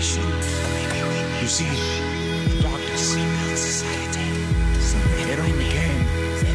tradition. 0.00 0.24
You 1.42 1.48
see, 1.48 1.68
society. 3.56 4.30
It 5.30 5.38
only 5.38 5.68
came 5.68 6.04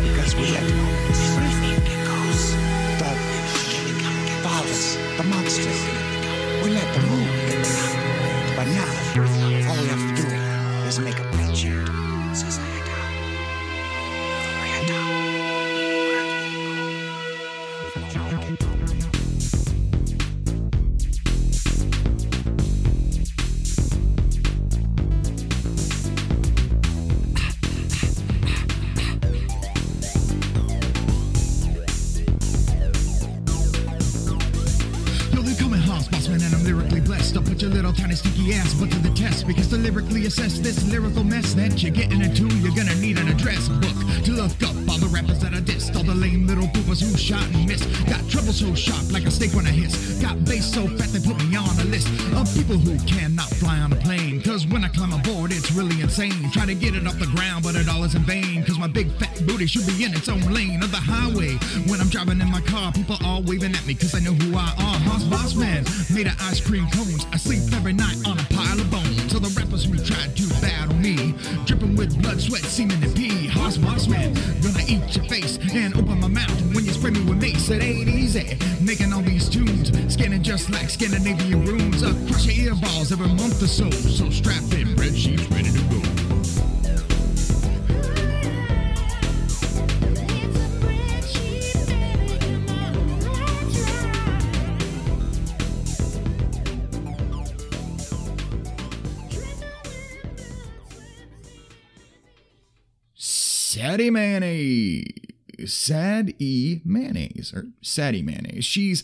because 0.10 0.36
we 0.36 0.52
let 0.52 0.64
the 0.64 1.15
should 59.68 59.86
be 59.86 60.04
in 60.04 60.14
its 60.14 60.30
own 60.30 60.42
lane 60.42 60.65
Sadie 107.96 108.22
Mayonnaise. 108.22 108.66
She's 108.66 109.04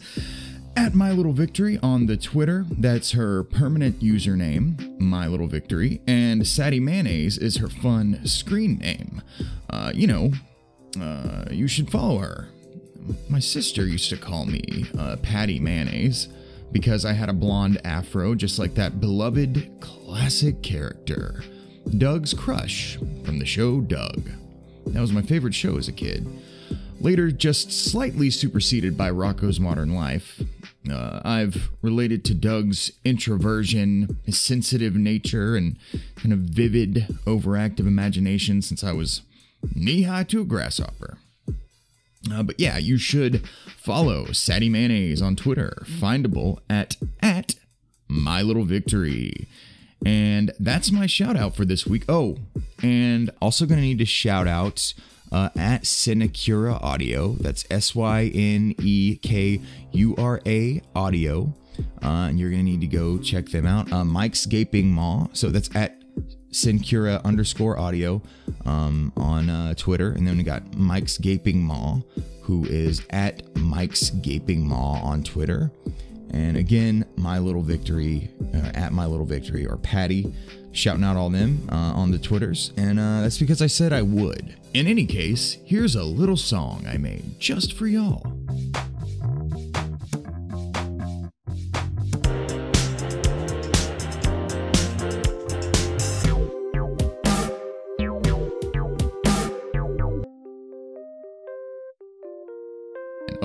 at 0.75 0.93
My 0.93 1.11
Little 1.11 1.31
Victory 1.31 1.79
on 1.81 2.07
the 2.07 2.17
Twitter. 2.17 2.65
That's 2.69 3.11
her 3.11 3.43
permanent 3.43 4.01
username, 4.01 4.99
My 4.99 5.27
Little 5.27 5.47
Victory. 5.47 6.01
And 6.05 6.45
Sadie 6.45 6.81
Mayonnaise 6.81 7.37
is 7.37 7.57
her 7.57 7.69
fun 7.69 8.25
screen 8.25 8.79
name. 8.79 9.21
Uh, 9.69 9.93
you 9.95 10.07
know, 10.07 10.31
uh, 10.99 11.45
you 11.51 11.69
should 11.69 11.89
follow 11.89 12.17
her. 12.17 12.49
My 13.29 13.39
sister 13.39 13.87
used 13.87 14.09
to 14.09 14.17
call 14.17 14.45
me 14.45 14.85
uh, 14.97 15.15
Patty 15.23 15.57
Mayonnaise 15.57 16.27
because 16.73 17.05
I 17.05 17.13
had 17.13 17.29
a 17.29 17.33
blonde 17.33 17.79
afro 17.85 18.35
just 18.35 18.59
like 18.59 18.75
that 18.75 18.99
beloved 18.99 19.71
classic 19.79 20.61
character, 20.61 21.43
Doug's 21.97 22.33
Crush 22.33 22.97
from 23.23 23.39
the 23.39 23.45
show 23.45 23.79
Doug. 23.79 24.29
That 24.87 24.99
was 24.99 25.13
my 25.13 25.21
favorite 25.21 25.55
show 25.55 25.77
as 25.77 25.87
a 25.87 25.93
kid. 25.93 26.27
Later, 27.01 27.31
just 27.31 27.71
slightly 27.71 28.29
superseded 28.29 28.95
by 28.95 29.09
Rocko's 29.09 29.59
Modern 29.59 29.95
Life. 29.95 30.43
Uh, 30.87 31.19
I've 31.25 31.71
related 31.81 32.23
to 32.25 32.35
Doug's 32.35 32.91
introversion, 33.03 34.19
his 34.23 34.39
sensitive 34.39 34.95
nature, 34.95 35.55
and 35.55 35.77
kind 36.15 36.31
of 36.31 36.39
vivid, 36.39 37.07
overactive 37.25 37.87
imagination 37.87 38.61
since 38.61 38.83
I 38.83 38.91
was 38.91 39.23
knee 39.73 40.03
high 40.03 40.25
to 40.25 40.41
a 40.41 40.45
grasshopper. 40.45 41.17
Uh, 42.31 42.43
but 42.43 42.59
yeah, 42.59 42.77
you 42.77 42.99
should 42.99 43.47
follow 43.75 44.31
Sadie 44.31 44.69
Mayonnaise 44.69 45.23
on 45.23 45.35
Twitter, 45.35 45.81
findable 45.85 46.59
at 46.69 46.97
at 47.19 47.55
My 48.07 48.43
Little 48.43 48.65
Victory. 48.65 49.47
And 50.05 50.51
that's 50.59 50.91
my 50.91 51.07
shout 51.07 51.35
out 51.35 51.55
for 51.55 51.65
this 51.65 51.87
week. 51.87 52.05
Oh, 52.07 52.37
and 52.83 53.31
also 53.41 53.65
going 53.65 53.79
to 53.79 53.85
need 53.85 53.99
to 53.99 54.05
shout 54.05 54.47
out 54.47 54.93
uh, 55.31 55.49
at 55.55 55.83
Synekura 55.83 56.81
Audio. 56.81 57.33
That's 57.39 57.65
S 57.69 57.95
Y 57.95 58.31
N 58.33 58.75
E 58.79 59.15
K 59.21 59.61
U 59.91 60.15
R 60.17 60.41
A 60.45 60.81
Audio. 60.95 61.53
Uh, 62.03 62.27
and 62.29 62.39
you're 62.39 62.49
going 62.49 62.65
to 62.65 62.71
need 62.71 62.81
to 62.81 62.87
go 62.87 63.17
check 63.17 63.47
them 63.47 63.65
out. 63.65 63.91
Uh, 63.91 64.03
Mike's 64.03 64.45
Gaping 64.45 64.91
Maw. 64.91 65.27
So 65.33 65.49
that's 65.49 65.73
at 65.75 66.01
Synekura 66.51 67.23
underscore 67.23 67.79
audio 67.79 68.21
um, 68.65 69.13
on 69.15 69.49
uh, 69.49 69.73
Twitter. 69.75 70.11
And 70.11 70.27
then 70.27 70.37
we 70.37 70.43
got 70.43 70.75
Mike's 70.75 71.17
Gaping 71.17 71.63
Maw, 71.63 72.01
who 72.41 72.65
is 72.65 73.05
at 73.09 73.55
Mike's 73.55 74.09
Gaping 74.09 74.67
Maw 74.67 75.01
on 75.01 75.23
Twitter. 75.23 75.71
And 76.31 76.57
again, 76.57 77.05
My 77.17 77.39
Little 77.39 77.61
Victory, 77.61 78.29
uh, 78.53 78.71
at 78.73 78.93
My 78.93 79.05
Little 79.05 79.25
Victory, 79.25 79.65
or 79.65 79.77
Patty, 79.77 80.33
shouting 80.71 81.03
out 81.03 81.17
all 81.17 81.29
them 81.29 81.67
uh, 81.71 81.75
on 81.75 82.11
the 82.11 82.17
Twitters. 82.17 82.71
And 82.77 82.99
uh, 82.99 83.21
that's 83.21 83.37
because 83.37 83.61
I 83.61 83.67
said 83.67 83.93
I 83.93 84.01
would. 84.01 84.55
In 84.73 84.87
any 84.87 85.05
case, 85.05 85.57
here's 85.65 85.95
a 85.95 86.03
little 86.03 86.37
song 86.37 86.85
I 86.87 86.97
made 86.97 87.39
just 87.39 87.73
for 87.73 87.87
y'all. 87.87 88.25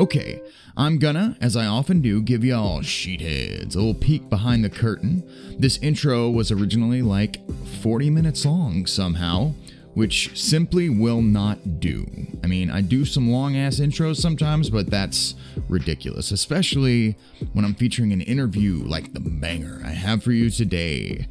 Okay, 0.06 0.40
I'm 0.76 1.00
gonna, 1.00 1.36
as 1.40 1.56
I 1.56 1.66
often 1.66 2.00
do, 2.00 2.22
give 2.22 2.44
y'all 2.44 2.78
sheetheads 2.78 3.74
a 3.74 3.78
little 3.78 3.92
peek 3.92 4.30
behind 4.30 4.62
the 4.62 4.70
curtain. 4.70 5.28
This 5.58 5.78
intro 5.78 6.30
was 6.30 6.52
originally 6.52 7.02
like 7.02 7.40
40 7.82 8.10
minutes 8.10 8.46
long 8.46 8.86
somehow, 8.86 9.54
which 9.94 10.40
simply 10.40 10.88
will 10.88 11.22
not 11.22 11.80
do. 11.80 12.06
I 12.44 12.46
mean, 12.46 12.70
I 12.70 12.82
do 12.82 13.04
some 13.04 13.32
long 13.32 13.56
ass 13.56 13.80
intros 13.80 14.18
sometimes, 14.18 14.70
but 14.70 14.88
that's 14.88 15.34
ridiculous, 15.68 16.30
especially 16.30 17.16
when 17.52 17.64
I'm 17.64 17.74
featuring 17.74 18.12
an 18.12 18.20
interview 18.20 18.84
like 18.84 19.12
the 19.12 19.18
banger 19.18 19.82
I 19.84 19.90
have 19.90 20.22
for 20.22 20.30
you 20.30 20.50
today. 20.50 21.26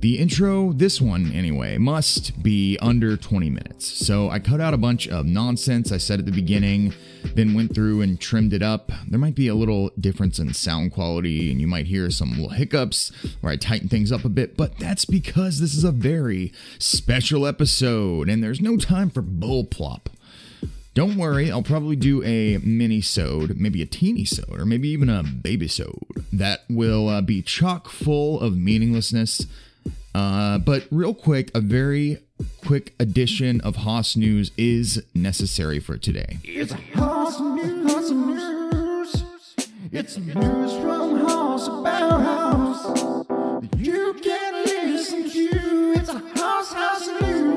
The 0.00 0.18
intro, 0.18 0.74
this 0.74 1.00
one 1.00 1.32
anyway, 1.32 1.78
must 1.78 2.42
be 2.42 2.76
under 2.82 3.16
20 3.16 3.48
minutes. 3.48 3.86
So 3.86 4.28
I 4.28 4.38
cut 4.38 4.60
out 4.60 4.74
a 4.74 4.76
bunch 4.78 5.08
of 5.08 5.24
nonsense 5.24 5.90
I 5.92 5.96
said 5.96 6.18
at 6.18 6.26
the 6.26 6.32
beginning, 6.32 6.92
then 7.34 7.54
went 7.54 7.74
through 7.74 8.00
and 8.00 8.20
trimmed 8.20 8.52
it 8.52 8.62
up. 8.62 8.92
There 9.08 9.18
might 9.18 9.34
be 9.34 9.48
a 9.48 9.54
little 9.54 9.90
difference 9.98 10.38
in 10.38 10.52
sound 10.54 10.92
quality, 10.92 11.50
and 11.50 11.60
you 11.60 11.66
might 11.66 11.86
hear 11.86 12.10
some 12.10 12.30
little 12.30 12.50
hiccups 12.50 13.10
where 13.40 13.52
I 13.52 13.56
tighten 13.56 13.88
things 13.88 14.12
up 14.12 14.24
a 14.24 14.28
bit, 14.28 14.56
but 14.56 14.78
that's 14.78 15.04
because 15.04 15.60
this 15.60 15.74
is 15.74 15.84
a 15.84 15.92
very 15.92 16.52
special 16.78 17.46
episode, 17.46 18.28
and 18.28 18.42
there's 18.42 18.60
no 18.60 18.76
time 18.76 19.10
for 19.10 19.22
bull 19.22 19.64
plop. 19.64 20.08
Don't 20.94 21.16
worry, 21.16 21.50
I'll 21.50 21.62
probably 21.62 21.96
do 21.96 22.22
a 22.22 22.58
mini-sode, 22.58 23.56
maybe 23.56 23.80
a 23.80 23.86
teeny-sode, 23.86 24.60
or 24.60 24.66
maybe 24.66 24.88
even 24.90 25.08
a 25.08 25.22
baby-sode 25.22 26.26
that 26.34 26.64
will 26.68 27.08
uh, 27.08 27.22
be 27.22 27.40
chock 27.40 27.88
full 27.88 28.38
of 28.40 28.58
meaninglessness. 28.58 29.46
Uh, 30.14 30.58
but 30.58 30.86
real 30.90 31.14
quick, 31.14 31.50
a 31.54 31.60
very 31.60 32.18
quick 32.64 32.94
addition 32.98 33.60
of 33.60 33.76
Hoss 33.76 34.16
News 34.16 34.50
is 34.56 35.02
necessary 35.14 35.80
for 35.80 35.96
today. 35.96 36.38
It's 36.44 36.72
House 36.72 37.40
News, 37.40 37.92
House 37.92 38.10
News. 38.10 39.24
It's 39.92 40.16
news 40.16 40.72
from 40.82 41.26
House 41.26 41.68
about 41.68 42.18
that 42.90 43.68
You 43.78 44.14
can 44.22 44.64
listen 44.64 45.28
to. 45.30 45.92
It's 45.96 46.10
House 46.10 46.72
House 46.72 47.06
News. 47.20 47.52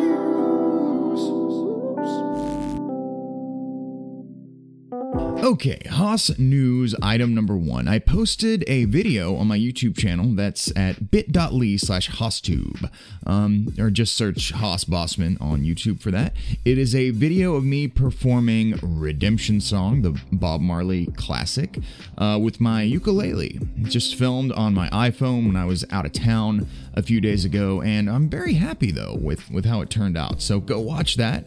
Okay, 5.46 5.80
Hoss 5.92 6.40
News 6.40 6.96
item 7.04 7.36
number 7.36 7.56
one. 7.56 7.88
I 7.88 8.00
posted 8.00 8.64
a 8.66 8.86
video 8.86 9.36
on 9.36 9.46
my 9.46 9.60
YouTube 9.60 9.96
channel 9.96 10.34
that's 10.34 10.76
at 10.76 11.12
bit.ly 11.12 11.76
slash 11.78 12.10
HossTube. 12.10 12.90
Um, 13.28 13.72
or 13.78 13.92
just 13.92 14.16
search 14.16 14.54
Hoss 14.54 14.86
Bossman 14.86 15.40
on 15.40 15.62
YouTube 15.62 16.02
for 16.02 16.10
that. 16.10 16.34
It 16.66 16.80
is 16.80 16.96
a 16.96 17.12
video 17.12 17.54
of 17.54 17.64
me 17.64 17.88
performing 17.88 18.80
Redemption 18.82 19.62
Song, 19.62 20.02
the 20.02 20.20
Bob 20.32 20.62
Marley 20.62 21.06
classic, 21.16 21.78
uh, 22.18 22.40
with 22.42 22.60
my 22.60 22.82
ukulele. 22.82 23.60
Just 23.84 24.16
filmed 24.16 24.52
on 24.54 24.74
my 24.74 24.90
iPhone 24.90 25.46
when 25.46 25.56
I 25.56 25.66
was 25.66 25.86
out 25.92 26.08
of 26.08 26.14
town 26.14 26.68
a 26.96 27.04
few 27.04 27.22
days 27.22 27.46
ago, 27.46 27.84
and 27.84 28.10
I'm 28.10 28.30
very 28.30 28.56
happy 28.56 28.90
though 28.90 29.16
with, 29.22 29.52
with 29.52 29.66
how 29.66 29.82
it 29.82 29.92
turned 29.92 30.18
out. 30.18 30.42
So 30.42 30.60
go 30.60 30.80
watch 30.80 31.18
that. 31.18 31.46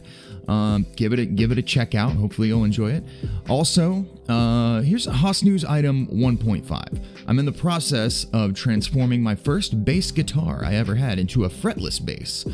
Um, 0.49 0.87
give 0.95 1.13
it 1.13 1.19
a 1.19 1.25
give 1.27 1.51
it 1.51 1.59
a 1.59 1.61
check 1.61 1.93
out. 1.93 2.13
Hopefully 2.13 2.47
you'll 2.47 2.63
enjoy 2.63 2.91
it. 2.91 3.03
Also, 3.47 4.03
uh, 4.27 4.81
here's 4.81 5.05
a 5.05 5.13
Hoss 5.13 5.43
News 5.43 5.63
item 5.63 6.07
1.5. 6.07 7.05
I'm 7.27 7.37
in 7.37 7.45
the 7.45 7.51
process 7.51 8.25
of 8.33 8.55
transforming 8.55 9.21
my 9.21 9.35
first 9.35 9.85
bass 9.85 10.09
guitar 10.11 10.63
I 10.65 10.73
ever 10.73 10.95
had 10.95 11.19
into 11.19 11.45
a 11.45 11.49
fretless 11.49 12.03
bass 12.03 12.45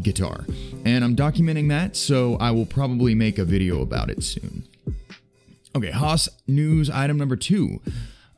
guitar, 0.00 0.46
and 0.86 1.04
I'm 1.04 1.14
documenting 1.14 1.68
that. 1.68 1.94
So 1.94 2.36
I 2.36 2.52
will 2.52 2.66
probably 2.66 3.14
make 3.14 3.38
a 3.38 3.44
video 3.44 3.82
about 3.82 4.08
it 4.08 4.24
soon. 4.24 4.66
Okay, 5.76 5.90
Hoss 5.90 6.30
News 6.46 6.88
item 6.88 7.18
number 7.18 7.36
two. 7.36 7.82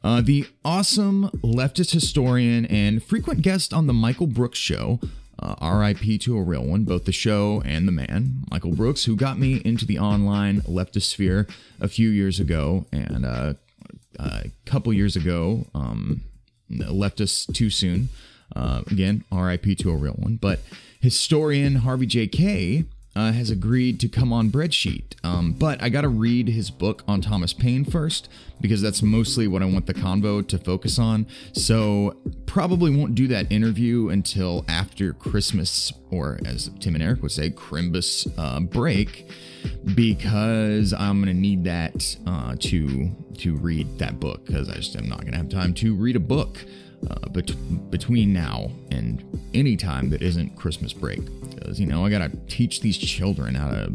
Uh, 0.03 0.21
the 0.21 0.47
awesome 0.65 1.31
leftist 1.43 1.93
historian 1.93 2.67
and 2.67 3.03
frequent 3.03 3.43
guest 3.43 3.73
on 3.73 3.87
the 3.87 3.93
Michael 3.93 4.27
Brooks 4.27 4.59
show, 4.59 4.99
uh, 5.41 5.79
RIP 5.79 6.21
to 6.23 6.37
a 6.37 6.43
real 6.43 6.65
one, 6.65 6.85
both 6.85 7.05
the 7.05 7.13
show 7.13 7.63
and 7.65 7.87
the 7.87 7.93
man, 7.93 8.45
Michael 8.51 8.73
Brooks, 8.73 9.05
who 9.05 9.17
got 9.17 9.39
me 9.39 9.63
into 9.65 9.87
the 9.87 9.99
online 9.99 10.63
leftist 10.63 11.05
sphere 11.05 11.47
a 11.81 11.89
few 11.89 12.09
years 12.09 12.41
ago, 12.41 12.87
and 12.93 13.25
uh, 13.25 13.55
a 14.19 14.51
couple 14.67 14.93
years 14.93 15.17
ago, 15.17 15.67
um, 15.75 16.23
left 16.69 17.21
us 17.21 17.47
too 17.53 17.71
soon. 17.71 18.09
Uh, 18.55 18.83
again, 18.91 19.25
RIP 19.31 19.79
to 19.79 19.91
a 19.91 19.97
real 19.97 20.15
one. 20.15 20.37
But 20.37 20.61
historian 21.01 21.77
Harvey 21.77 22.07
J. 22.07 22.27
Kaye 22.27 22.85
Uh, 23.19 23.33
has 23.33 23.51
agreed 23.51 23.99
to 23.99 24.09
come 24.09 24.33
on 24.33 24.49
Breadsheet. 24.49 25.15
Um, 25.25 25.53
but 25.53 25.83
I 25.83 25.89
got 25.89 26.03
to 26.03 26.09
read 26.09 26.47
his 26.47 26.71
book 26.71 27.03
on 27.09 27.21
Thomas 27.21 27.53
Paine 27.53 27.85
first 27.85 28.29
because 28.61 28.81
that's 28.81 29.03
mostly 29.03 29.49
what 29.49 29.61
I 29.61 29.65
want 29.65 29.87
the 29.87 29.95
convo 29.95 30.47
to 30.47 30.57
focus 30.57 31.01
on. 31.01 31.27
So 31.53 32.17
probably 32.47 32.97
won't 32.97 33.17
do 33.17 33.27
that 33.27 33.51
interview 33.51 34.11
until 34.11 34.65
after 34.69 35.15
Christmas, 35.15 35.93
or 36.13 36.39
as 36.47 36.71
Tim 36.79 36.95
and 36.95 37.03
Eric 37.03 37.21
would 37.23 37.33
say, 37.33 37.51
Crimbus 37.51 38.29
uh, 38.39 38.61
break, 38.61 39.29
because 39.97 40.93
I'm 40.93 41.19
gonna 41.21 41.35
need 41.35 41.65
that 41.65 42.17
uh, 42.25 42.55
to 42.61 43.11
to 43.39 43.57
read 43.57 43.99
that 43.99 44.21
book 44.21 44.45
because 44.45 44.69
I 44.69 44.75
just 44.75 44.95
am 44.95 45.09
not 45.09 45.25
gonna 45.25 45.39
have 45.39 45.49
time 45.49 45.75
to 45.75 45.97
read 45.97 46.15
a 46.15 46.21
book. 46.21 46.65
Uh, 47.09 47.29
bet- 47.29 47.91
between 47.91 48.33
now 48.33 48.71
and 48.91 49.25
any 49.55 49.77
time 49.77 50.11
that 50.11 50.21
isn't 50.21 50.57
Christmas 50.57 50.93
break, 50.93 51.21
because 51.49 51.79
you 51.79 51.87
know 51.87 52.05
I 52.05 52.11
gotta 52.11 52.31
teach 52.49 52.81
these 52.81 52.99
children 52.99 53.55
how 53.55 53.71
to 53.71 53.93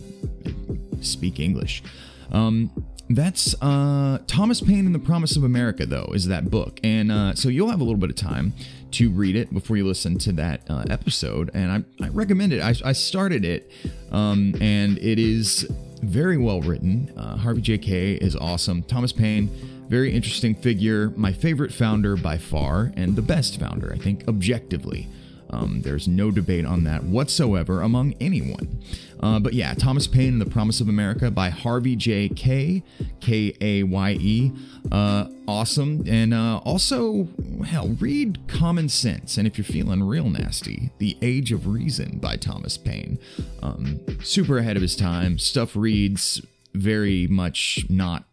speak 1.01 1.39
English. 1.39 1.83
Um, 2.31 2.71
that's 3.09 3.53
uh, 3.61 4.19
Thomas 4.27 4.61
Paine 4.61 4.85
and 4.85 4.95
the 4.95 4.99
Promise 4.99 5.35
of 5.35 5.43
America, 5.43 5.85
though, 5.85 6.09
is 6.13 6.27
that 6.27 6.49
book. 6.49 6.79
And 6.83 7.11
uh, 7.11 7.35
so 7.35 7.49
you'll 7.49 7.69
have 7.69 7.81
a 7.81 7.83
little 7.83 7.99
bit 7.99 8.09
of 8.09 8.15
time 8.15 8.53
to 8.91 9.09
read 9.09 9.35
it 9.35 9.53
before 9.53 9.75
you 9.75 9.85
listen 9.85 10.17
to 10.19 10.31
that 10.33 10.61
uh, 10.69 10.85
episode. 10.89 11.51
And 11.53 11.85
I, 11.99 12.05
I 12.05 12.09
recommend 12.09 12.53
it. 12.53 12.61
I, 12.61 12.73
I 12.85 12.93
started 12.93 13.43
it, 13.43 13.71
um, 14.11 14.55
and 14.61 14.97
it 14.99 15.19
is 15.19 15.69
very 16.01 16.37
well 16.37 16.61
written. 16.61 17.11
Uh, 17.17 17.37
Harvey 17.37 17.61
J. 17.61 17.77
Kaye 17.77 18.13
is 18.13 18.35
awesome. 18.35 18.83
Thomas 18.83 19.11
Paine, 19.11 19.49
very 19.93 20.11
interesting 20.11 20.55
figure. 20.55 21.11
My 21.15 21.31
favorite 21.31 21.71
founder 21.71 22.17
by 22.17 22.39
far, 22.39 22.91
and 22.97 23.15
the 23.15 23.21
best 23.21 23.59
founder, 23.59 23.93
I 23.93 23.99
think, 23.99 24.27
objectively. 24.27 25.07
Um, 25.51 25.83
there's 25.83 26.07
no 26.07 26.31
debate 26.31 26.65
on 26.65 26.83
that 26.85 27.03
whatsoever 27.03 27.83
among 27.83 28.15
anyone. 28.19 28.81
Uh, 29.19 29.37
but 29.37 29.53
yeah, 29.53 29.75
Thomas 29.75 30.07
Paine 30.07 30.29
and 30.29 30.41
the 30.41 30.47
Promise 30.47 30.81
of 30.81 30.89
America 30.89 31.29
by 31.29 31.49
Harvey 31.49 31.95
J. 31.95 32.27
K. 32.29 32.81
K 33.19 33.53
A 33.61 33.83
Y 33.83 34.11
E. 34.19 34.51
Uh, 34.91 35.27
awesome. 35.47 36.03
And 36.07 36.33
uh, 36.33 36.57
also, 36.65 37.27
hell, 37.63 37.89
read 37.99 38.39
Common 38.47 38.89
Sense. 38.89 39.37
And 39.37 39.45
if 39.45 39.59
you're 39.59 39.65
feeling 39.65 40.01
real 40.01 40.27
nasty, 40.27 40.89
The 40.97 41.15
Age 41.21 41.51
of 41.51 41.67
Reason 41.67 42.17
by 42.17 42.37
Thomas 42.37 42.79
Paine. 42.79 43.19
Um, 43.61 43.99
super 44.23 44.57
ahead 44.57 44.75
of 44.75 44.81
his 44.81 44.95
time. 44.95 45.37
Stuff 45.37 45.75
reads 45.75 46.41
very 46.73 47.27
much 47.27 47.85
not 47.89 48.25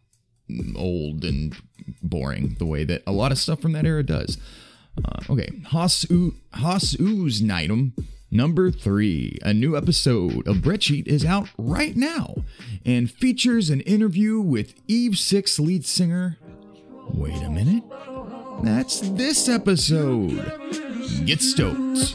old 0.77 1.25
and 1.25 1.55
boring 2.03 2.57
the 2.59 2.67
way 2.67 2.85
that 2.85 3.03
a 3.07 3.13
lot 3.13 3.33
of 3.33 3.39
stuff 3.39 3.61
from 3.61 3.73
that 3.73 3.87
era 3.87 4.03
does. 4.03 4.39
Uh, 5.05 5.21
okay, 5.31 5.49
Hoss 5.67 6.05
Ooze 6.11 7.43
Nightum 7.43 7.93
number 8.31 8.71
three. 8.71 9.39
A 9.43 9.53
new 9.53 9.77
episode 9.77 10.47
of 10.47 10.59
Breadsheet 10.59 11.07
is 11.07 11.25
out 11.25 11.49
right 11.59 11.97
now 11.97 12.37
and 12.85 13.11
features 13.11 13.71
an 13.71 13.81
interview 13.83 14.41
with 14.41 14.75
Eve 14.87 15.19
Six 15.19 15.59
lead 15.59 15.85
singer. 15.85 16.39
Wait 17.13 17.43
a 17.43 17.51
minute. 17.51 17.85
That's 18.63 19.01
this 19.01 19.49
episode. 19.49 20.37
Get 21.25 21.41
stoked. 21.41 22.15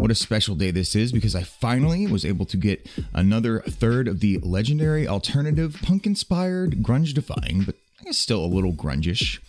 What 0.00 0.10
a 0.10 0.14
special 0.14 0.54
day 0.54 0.70
this 0.70 0.96
is 0.96 1.12
because 1.12 1.36
I 1.36 1.42
finally 1.42 2.06
was 2.06 2.24
able 2.24 2.46
to 2.46 2.56
get 2.56 2.88
another 3.12 3.60
third 3.60 4.08
of 4.08 4.20
the 4.20 4.38
legendary 4.38 5.06
alternative 5.06 5.76
punk 5.82 6.06
inspired, 6.06 6.82
grunge 6.82 7.12
defying, 7.12 7.64
but 7.64 7.74
I 8.00 8.04
guess 8.04 8.16
still 8.16 8.42
a 8.42 8.46
little 8.46 8.72
grungish, 8.72 9.40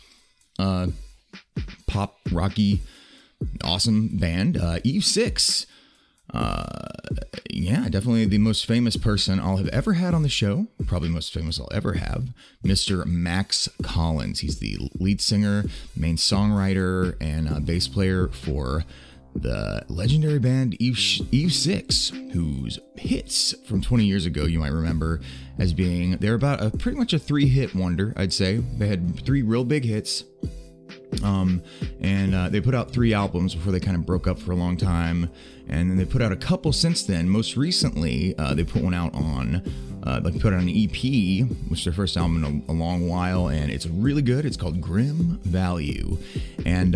uh, 0.59 0.87
pop 1.87 2.17
rocky, 2.33 2.81
awesome 3.63 4.17
band, 4.17 4.57
uh, 4.57 4.79
Eve 4.83 5.05
Six. 5.05 5.67
Uh, 6.33 6.65
yeah, 7.49 7.87
definitely 7.87 8.25
the 8.25 8.37
most 8.37 8.65
famous 8.65 8.97
person 8.97 9.39
I'll 9.39 9.57
have 9.57 9.69
ever 9.69 9.93
had 9.93 10.13
on 10.13 10.21
the 10.21 10.29
show. 10.29 10.67
Probably 10.85 11.07
most 11.07 11.33
famous 11.33 11.61
I'll 11.61 11.69
ever 11.71 11.93
have, 11.93 12.27
Mr. 12.61 13.05
Max 13.05 13.69
Collins. 13.83 14.41
He's 14.41 14.59
the 14.59 14.77
lead 14.95 15.21
singer, 15.21 15.63
main 15.95 16.17
songwriter, 16.17 17.15
and 17.21 17.47
uh, 17.47 17.61
bass 17.61 17.87
player 17.87 18.27
for 18.27 18.83
the 19.35 19.83
legendary 19.87 20.39
band 20.39 20.75
Eve, 20.81 20.99
Eve 21.31 21.53
Six, 21.53 22.09
whose 22.33 22.79
hits 22.95 23.55
from 23.65 23.81
20 23.81 24.05
years 24.05 24.25
ago 24.25 24.45
you 24.45 24.59
might 24.59 24.71
remember 24.71 25.21
as 25.57 25.73
being 25.73 26.17
they're 26.17 26.35
about 26.35 26.61
a 26.61 26.69
pretty 26.69 26.97
much 26.97 27.13
a 27.13 27.19
three 27.19 27.47
hit 27.47 27.73
wonder, 27.75 28.13
I'd 28.15 28.33
say. 28.33 28.57
They 28.57 28.87
had 28.87 29.23
three 29.25 29.41
real 29.41 29.63
big 29.63 29.85
hits. 29.85 30.23
Um, 31.23 31.61
and 31.99 32.33
uh, 32.33 32.49
they 32.49 32.61
put 32.61 32.73
out 32.73 32.91
three 32.91 33.13
albums 33.13 33.53
before 33.53 33.71
they 33.71 33.79
kind 33.79 33.97
of 33.97 34.05
broke 34.05 34.27
up 34.27 34.39
for 34.39 34.53
a 34.53 34.55
long 34.55 34.77
time, 34.77 35.29
and 35.67 35.89
then 35.89 35.97
they 35.97 36.05
put 36.05 36.21
out 36.21 36.31
a 36.31 36.37
couple 36.37 36.71
since 36.71 37.03
then. 37.03 37.29
Most 37.29 37.57
recently, 37.57 38.35
uh, 38.37 38.53
they 38.53 38.63
put 38.63 38.81
one 38.81 38.93
out 38.93 39.13
on, 39.13 39.61
uh, 40.03 40.21
like 40.23 40.39
put 40.39 40.53
out 40.53 40.61
an 40.61 40.69
EP, 40.69 41.47
which 41.69 41.79
is 41.79 41.83
their 41.83 41.93
first 41.93 42.17
album 42.17 42.43
in 42.43 42.63
a, 42.67 42.71
a, 42.71 42.73
long 42.73 43.07
while, 43.07 43.49
and 43.49 43.69
it's 43.69 43.85
really 43.87 44.21
good. 44.21 44.45
It's 44.45 44.57
called 44.57 44.81
Grim 44.81 45.39
Value, 45.43 46.17
and 46.65 46.95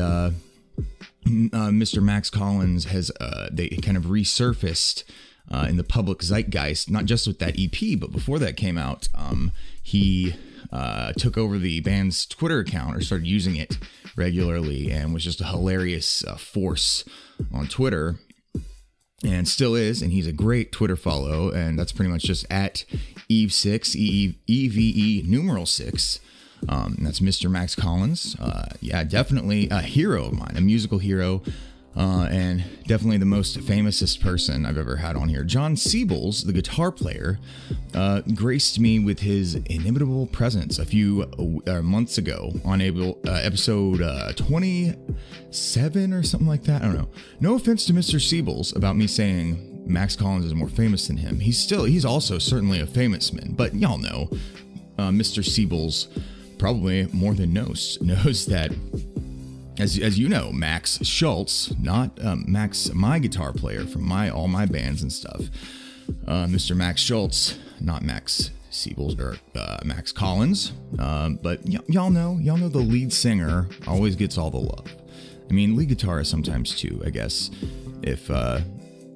uh, 1.25 1.69
Mr. 1.71 2.01
Max 2.01 2.29
Collins 2.29 2.85
has 2.85 3.11
uh, 3.19 3.47
they 3.51 3.69
kind 3.69 3.97
of 3.97 4.05
resurfaced 4.05 5.03
uh, 5.51 5.65
in 5.69 5.77
the 5.77 5.83
public 5.83 6.19
zeitgeist, 6.19 6.89
not 6.89 7.05
just 7.05 7.27
with 7.27 7.39
that 7.39 7.55
EP, 7.59 7.99
but 7.99 8.11
before 8.11 8.39
that 8.39 8.57
came 8.57 8.77
out, 8.77 9.09
um, 9.15 9.51
he 9.81 10.35
uh, 10.71 11.13
took 11.13 11.37
over 11.37 11.57
the 11.57 11.79
band's 11.81 12.25
Twitter 12.25 12.59
account 12.59 12.95
or 12.95 13.01
started 13.01 13.27
using 13.27 13.55
it 13.55 13.77
regularly 14.15 14.91
and 14.91 15.13
was 15.13 15.23
just 15.23 15.41
a 15.41 15.45
hilarious 15.45 16.23
uh, 16.25 16.35
force 16.35 17.03
on 17.53 17.67
Twitter. 17.67 18.15
And 19.23 19.47
still 19.47 19.73
is, 19.73 20.03
and 20.03 20.11
he's 20.11 20.27
a 20.27 20.33
great 20.33 20.71
Twitter 20.71 20.95
follow, 20.95 21.49
and 21.49 21.79
that's 21.79 21.91
pretty 21.91 22.11
much 22.11 22.23
just 22.23 22.45
at 22.51 22.85
Eve6, 23.29 23.95
E 23.95 24.37
E 24.45 24.67
V 24.67 24.93
E 24.95 25.23
numeral 25.25 25.65
six. 25.65 26.19
Um, 26.69 26.97
that's 27.01 27.19
Mr. 27.19 27.49
Max 27.49 27.75
Collins. 27.75 28.35
Uh, 28.39 28.65
yeah, 28.81 29.03
definitely 29.03 29.69
a 29.69 29.81
hero 29.81 30.25
of 30.25 30.33
mine, 30.33 30.53
a 30.55 30.61
musical 30.61 30.97
hero, 30.99 31.41
uh, 31.95 32.27
and 32.29 32.63
definitely 32.87 33.17
the 33.17 33.25
most 33.25 33.57
famousest 33.59 34.19
person 34.21 34.65
I've 34.65 34.77
ever 34.77 34.97
had 34.97 35.15
on 35.15 35.29
here. 35.29 35.43
Jon 35.43 35.75
Siebels, 35.75 36.45
the 36.45 36.51
guitar 36.51 36.91
player, 36.91 37.39
uh, 37.93 38.21
graced 38.33 38.79
me 38.79 38.99
with 38.99 39.19
his 39.19 39.55
inimitable 39.55 40.27
presence 40.27 40.77
a 40.77 40.85
few 40.85 41.23
uh, 41.67 41.81
months 41.81 42.17
ago 42.17 42.53
on 42.65 42.81
able, 42.81 43.19
uh, 43.25 43.31
episode 43.43 44.01
uh, 44.01 44.33
27 44.33 46.13
or 46.13 46.21
something 46.23 46.47
like 46.47 46.63
that. 46.63 46.81
I 46.81 46.85
don't 46.85 46.97
know. 46.97 47.09
No 47.39 47.55
offense 47.55 47.85
to 47.85 47.93
Mr. 47.93 48.19
Siebels 48.19 48.75
about 48.75 48.97
me 48.97 49.07
saying 49.07 49.83
Max 49.87 50.15
Collins 50.17 50.45
is 50.45 50.53
more 50.53 50.67
famous 50.67 51.07
than 51.07 51.17
him. 51.17 51.39
He's 51.39 51.57
still, 51.57 51.85
he's 51.85 52.03
also 52.03 52.39
certainly 52.39 52.81
a 52.81 52.87
famous 52.87 53.31
man, 53.31 53.53
but 53.55 53.73
y'all 53.73 53.99
know 53.99 54.29
Mr. 54.97 55.43
Siebels 55.43 56.07
probably 56.57 57.07
more 57.13 57.33
than 57.33 57.53
knows 57.53 57.97
knows 58.01 58.45
that 58.47 58.71
as 59.77 59.99
as 59.99 60.17
you 60.17 60.29
know, 60.29 60.51
Max 60.51 60.99
Schultz, 61.05 61.75
not 61.79 62.11
um, 62.23 62.45
Max, 62.47 62.93
my 62.93 63.19
guitar 63.19 63.51
player 63.51 63.85
from 63.85 64.03
my 64.07 64.29
all 64.29 64.47
my 64.47 64.65
bands 64.65 65.01
and 65.01 65.11
stuff. 65.11 65.41
Uh, 66.27 66.45
Mr. 66.45 66.75
Max 66.75 67.01
Schultz, 67.01 67.57
not 67.81 68.03
Max 68.03 68.51
Siebels 68.71 69.19
or 69.19 69.37
uh, 69.57 69.79
Max 69.83 70.11
Collins, 70.11 70.71
um, 70.99 71.39
but 71.41 71.61
y- 71.65 71.79
y'all 71.87 72.11
know, 72.11 72.37
y'all 72.41 72.57
know 72.57 72.69
the 72.69 72.77
lead 72.77 73.11
singer 73.11 73.67
always 73.87 74.15
gets 74.15 74.37
all 74.37 74.51
the 74.51 74.59
love. 74.59 74.85
I 75.49 75.53
mean, 75.53 75.75
lead 75.75 75.89
guitarist 75.89 76.27
sometimes 76.27 76.75
too, 76.75 77.01
I 77.05 77.09
guess, 77.09 77.49
if 78.03 78.29
uh, 78.29 78.59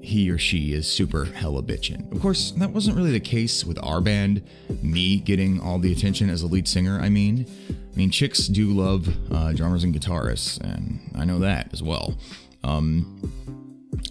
he 0.02 0.30
or 0.30 0.38
she 0.38 0.74
is 0.74 0.88
super 0.88 1.26
hella 1.26 1.62
bitchin'. 1.62 2.12
Of 2.12 2.22
course, 2.22 2.52
that 2.52 2.72
wasn't 2.72 2.98
really 2.98 3.12
the 3.12 3.20
case 3.20 3.66
with 3.66 3.78
our 3.84 4.02
band, 4.02 4.42
me 4.82 5.18
getting 5.18 5.60
all 5.60 5.80
the 5.80 5.92
attention 5.92 6.30
as 6.30 6.42
a 6.42 6.48
lead 6.48 6.68
singer, 6.68 7.00
I 7.00 7.10
mean. 7.10 7.46
I 7.70 7.98
mean, 7.98 8.12
chicks 8.12 8.48
do 8.48 8.68
love 8.72 9.10
uh, 9.32 9.54
drummers 9.54 9.84
and 9.84 9.94
guitarists, 9.94 10.60
and 10.62 11.00
I 11.16 11.26
know 11.26 11.40
that 11.40 11.70
as 11.74 11.84
well. 11.84 12.18
Um, 12.64 13.34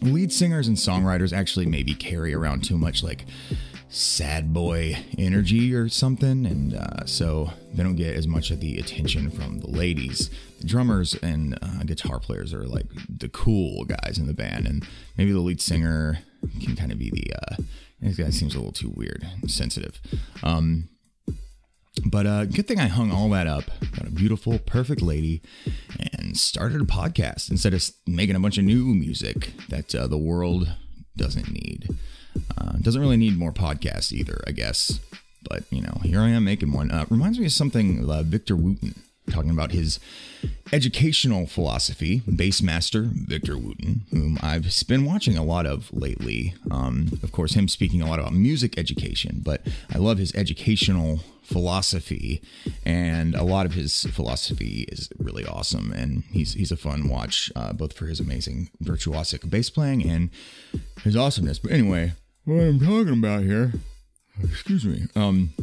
lead 0.02 0.32
singers 0.32 0.68
and 0.68 0.76
songwriters 0.76 1.32
actually 1.32 1.66
maybe 1.66 1.94
carry 1.94 2.34
around 2.34 2.64
too 2.64 2.78
much 2.78 3.02
like 3.02 3.24
sad 3.90 4.52
boy 4.52 4.96
energy 5.16 5.74
or 5.74 5.88
something, 5.88 6.46
and 6.46 6.74
uh, 6.74 7.04
so 7.06 7.50
they 7.72 7.82
don't 7.82 7.96
get 7.96 8.16
as 8.16 8.26
much 8.26 8.50
of 8.50 8.60
the 8.60 8.78
attention 8.78 9.30
from 9.30 9.60
the 9.60 9.70
ladies. 9.70 10.30
The 10.60 10.66
drummers 10.66 11.14
and 11.14 11.58
uh, 11.62 11.84
guitar 11.84 12.18
players 12.20 12.52
are 12.52 12.66
like 12.66 12.86
the 13.08 13.28
cool 13.28 13.84
guys 13.84 14.18
in 14.18 14.26
the 14.26 14.34
band, 14.34 14.66
and 14.66 14.86
maybe 15.16 15.32
the 15.32 15.40
lead 15.40 15.60
singer 15.60 16.18
can 16.62 16.76
kind 16.76 16.92
of 16.92 16.98
be 16.98 17.10
the. 17.10 17.32
Uh, 17.34 17.56
this 18.00 18.16
guy 18.16 18.30
seems 18.30 18.54
a 18.54 18.58
little 18.58 18.72
too 18.72 18.92
weird, 18.94 19.26
and 19.40 19.50
sensitive. 19.50 20.00
Um, 20.42 20.88
but 22.04 22.26
uh, 22.26 22.44
good 22.44 22.68
thing 22.68 22.78
I 22.78 22.86
hung 22.86 23.10
all 23.10 23.28
that 23.30 23.48
up, 23.48 23.64
got 23.96 24.06
a 24.06 24.10
beautiful, 24.10 24.58
perfect 24.58 25.02
lady, 25.02 25.42
and 26.12 26.36
started 26.36 26.80
a 26.80 26.84
podcast 26.84 27.50
instead 27.50 27.74
of 27.74 27.90
making 28.06 28.36
a 28.36 28.40
bunch 28.40 28.58
of 28.58 28.64
new 28.64 28.84
music 28.84 29.52
that 29.68 29.94
uh, 29.94 30.06
the 30.06 30.18
world 30.18 30.72
doesn't 31.16 31.50
need. 31.50 31.88
Uh, 32.56 32.72
doesn't 32.80 33.00
really 33.00 33.16
need 33.16 33.36
more 33.36 33.52
podcasts 33.52 34.12
either, 34.12 34.42
I 34.46 34.52
guess. 34.52 35.00
But 35.48 35.64
you 35.70 35.82
know, 35.82 36.00
here 36.02 36.20
I 36.20 36.30
am 36.30 36.44
making 36.44 36.72
one. 36.72 36.90
Uh, 36.90 37.06
reminds 37.10 37.38
me 37.38 37.46
of 37.46 37.52
something 37.52 38.08
uh, 38.08 38.22
Victor 38.22 38.56
Wooten 38.56 38.94
talking 39.30 39.50
about 39.50 39.72
his 39.72 40.00
educational 40.72 41.46
philosophy. 41.46 42.22
Bassmaster 42.26 43.04
Victor 43.04 43.56
Wooten, 43.56 44.02
whom 44.10 44.38
I've 44.42 44.66
been 44.86 45.04
watching 45.04 45.36
a 45.36 45.44
lot 45.44 45.66
of 45.66 45.92
lately. 45.92 46.54
Um, 46.70 47.18
of 47.22 47.32
course, 47.32 47.54
him 47.54 47.68
speaking 47.68 48.02
a 48.02 48.08
lot 48.08 48.18
about 48.18 48.32
music 48.32 48.78
education, 48.78 49.40
but 49.44 49.62
I 49.92 49.98
love 49.98 50.18
his 50.18 50.34
educational 50.34 51.20
philosophy, 51.48 52.42
and 52.84 53.34
a 53.34 53.42
lot 53.42 53.64
of 53.64 53.72
his 53.72 54.04
philosophy 54.12 54.84
is 54.88 55.08
really 55.18 55.46
awesome. 55.46 55.92
And 55.92 56.24
he's 56.30 56.52
he's 56.54 56.70
a 56.70 56.76
fun 56.76 57.08
watch, 57.08 57.50
uh, 57.56 57.72
both 57.72 57.94
for 57.94 58.06
his 58.06 58.20
amazing 58.20 58.70
virtuosic 58.82 59.48
bass 59.48 59.70
playing 59.70 60.08
and 60.08 60.30
his 61.02 61.16
awesomeness. 61.16 61.58
But 61.58 61.72
anyway, 61.72 62.12
what 62.44 62.60
I'm 62.60 62.78
talking 62.78 63.14
about 63.14 63.42
here, 63.44 63.72
excuse 64.44 64.84
me, 64.84 65.06
um, 65.16 65.54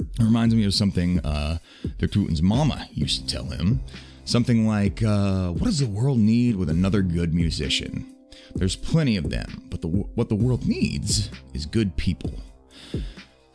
it 0.00 0.22
reminds 0.22 0.54
me 0.54 0.64
of 0.64 0.72
something 0.72 1.20
uh, 1.20 1.58
Victor 1.98 2.20
mama 2.42 2.88
used 2.92 3.20
to 3.20 3.34
tell 3.34 3.46
him. 3.46 3.80
Something 4.24 4.66
like, 4.66 5.02
uh, 5.02 5.50
"What 5.50 5.64
does 5.64 5.80
the 5.80 5.86
world 5.86 6.18
need 6.18 6.56
with 6.56 6.70
another 6.70 7.02
good 7.02 7.34
musician? 7.34 8.14
There's 8.54 8.76
plenty 8.76 9.16
of 9.16 9.28
them, 9.28 9.64
but 9.70 9.82
the 9.82 9.88
what 9.88 10.28
the 10.28 10.34
world 10.34 10.66
needs 10.66 11.30
is 11.52 11.66
good 11.66 11.96
people." 11.96 12.32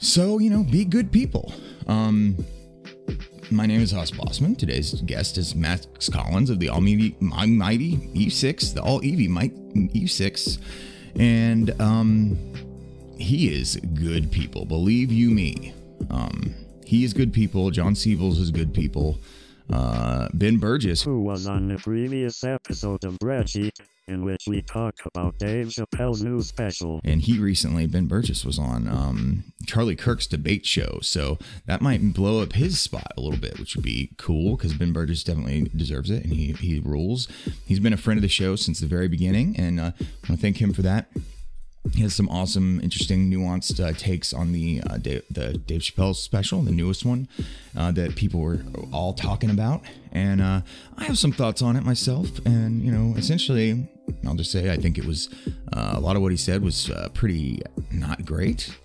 So, 0.06 0.38
you 0.38 0.52
know, 0.52 0.64
be 0.64 0.86
good 0.86 1.12
people. 1.12 1.52
Um, 1.88 2.38
my 3.50 3.66
name 3.66 3.82
is 3.82 3.92
Hoss 3.92 4.12
Bossman. 4.12 4.56
Today's 4.56 5.02
guest 5.02 5.36
is 5.40 5.56
Max 5.56 6.10
Collins 6.10 6.52
of 6.52 6.60
the 6.60 6.70
All 6.70 6.80
Mighty 6.80 7.18
E6, 7.18 8.76
the 8.76 8.84
All 8.84 9.04
Evie 9.04 9.28
E6. 9.28 10.60
And 11.20 11.82
um, 11.82 12.38
he 13.18 13.52
is 13.52 13.78
good 13.96 14.32
people. 14.32 14.66
Believe 14.66 15.12
you 15.12 15.32
me. 15.32 15.74
Um, 16.12 16.54
he 16.86 17.04
is 17.04 17.12
good 17.12 17.34
people. 17.34 17.72
Jon 17.72 17.96
Siebels 17.96 18.40
is 18.40 18.52
good 18.52 18.76
people. 18.76 19.20
Uh, 19.74 20.30
ben 20.36 20.58
Burgess, 20.58 21.02
who 21.02 21.20
was 21.22 21.48
on 21.48 21.68
the 21.68 21.78
previous 21.78 22.44
episode 22.44 23.04
of 23.04 23.18
Breadsheet, 23.18 23.72
in 24.08 24.24
which 24.24 24.44
we 24.48 24.62
talk 24.62 24.96
about 25.06 25.38
Dave 25.40 25.68
Chappelle's 25.68 26.24
new 26.24 26.42
special. 26.42 27.02
and 27.04 27.22
he 27.22 27.40
recently, 27.40 27.88
Ben 27.88 28.06
Burgess, 28.08 28.46
was 28.46 28.60
on 28.60 28.88
um, 28.88 29.46
Charlie 29.66 29.96
Kirk's 29.96 30.28
debate 30.28 30.66
show. 30.66 31.00
So 31.02 31.40
that 31.66 31.82
might 31.82 32.14
blow 32.14 32.42
up 32.42 32.54
his 32.54 32.80
spot 32.80 33.12
a 33.18 33.22
little 33.22 33.40
bit, 33.40 33.60
which 33.60 33.76
would 33.76 33.86
be 33.86 34.12
cool 34.18 34.56
because 34.56 34.74
Ben 34.74 34.94
Burgess 34.94 35.24
definitely 35.24 35.72
deserves 35.76 36.10
it 36.12 36.24
and 36.24 36.34
he, 36.34 36.54
he 36.54 36.80
rules. 36.80 37.28
He's 37.66 37.80
been 37.80 37.94
a 37.94 37.98
friend 37.98 38.18
of 38.18 38.22
the 38.22 38.28
show 38.28 38.56
since 38.56 38.80
the 38.80 38.88
very 38.88 39.08
beginning, 39.08 39.56
and 39.58 39.80
uh, 39.80 39.92
I 40.00 40.06
want 40.30 40.32
to 40.32 40.38
thank 40.38 40.62
him 40.62 40.74
for 40.74 40.82
that. 40.84 41.10
He 41.94 42.02
has 42.02 42.16
some 42.16 42.28
awesome, 42.30 42.80
interesting, 42.82 43.30
nuanced 43.32 43.84
uh, 43.84 43.94
takes 43.94 44.34
on 44.34 44.54
the 44.54 44.82
uh, 44.90 44.98
Dave, 44.98 45.22
the 45.30 45.54
Dave 45.54 45.82
Chappelle 45.82 46.16
special, 46.16 46.64
the 46.64 46.72
newest 46.72 47.06
one 47.06 47.28
uh, 47.78 47.92
that 47.92 48.16
people 48.16 48.40
were 48.40 48.62
all 48.92 49.14
talking 49.14 49.52
about, 49.52 49.84
and 50.12 50.42
uh, 50.42 50.62
I 50.98 51.04
have 51.04 51.20
some 51.20 51.32
thoughts 51.32 51.62
on 51.62 51.76
it 51.76 51.84
myself. 51.84 52.40
And 52.44 52.82
you 52.82 52.92
know, 52.92 53.16
essentially, 53.18 53.88
I'll 54.28 54.36
just 54.36 54.52
say 54.52 54.72
I 54.72 54.78
think 54.78 54.98
it 54.98 55.06
was 55.06 55.30
uh, 55.74 55.94
a 55.96 56.00
lot 56.00 56.16
of 56.16 56.22
what 56.22 56.32
he 56.32 56.38
said 56.38 56.62
was 56.62 56.90
uh, 56.90 57.10
pretty 57.14 57.62
not 57.92 58.26
great. 58.26 58.76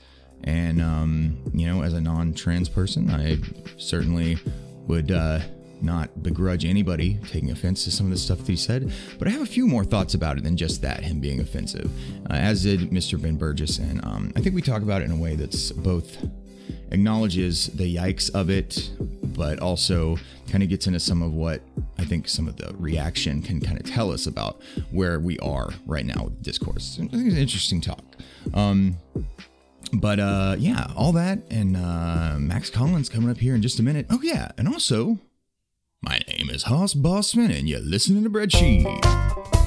And 0.45 0.81
um, 0.81 1.39
you 1.53 1.67
know, 1.67 1.83
as 1.83 1.93
a 1.93 2.01
non-trans 2.01 2.69
person, 2.69 3.11
I 3.11 3.39
certainly 3.77 4.39
would 4.87 5.11
not 5.83 6.23
begrudge 6.23 6.65
anybody 6.65 7.19
taking 7.29 7.51
offense 7.51 7.85
to 7.85 7.91
some 7.91 8.07
of 8.07 8.13
the 8.13 8.19
stuff 8.19 8.39
that 8.39 8.49
he 8.49 8.57
said, 8.57 8.93
but 9.19 9.29
I 9.29 9.31
have 9.31 9.43
a 9.43 9.47
few 9.47 9.67
more 9.67 9.85
thoughts 9.85 10.15
about 10.15 10.39
it 10.39 10.45
than 10.45 10.57
just 10.57 10.83
that, 10.83 11.03
him 11.03 11.21
being 11.21 11.41
offensive, 11.41 11.91
uh, 12.29 12.35
as 12.35 12.63
did 12.63 12.91
Mr. 12.91 13.21
Ben 13.21 13.37
Burgess. 13.37 13.79
And 13.79 14.05
um, 14.05 14.33
I 14.37 14.41
think 14.41 14.55
we 14.55 14.63
talk 14.63 14.83
about 14.83 15.03
it 15.03 15.07
in 15.07 15.11
a 15.11 15.17
way 15.17 15.37
that's 15.37 15.73
both 15.73 16.19
acknowledges 16.91 17.69
the 17.69 17.97
yikes 17.97 18.35
of 18.35 18.51
it, 18.51 18.91
but 19.23 19.59
also 19.61 20.17
kind 20.51 20.63
of 20.63 20.69
gets 20.69 20.87
into 20.87 21.01
some 21.01 21.23
of 21.23 21.33
what 21.33 21.63
I 21.99 22.05
think 22.05 22.29
some 22.29 22.49
of 22.49 22.57
the 22.57 22.75
reaction 22.79 23.43
can 23.43 23.61
kind 23.61 23.79
of 23.79 23.85
tell 23.85 24.11
us 24.11 24.27
about 24.27 24.61
where 24.91 25.21
we 25.21 25.39
are 25.39 25.71
right 25.87 26.05
now 26.05 26.25
with 26.25 26.43
discourse. 26.43 26.99
I 27.01 27.07
think 27.07 27.27
it's 27.27 27.35
an 27.35 27.41
interesting 27.41 27.81
talk. 27.81 28.05
Um, 28.55 28.97
but 29.93 30.21
uh, 30.21 30.57
yeah, 30.59 30.87
all 30.97 31.13
that 31.13 31.41
and 31.51 31.77
uh, 31.77 32.37
Max 32.39 32.71
Collins 32.71 33.09
coming 33.09 33.31
up 33.31 33.39
here 33.39 33.55
in 33.55 33.63
just 33.63 33.79
a 33.79 33.83
minute. 33.83 34.07
Oh 34.11 34.21
yeah, 34.23 34.53
and 34.57 34.69
also 34.69 35.19
my 36.03 36.21
name 36.29 36.49
is 36.51 36.65
Hoss 36.65 36.95
Bossman, 36.95 37.57
and 37.57 37.69
you're 37.69 37.81
listening 37.81 38.23
to 38.25 38.31
Bread 38.31 38.51
Breadsheet. 38.51 39.60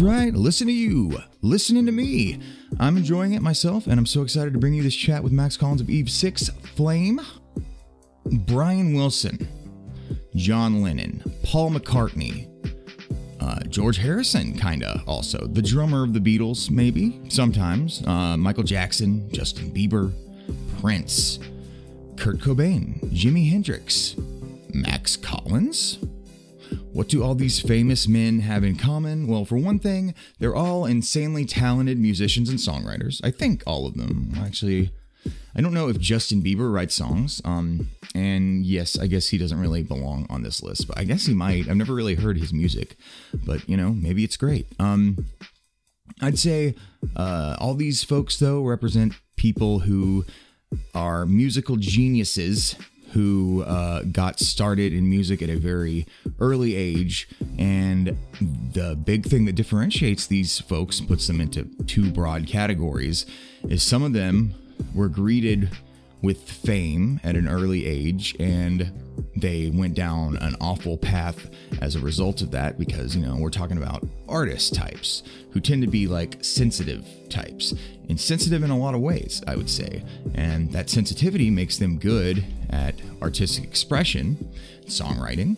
Right. 0.00 0.32
Listen 0.32 0.66
to 0.66 0.72
you. 0.72 1.18
Listening 1.42 1.84
to 1.84 1.92
me. 1.92 2.40
I'm 2.78 2.96
enjoying 2.96 3.34
it 3.34 3.42
myself, 3.42 3.86
and 3.86 3.98
I'm 3.98 4.06
so 4.06 4.22
excited 4.22 4.54
to 4.54 4.58
bring 4.58 4.72
you 4.72 4.82
this 4.82 4.94
chat 4.94 5.22
with 5.22 5.30
Max 5.30 5.58
Collins 5.58 5.82
of 5.82 5.90
Eve 5.90 6.10
6 6.10 6.48
Flame, 6.74 7.20
Brian 8.24 8.94
Wilson, 8.94 9.46
John 10.34 10.80
Lennon, 10.80 11.22
Paul 11.42 11.72
McCartney, 11.72 12.48
uh, 13.40 13.60
George 13.68 13.98
Harrison, 13.98 14.54
kinda 14.54 15.02
also. 15.06 15.46
The 15.46 15.60
drummer 15.60 16.02
of 16.02 16.14
the 16.14 16.20
Beatles, 16.20 16.70
maybe, 16.70 17.20
sometimes. 17.28 18.02
Uh, 18.06 18.38
Michael 18.38 18.64
Jackson, 18.64 19.30
Justin 19.32 19.70
Bieber, 19.70 20.14
Prince, 20.80 21.40
Kurt 22.16 22.38
Cobain, 22.38 23.00
Jimi 23.12 23.50
Hendrix, 23.50 24.16
Max 24.72 25.16
Collins. 25.16 25.98
What 26.92 27.08
do 27.08 27.22
all 27.22 27.34
these 27.34 27.60
famous 27.60 28.08
men 28.08 28.40
have 28.40 28.64
in 28.64 28.76
common? 28.76 29.26
Well, 29.26 29.44
for 29.44 29.56
one 29.56 29.78
thing, 29.78 30.14
they're 30.38 30.54
all 30.54 30.84
insanely 30.84 31.44
talented 31.44 31.98
musicians 31.98 32.48
and 32.48 32.58
songwriters. 32.58 33.20
I 33.24 33.30
think 33.30 33.62
all 33.66 33.86
of 33.86 33.96
them. 33.96 34.32
Actually, 34.36 34.90
I 35.54 35.60
don't 35.60 35.74
know 35.74 35.88
if 35.88 35.98
Justin 35.98 36.42
Bieber 36.42 36.72
writes 36.72 36.94
songs. 36.94 37.40
Um, 37.44 37.88
and 38.14 38.64
yes, 38.64 38.98
I 38.98 39.06
guess 39.06 39.28
he 39.28 39.38
doesn't 39.38 39.60
really 39.60 39.82
belong 39.82 40.26
on 40.30 40.42
this 40.42 40.62
list, 40.62 40.88
but 40.88 40.98
I 40.98 41.04
guess 41.04 41.26
he 41.26 41.34
might. 41.34 41.68
I've 41.68 41.76
never 41.76 41.94
really 41.94 42.14
heard 42.14 42.38
his 42.38 42.52
music, 42.52 42.96
but 43.32 43.68
you 43.68 43.76
know, 43.76 43.90
maybe 43.90 44.24
it's 44.24 44.36
great. 44.36 44.66
Um, 44.78 45.26
I'd 46.20 46.38
say 46.38 46.74
uh, 47.16 47.56
all 47.58 47.74
these 47.74 48.02
folks, 48.04 48.38
though, 48.38 48.62
represent 48.62 49.14
people 49.36 49.80
who 49.80 50.24
are 50.94 51.26
musical 51.26 51.76
geniuses 51.76 52.76
who 53.12 53.62
uh, 53.64 54.02
got 54.04 54.38
started 54.38 54.92
in 54.92 55.08
music 55.08 55.42
at 55.42 55.48
a 55.48 55.56
very 55.56 56.06
early 56.38 56.76
age. 56.76 57.28
And 57.58 58.16
the 58.72 58.96
big 59.02 59.26
thing 59.26 59.44
that 59.46 59.54
differentiates 59.54 60.26
these 60.26 60.60
folks, 60.60 61.00
puts 61.00 61.26
them 61.26 61.40
into 61.40 61.64
two 61.86 62.10
broad 62.10 62.46
categories, 62.46 63.26
is 63.68 63.82
some 63.82 64.02
of 64.02 64.12
them 64.12 64.54
were 64.94 65.08
greeted 65.08 65.70
with 66.22 66.48
fame 66.48 67.20
at 67.24 67.34
an 67.34 67.48
early 67.48 67.86
age 67.86 68.36
and 68.38 68.92
they 69.36 69.70
went 69.70 69.94
down 69.94 70.36
an 70.38 70.56
awful 70.60 70.96
path 70.96 71.50
as 71.80 71.94
a 71.96 72.00
result 72.00 72.42
of 72.42 72.50
that 72.50 72.78
because 72.78 73.16
you 73.16 73.24
know 73.24 73.36
we're 73.36 73.50
talking 73.50 73.76
about 73.76 74.04
artist 74.28 74.74
types 74.74 75.22
who 75.52 75.60
tend 75.60 75.82
to 75.82 75.88
be 75.88 76.06
like 76.06 76.36
sensitive 76.42 77.06
types 77.28 77.74
and 78.08 78.20
sensitive 78.20 78.62
in 78.62 78.70
a 78.70 78.76
lot 78.76 78.94
of 78.94 79.00
ways 79.00 79.42
i 79.46 79.56
would 79.56 79.70
say. 79.70 80.04
And 80.34 80.72
that 80.72 80.90
sensitivity 80.90 81.50
makes 81.50 81.78
them 81.78 81.98
good 81.98 82.44
at 82.70 82.94
artistic 83.22 83.64
expression 83.64 84.50
songwriting 84.86 85.56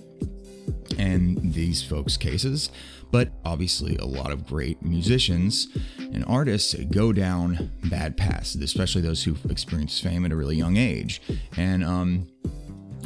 and 0.98 1.54
these 1.54 1.82
folks 1.82 2.16
cases. 2.16 2.70
But 3.10 3.30
obviously 3.44 3.96
a 3.96 4.06
lot 4.06 4.30
of 4.30 4.46
great 4.46 4.82
musicians 4.82 5.68
and 5.98 6.24
artists 6.26 6.74
go 6.90 7.12
down 7.12 7.70
bad 7.84 8.16
paths 8.16 8.54
especially 8.54 9.02
those 9.02 9.24
who've 9.24 9.44
experienced 9.50 10.02
fame 10.02 10.24
at 10.24 10.32
a 10.32 10.36
really 10.36 10.56
young 10.56 10.76
age. 10.76 11.20
And 11.56 11.84
um 11.84 12.28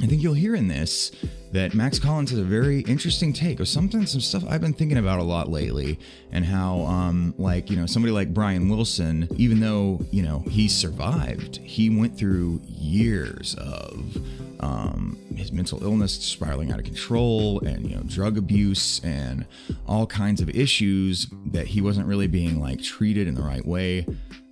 I 0.02 0.06
think 0.06 0.22
you'll 0.22 0.34
hear 0.34 0.54
in 0.54 0.68
this 0.68 1.10
that 1.52 1.72
Max 1.72 1.98
Collins 1.98 2.30
has 2.30 2.38
a 2.38 2.44
very 2.44 2.80
interesting 2.80 3.32
take 3.32 3.60
of 3.60 3.68
something, 3.68 4.04
some 4.04 4.20
stuff 4.20 4.44
I've 4.46 4.60
been 4.60 4.74
thinking 4.74 4.98
about 4.98 5.20
a 5.20 5.22
lot 5.22 5.48
lately, 5.48 5.98
and 6.32 6.44
how, 6.44 6.80
um, 6.82 7.34
like, 7.38 7.70
you 7.70 7.76
know, 7.76 7.86
somebody 7.86 8.12
like 8.12 8.34
Brian 8.34 8.68
Wilson, 8.68 9.26
even 9.36 9.60
though, 9.60 10.04
you 10.10 10.22
know, 10.22 10.40
he 10.40 10.68
survived, 10.68 11.56
he 11.58 11.88
went 11.88 12.18
through 12.18 12.60
years 12.66 13.54
of 13.54 14.18
um, 14.60 15.18
his 15.34 15.50
mental 15.50 15.82
illness 15.82 16.12
spiraling 16.12 16.72
out 16.72 16.78
of 16.78 16.84
control 16.84 17.60
and, 17.60 17.88
you 17.88 17.96
know, 17.96 18.02
drug 18.02 18.36
abuse 18.36 19.00
and 19.02 19.46
all 19.86 20.06
kinds 20.06 20.42
of 20.42 20.50
issues 20.50 21.28
that 21.46 21.68
he 21.68 21.80
wasn't 21.80 22.06
really 22.06 22.26
being, 22.26 22.60
like, 22.60 22.82
treated 22.82 23.26
in 23.26 23.34
the 23.34 23.42
right 23.42 23.66
way 23.66 24.04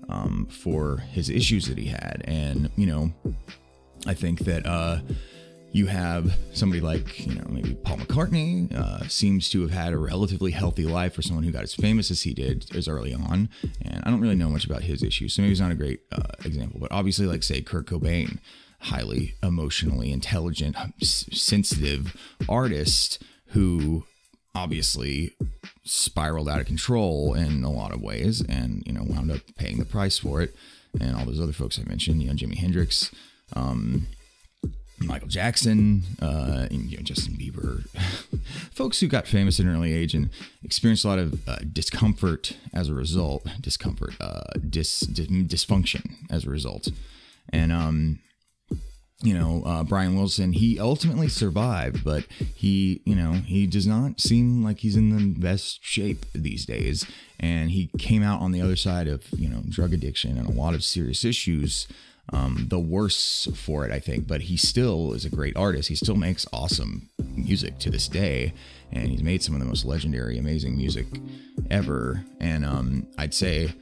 um, 0.08 0.46
for 0.50 0.98
his 1.12 1.28
issues 1.28 1.66
that 1.66 1.76
he 1.76 1.86
had. 1.86 2.22
And, 2.24 2.70
you 2.76 2.86
know, 2.86 3.12
I 4.06 4.14
think 4.14 4.40
that, 4.40 4.64
uh, 4.64 5.00
you 5.74 5.86
have 5.86 6.32
somebody 6.52 6.80
like, 6.80 7.26
you 7.26 7.34
know, 7.34 7.44
maybe 7.48 7.74
Paul 7.74 7.96
McCartney 7.96 8.72
uh, 8.72 9.08
seems 9.08 9.50
to 9.50 9.62
have 9.62 9.72
had 9.72 9.92
a 9.92 9.98
relatively 9.98 10.52
healthy 10.52 10.86
life 10.86 11.14
for 11.14 11.22
someone 11.22 11.42
who 11.42 11.50
got 11.50 11.64
as 11.64 11.74
famous 11.74 12.12
as 12.12 12.22
he 12.22 12.32
did 12.32 12.64
as 12.76 12.86
early 12.86 13.12
on. 13.12 13.48
And 13.82 14.00
I 14.04 14.10
don't 14.10 14.20
really 14.20 14.36
know 14.36 14.48
much 14.48 14.64
about 14.64 14.82
his 14.82 15.02
issues, 15.02 15.34
so 15.34 15.42
maybe 15.42 15.50
he's 15.50 15.60
not 15.60 15.72
a 15.72 15.74
great 15.74 16.02
uh, 16.12 16.22
example. 16.44 16.78
But 16.78 16.92
obviously, 16.92 17.26
like, 17.26 17.42
say, 17.42 17.60
Kurt 17.60 17.86
Cobain, 17.88 18.38
highly 18.82 19.34
emotionally 19.42 20.12
intelligent, 20.12 20.76
s- 21.02 21.26
sensitive 21.32 22.16
artist 22.48 23.20
who 23.48 24.04
obviously 24.54 25.32
spiraled 25.82 26.48
out 26.48 26.60
of 26.60 26.66
control 26.66 27.34
in 27.34 27.64
a 27.64 27.70
lot 27.70 27.92
of 27.92 28.00
ways 28.00 28.40
and, 28.42 28.84
you 28.86 28.92
know, 28.92 29.02
wound 29.02 29.32
up 29.32 29.40
paying 29.56 29.78
the 29.78 29.84
price 29.84 30.18
for 30.18 30.40
it. 30.40 30.54
And 31.00 31.16
all 31.16 31.24
those 31.24 31.40
other 31.40 31.52
folks 31.52 31.80
I 31.80 31.88
mentioned, 31.88 32.22
you 32.22 32.28
know, 32.28 32.34
Jimi 32.34 32.58
Hendrix. 32.58 33.10
Um, 33.54 34.06
Michael 34.98 35.28
Jackson, 35.28 36.02
uh, 36.22 36.66
and, 36.70 36.90
you 36.90 36.96
know, 36.96 37.02
Justin 37.02 37.34
Bieber, 37.34 37.88
folks 38.72 39.00
who 39.00 39.08
got 39.08 39.26
famous 39.26 39.58
at 39.58 39.66
an 39.66 39.74
early 39.74 39.92
age 39.92 40.14
and 40.14 40.30
experienced 40.62 41.04
a 41.04 41.08
lot 41.08 41.18
of 41.18 41.48
uh, 41.48 41.58
discomfort 41.72 42.56
as 42.72 42.88
a 42.88 42.94
result, 42.94 43.46
discomfort, 43.60 44.14
uh, 44.20 44.44
dis, 44.68 45.00
dis, 45.00 45.26
dysfunction 45.26 46.14
as 46.30 46.44
a 46.44 46.50
result, 46.50 46.88
and 47.50 47.72
um, 47.72 48.20
you 49.22 49.32
know, 49.32 49.62
uh, 49.64 49.82
Brian 49.84 50.16
Wilson, 50.16 50.52
he 50.52 50.78
ultimately 50.78 51.28
survived, 51.28 52.04
but 52.04 52.26
he, 52.54 53.00
you 53.06 53.14
know, 53.14 53.32
he 53.32 53.66
does 53.66 53.86
not 53.86 54.20
seem 54.20 54.62
like 54.62 54.80
he's 54.80 54.96
in 54.96 55.16
the 55.16 55.40
best 55.40 55.78
shape 55.82 56.26
these 56.34 56.66
days. 56.66 57.06
And 57.40 57.70
he 57.70 57.90
came 57.98 58.22
out 58.22 58.42
on 58.42 58.52
the 58.52 58.60
other 58.60 58.76
side 58.76 59.08
of, 59.08 59.24
you 59.32 59.48
know, 59.48 59.62
drug 59.68 59.94
addiction 59.94 60.36
and 60.36 60.46
a 60.46 60.52
lot 60.52 60.74
of 60.74 60.84
serious 60.84 61.24
issues 61.24 61.88
um, 62.32 62.66
the 62.68 62.78
worse 62.78 63.48
for 63.54 63.84
it, 63.84 63.92
I 63.92 64.00
think. 64.00 64.26
But 64.26 64.42
he 64.42 64.56
still 64.56 65.12
is 65.12 65.24
a 65.24 65.30
great 65.30 65.56
artist. 65.56 65.88
He 65.88 65.94
still 65.94 66.16
makes 66.16 66.46
awesome 66.52 67.10
music 67.34 67.78
to 67.80 67.90
this 67.90 68.08
day, 68.08 68.52
and 68.92 69.08
he's 69.08 69.22
made 69.22 69.42
some 69.42 69.54
of 69.54 69.60
the 69.60 69.66
most 69.66 69.84
legendary, 69.84 70.38
amazing 70.38 70.76
music 70.76 71.06
ever. 71.70 72.24
And 72.40 72.64
um, 72.64 73.06
I'd 73.18 73.34
say 73.34 73.72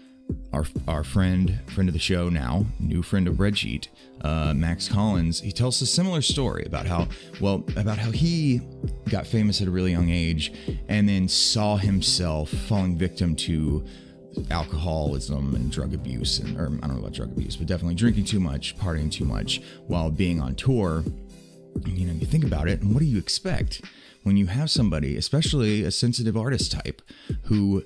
our 0.53 0.65
our 0.89 1.05
friend, 1.05 1.61
friend 1.67 1.89
of 1.89 1.93
the 1.93 1.99
show 1.99 2.29
now, 2.29 2.67
new 2.79 3.03
friend 3.03 3.29
of 3.29 3.35
Breadsheet, 3.35 3.89
uh, 4.23 4.53
Max 4.55 4.89
Collins, 4.89 5.41
he 5.41 5.53
tells 5.53 5.81
a 5.83 5.87
similar 5.87 6.23
story 6.23 6.65
about 6.65 6.87
how 6.87 7.09
well 7.41 7.65
about 7.77 7.99
how 7.99 8.11
he 8.11 8.61
got 9.09 9.27
famous 9.27 9.61
at 9.61 9.69
a 9.69 9.71
really 9.71 9.93
young 9.93 10.11
age, 10.11 10.53
and 10.89 11.09
then 11.09 11.29
saw 11.29 11.77
himself 11.77 12.51
falling 12.51 12.97
victim 12.97 13.35
to 13.37 13.85
alcoholism 14.51 15.55
and 15.55 15.71
drug 15.71 15.95
abuse 15.95 16.39
and 16.39 16.59
or 16.59 16.67
I 16.67 16.87
don't 16.87 16.95
know 16.95 17.01
about 17.01 17.13
drug 17.13 17.33
abuse, 17.33 17.57
but 17.57 17.67
definitely 17.67 17.95
drinking 17.95 18.25
too 18.25 18.41
much, 18.41 18.77
partying 18.77 19.11
too 19.11 19.25
much 19.25 19.61
while 19.87 20.11
being 20.11 20.41
on 20.41 20.55
tour. 20.55 21.05
You 21.87 22.07
know, 22.07 22.13
you 22.13 22.27
think 22.27 22.45
about 22.45 22.69
it, 22.69 22.83
and 22.83 22.93
what 22.93 23.01
do 23.01 23.07
you 23.07 23.19
expect 23.19 23.83
when 24.25 24.37
you 24.37 24.47
have 24.47 24.71
somebody, 24.71 25.17
especially 25.17 25.83
a 25.83 25.91
sensitive 25.91 26.37
artist 26.37 26.73
type, 26.73 27.03
who 27.45 27.85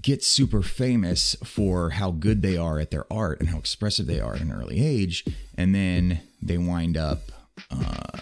gets 0.00 0.26
super 0.26 0.62
famous 0.62 1.36
for 1.44 1.90
how 1.90 2.10
good 2.10 2.42
they 2.42 2.56
are 2.56 2.78
at 2.78 2.90
their 2.90 3.10
art 3.12 3.40
and 3.40 3.48
how 3.48 3.58
expressive 3.58 4.06
they 4.06 4.20
are 4.20 4.34
at 4.34 4.40
an 4.40 4.52
early 4.52 4.84
age, 4.84 5.24
and 5.56 5.74
then 5.74 6.20
they 6.42 6.58
wind 6.58 6.96
up 6.96 7.20
uh, 7.70 8.20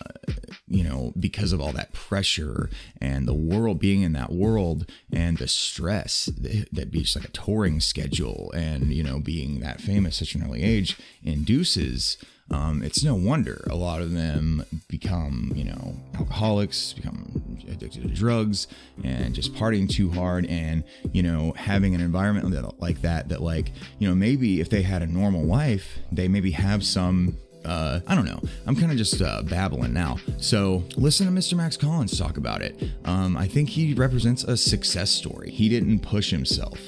you 0.66 0.85
know, 0.85 1.12
because 1.18 1.53
of 1.53 1.61
all 1.61 1.72
that 1.72 1.92
pressure 1.92 2.68
and 3.01 3.27
the 3.27 3.35
world 3.35 3.79
being 3.79 4.03
in 4.03 4.12
that 4.12 4.33
world 4.33 4.90
and 5.12 5.38
the 5.38 5.48
stress 5.48 6.27
that 6.27 6.90
be 6.90 7.07
like 7.16 7.24
a 7.24 7.33
touring 7.33 7.81
schedule 7.81 8.53
and, 8.55 8.92
you 8.92 9.03
know, 9.03 9.18
being 9.18 9.61
that 9.61 9.81
famous 9.81 10.20
at 10.20 10.29
such 10.29 10.35
an 10.35 10.44
early 10.44 10.62
age 10.62 10.98
induces. 11.22 12.18
Um, 12.51 12.83
it's 12.83 13.05
no 13.05 13.14
wonder 13.14 13.66
a 13.70 13.74
lot 13.74 14.01
of 14.01 14.12
them 14.12 14.64
become, 14.88 15.53
you 15.55 15.64
know, 15.64 15.94
alcoholics, 16.14 16.94
become 16.94 17.59
addicted 17.70 18.03
to 18.03 18.09
drugs, 18.09 18.66
and 19.05 19.35
just 19.35 19.53
partying 19.53 19.87
too 19.88 20.11
hard, 20.11 20.46
and 20.46 20.83
you 21.12 21.22
know, 21.22 21.53
having 21.57 21.94
an 21.94 22.01
environment 22.01 22.81
like 22.81 23.03
that. 23.03 23.29
That, 23.29 23.42
like, 23.42 23.72
you 23.98 24.09
know, 24.09 24.14
maybe 24.14 24.62
if 24.62 24.70
they 24.70 24.81
had 24.81 25.03
a 25.03 25.07
normal 25.07 25.44
life, 25.44 25.98
they 26.11 26.27
maybe 26.27 26.53
have 26.53 26.85
some 26.85 27.37
uh, 27.64 28.01
I 28.07 28.14
don't 28.14 28.25
know. 28.25 28.40
I'm 28.66 28.77
kind 28.77 28.90
of 28.90 28.99
just 28.99 29.21
uh, 29.21 29.42
babbling 29.42 29.92
now. 29.92 30.18
So 30.38 30.85
listen 30.97 31.27
to 31.27 31.33
Mr. 31.33 31.55
Max 31.55 31.77
Collins 31.77 32.18
talk 32.18 32.37
about 32.37 32.62
it. 32.62 32.83
Um, 33.05 33.37
I 33.37 33.47
think 33.47 33.71
he 33.71 33.94
represents 33.94 34.44
a 34.44 34.57
success 34.57 35.11
story. 35.11 35.51
He 35.51 35.68
didn't 35.68 36.01
push 36.01 36.31
himself 36.31 36.79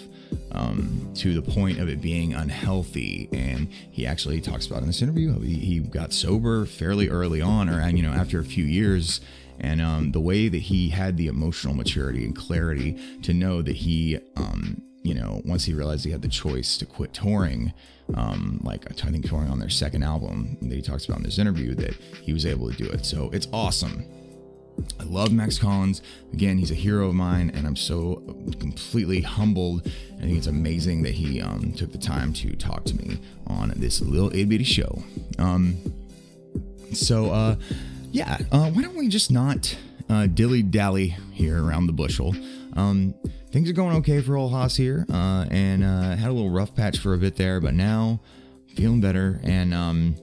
um, 0.52 1.10
to 1.16 1.34
the 1.34 1.42
point 1.42 1.78
of 1.78 1.88
it 1.88 2.00
being 2.00 2.34
unhealthy, 2.34 3.28
and 3.32 3.68
he 3.90 4.06
actually 4.06 4.40
talks 4.40 4.66
about 4.66 4.80
in 4.80 4.86
this 4.86 5.02
interview 5.02 5.38
he, 5.40 5.54
he 5.54 5.78
got 5.80 6.12
sober 6.12 6.66
fairly 6.66 7.08
early 7.08 7.40
on, 7.40 7.68
or 7.68 7.86
you 7.88 8.02
know 8.02 8.12
after 8.12 8.38
a 8.38 8.44
few 8.44 8.64
years. 8.64 9.20
And 9.62 9.82
um, 9.82 10.12
the 10.12 10.20
way 10.20 10.48
that 10.48 10.56
he 10.56 10.88
had 10.88 11.18
the 11.18 11.26
emotional 11.26 11.74
maturity 11.74 12.24
and 12.24 12.34
clarity 12.34 12.98
to 13.22 13.34
know 13.34 13.60
that 13.60 13.76
he, 13.76 14.18
um, 14.34 14.80
you 15.02 15.14
know, 15.14 15.40
once 15.44 15.64
he 15.64 15.74
realized 15.74 16.04
he 16.04 16.10
had 16.10 16.22
the 16.22 16.28
choice 16.28 16.76
to 16.78 16.86
quit 16.86 17.14
touring, 17.14 17.72
um, 18.14 18.60
like 18.62 18.90
I 18.90 19.10
think 19.10 19.28
touring 19.28 19.50
on 19.50 19.58
their 19.58 19.70
second 19.70 20.02
album 20.02 20.58
that 20.62 20.74
he 20.74 20.82
talks 20.82 21.06
about 21.06 21.18
in 21.18 21.24
this 21.24 21.38
interview, 21.38 21.74
that 21.76 21.94
he 21.94 22.32
was 22.32 22.44
able 22.44 22.70
to 22.70 22.76
do 22.76 22.88
it. 22.90 23.06
So 23.06 23.30
it's 23.32 23.48
awesome. 23.52 24.04
I 24.98 25.04
love 25.04 25.32
Max 25.32 25.58
Collins. 25.58 26.02
Again, 26.32 26.58
he's 26.58 26.70
a 26.70 26.74
hero 26.74 27.08
of 27.08 27.14
mine, 27.14 27.50
and 27.54 27.66
I'm 27.66 27.76
so 27.76 28.22
completely 28.58 29.20
humbled. 29.20 29.86
I 30.18 30.22
think 30.22 30.36
it's 30.38 30.46
amazing 30.46 31.02
that 31.02 31.14
he 31.14 31.40
um, 31.40 31.72
took 31.72 31.92
the 31.92 31.98
time 31.98 32.32
to 32.34 32.54
talk 32.56 32.84
to 32.84 32.96
me 32.96 33.18
on 33.46 33.72
this 33.76 34.00
little 34.00 34.30
itty 34.30 34.44
bitty 34.44 34.64
show. 34.64 35.02
Um, 35.38 35.76
so, 36.92 37.30
uh, 37.30 37.56
yeah, 38.10 38.38
uh, 38.50 38.70
why 38.70 38.82
don't 38.82 38.96
we 38.96 39.08
just 39.08 39.30
not 39.30 39.76
uh, 40.08 40.26
dilly 40.26 40.62
dally 40.62 41.16
here 41.32 41.62
around 41.62 41.86
the 41.86 41.92
bushel? 41.92 42.34
Um, 42.76 43.14
things 43.50 43.68
are 43.68 43.74
going 43.74 43.96
okay 43.96 44.20
for 44.20 44.36
old 44.36 44.52
Hoss 44.52 44.76
here, 44.76 45.06
uh, 45.12 45.46
and 45.50 45.84
uh, 45.84 46.16
had 46.16 46.28
a 46.28 46.32
little 46.32 46.50
rough 46.50 46.74
patch 46.74 46.98
for 46.98 47.14
a 47.14 47.18
bit 47.18 47.36
there, 47.36 47.60
but 47.60 47.74
now 47.74 48.20
feeling 48.76 49.00
better. 49.00 49.40
And 49.42 49.74
um, 49.74 50.16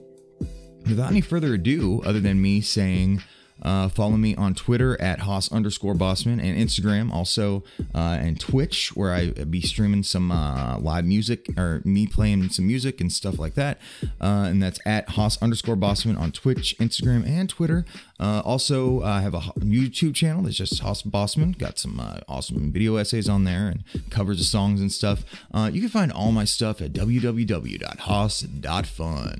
without 0.86 1.10
any 1.10 1.20
further 1.20 1.54
ado, 1.54 2.02
other 2.04 2.20
than 2.20 2.40
me 2.40 2.60
saying, 2.60 3.22
uh, 3.62 3.88
follow 3.88 4.16
me 4.16 4.36
on 4.36 4.54
Twitter 4.54 5.00
at 5.00 5.20
Hoss 5.20 5.50
underscore 5.50 5.94
Bossman 5.94 6.40
and 6.40 6.56
Instagram 6.56 7.12
also 7.12 7.64
uh, 7.94 8.16
and 8.20 8.38
Twitch 8.38 8.94
where 8.94 9.12
I 9.12 9.30
be 9.30 9.60
streaming 9.60 10.04
some 10.04 10.30
uh, 10.30 10.78
live 10.78 11.04
music 11.04 11.46
or 11.58 11.82
me 11.84 12.06
playing 12.06 12.50
some 12.50 12.66
music 12.66 13.00
and 13.00 13.12
stuff 13.12 13.38
like 13.38 13.54
that. 13.54 13.80
Uh, 14.20 14.46
and 14.48 14.62
that's 14.62 14.78
at 14.86 15.10
Hoss 15.10 15.40
underscore 15.42 15.76
Bossman 15.76 16.18
on 16.18 16.30
Twitch, 16.30 16.76
Instagram, 16.78 17.26
and 17.26 17.48
Twitter. 17.48 17.84
Uh, 18.20 18.42
also, 18.44 19.02
I 19.02 19.20
have 19.20 19.34
a 19.34 19.40
YouTube 19.58 20.14
channel 20.14 20.42
that's 20.42 20.56
just 20.56 20.80
Hoss 20.80 21.02
Bossman. 21.02 21.56
Got 21.56 21.78
some 21.78 22.00
uh, 22.00 22.18
awesome 22.26 22.72
video 22.72 22.96
essays 22.96 23.28
on 23.28 23.44
there 23.44 23.68
and 23.68 23.84
covers 24.10 24.40
of 24.40 24.46
songs 24.46 24.80
and 24.80 24.90
stuff. 24.90 25.24
Uh, 25.54 25.70
you 25.72 25.80
can 25.80 25.88
find 25.90 26.10
all 26.10 26.32
my 26.32 26.44
stuff 26.44 26.80
at 26.82 26.92
www.hoss.fun. 26.92 27.86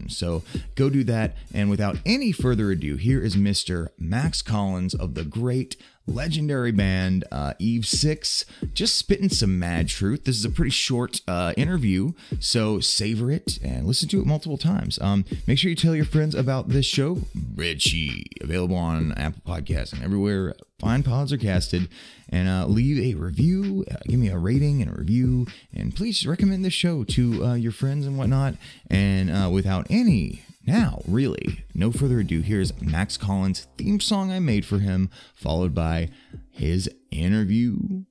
So 0.09 0.43
go 0.77 0.89
do 0.91 1.03
that. 1.05 1.37
And 1.53 1.71
without 1.71 1.97
any 2.07 2.31
further 2.31 2.71
ado, 2.71 2.97
here 2.97 3.21
is 3.21 3.35
Mr. 3.37 3.89
Max 3.99 4.43
Collins 4.43 4.95
of 4.95 5.15
the 5.15 5.25
great 5.25 5.77
legendary 6.09 6.73
band 6.73 7.25
uh, 7.31 7.55
Eve 7.59 7.87
Six, 7.87 8.45
just 8.75 8.97
spitting 8.97 9.29
some 9.29 9.59
mad 9.59 9.89
truth. 9.89 10.25
This 10.25 10.37
is 10.37 10.45
a 10.45 10.51
pretty 10.51 10.71
short 10.71 11.21
uh, 11.29 11.53
interview, 11.57 12.13
so 12.41 12.81
savor 12.81 13.31
it 13.31 13.59
and 13.63 13.87
listen 13.87 14.09
to 14.09 14.21
it 14.21 14.27
multiple 14.27 14.59
times. 14.59 14.99
Um, 15.01 15.25
make 15.47 15.59
sure 15.59 15.71
you 15.71 15.77
tell 15.77 15.95
your 15.95 16.05
friends 16.05 16.35
about 16.35 16.69
this 16.69 16.87
show, 16.87 17.19
Richie, 17.55 18.27
available 18.41 18.77
on 18.77 19.13
Apple 19.13 19.43
Podcasts 19.47 19.93
and 19.93 20.03
everywhere 20.03 20.55
fine 20.79 21.03
pods 21.03 21.33
are 21.33 21.39
casted. 21.39 21.89
And 22.31 22.49
uh, 22.49 22.67
leave 22.67 22.99
a 22.99 23.19
review, 23.19 23.87
uh, 23.91 23.97
give 24.07 24.21
me 24.21 24.29
a 24.29 24.37
rating 24.37 24.83
and 24.83 24.91
a 24.91 24.95
review, 24.95 25.47
and 25.75 25.97
please 25.97 26.27
recommend 26.27 26.63
this 26.63 26.75
show 26.75 27.03
to 27.05 27.45
uh, 27.45 27.55
your 27.55 27.73
friends 27.73 28.07
and 28.07 28.19
whatnot. 28.19 28.55
And 28.91 29.31
uh, 29.31 29.49
without 29.51 29.87
any 29.89 30.43
now, 30.69 31.01
really, 31.09 31.65
no 31.75 31.91
further 31.91 32.21
ado, 32.21 32.43
here's 32.43 32.79
Max 32.83 33.17
Collins' 33.17 33.67
theme 33.79 34.01
song 34.01 34.31
I 34.31 34.39
made 34.39 34.67
for 34.67 34.81
him, 34.81 35.09
followed 35.35 35.75
by 35.75 36.11
his 36.51 36.91
interview 37.11 38.05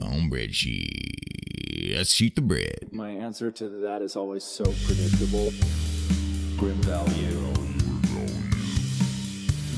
on 0.00 0.30
Breadsheet. 0.30 1.96
Let's 1.96 2.12
shoot 2.12 2.34
the 2.34 2.42
bread. 2.42 2.90
My 2.92 3.08
answer 3.08 3.50
to 3.50 3.68
that 3.70 4.02
is 4.02 4.16
always 4.16 4.44
so 4.44 4.64
predictable. 4.64 5.50
Grim 6.58 6.76
value. 6.82 7.54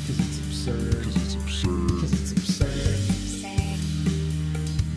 Because 0.03 0.19
it's 0.19 0.39
absurd. 0.39 1.24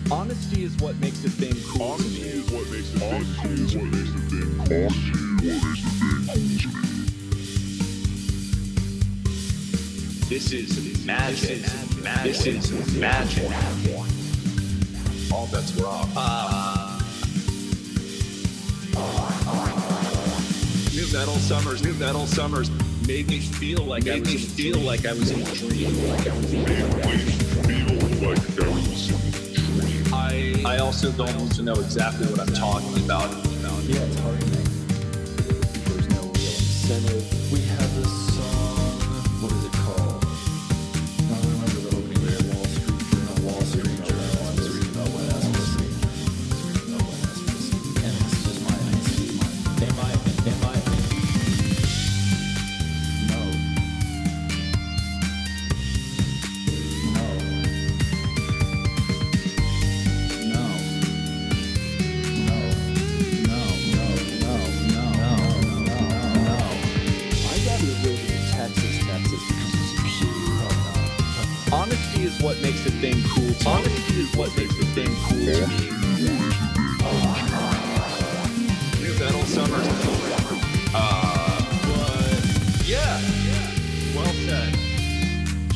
Honesty 0.10 0.64
is 0.64 0.76
what 0.78 0.96
makes 1.02 1.26
a 1.26 1.30
thing 1.30 1.54
cool 1.68 1.98
to 1.98 2.04
me. 2.04 2.42
This 10.30 10.54
is 10.54 11.06
magic. 11.06 11.62
This 12.24 12.46
is 12.46 12.96
magic. 12.98 13.52
All 15.34 15.48
bets 15.48 15.76
were 15.78 15.88
off. 15.88 16.08
New 20.96 21.12
metal 21.12 21.36
summers, 21.36 21.84
new 21.84 21.94
metal 21.96 22.26
summers 22.28 22.70
made 23.08 23.28
me 23.30 23.40
feel 23.40 23.84
like 23.84 24.08
I 24.08 24.20
was 24.20 24.30
me 24.30 24.38
feel 24.38 24.80
like 24.80 25.06
I 25.06 25.12
was 25.12 25.32
in 25.32 25.42
a 25.42 25.46
dream. 25.54 25.96
I 28.58 29.47
I 30.66 30.78
also 30.80 31.12
don't 31.12 31.36
need 31.38 31.52
to 31.54 31.64
know 31.64 31.74
exactly 31.74 32.28
what 32.28 32.40
I'm 32.40 32.54
talking 32.54 33.04
about. 33.04 33.30
Yeah, 33.86 34.02
it's 34.02 34.20
hard. 34.20 34.40
There's 34.42 36.10
no 36.10 36.22
real 36.22 36.32
incentive. 36.34 37.47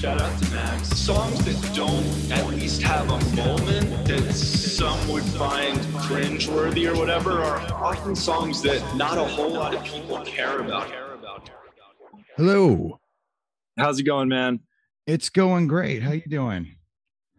Shout 0.01 0.19
out 0.19 0.41
to 0.41 0.49
Max. 0.49 0.87
Songs 0.97 1.45
that 1.45 1.75
don't 1.75 2.31
at 2.31 2.47
least 2.47 2.81
have 2.81 3.05
a 3.05 3.35
moment 3.35 4.07
that 4.07 4.33
some 4.33 4.97
would 5.09 5.21
find 5.21 5.77
cringeworthy 5.77 6.91
or 6.91 6.97
whatever 6.97 7.43
are 7.43 7.59
often 7.71 8.15
songs 8.15 8.63
that 8.63 8.81
not 8.95 9.19
a 9.19 9.23
whole 9.23 9.51
lot 9.51 9.75
of 9.75 9.83
people 9.83 10.19
care 10.25 10.57
about. 10.57 10.91
Hello. 12.35 12.99
How's 13.77 13.99
it 13.99 14.05
going, 14.05 14.27
man? 14.27 14.61
It's 15.05 15.29
going 15.29 15.67
great. 15.67 16.01
How 16.01 16.13
you 16.13 16.23
doing? 16.27 16.77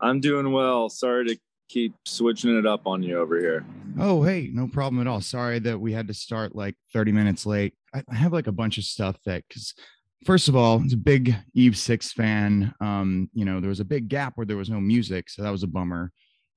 I'm 0.01 0.21
doing 0.21 0.53
well. 0.53 0.89
Sorry 0.89 1.27
to 1.31 1.39
keep 1.69 1.97
switching 2.07 2.57
it 2.57 2.65
up 2.65 2.87
on 2.87 3.03
you 3.03 3.19
over 3.19 3.41
here. 3.41 3.67
Oh, 3.99 4.23
hey, 4.23 4.51
no 4.53 4.69
problem 4.69 5.01
at 5.01 5.09
all. 5.09 5.21
Sorry 5.21 5.59
that 5.59 5.81
we 5.81 5.93
had 5.93 6.07
to 6.07 6.15
start 6.15 6.55
like 6.55 6.77
30 6.93 7.11
minutes 7.11 7.45
late. 7.45 7.75
I 7.93 8.05
I 8.09 8.15
have 8.15 8.33
like 8.33 8.47
a 8.47 8.53
bunch 8.53 8.79
of 8.79 8.85
stuff 8.85 9.17
that 9.25 9.43
because 9.49 9.75
first 10.25 10.49
of 10.49 10.57
all, 10.57 10.83
it's 10.83 10.95
a 10.95 10.99
big 10.99 11.35
Eve 11.55 11.77
Six 11.77 12.13
fan. 12.13 12.75
Um, 12.81 13.31
you 13.33 13.45
know, 13.45 13.61
there 13.61 13.69
was 13.69 13.81
a 13.81 13.85
big 13.85 14.09
gap 14.09 14.33
where 14.37 14.47
there 14.47 14.57
was 14.57 14.71
no 14.71 14.81
music, 14.81 15.29
so 15.31 15.43
that 15.43 15.51
was 15.51 15.63
a 15.63 15.69
bummer. 15.69 16.13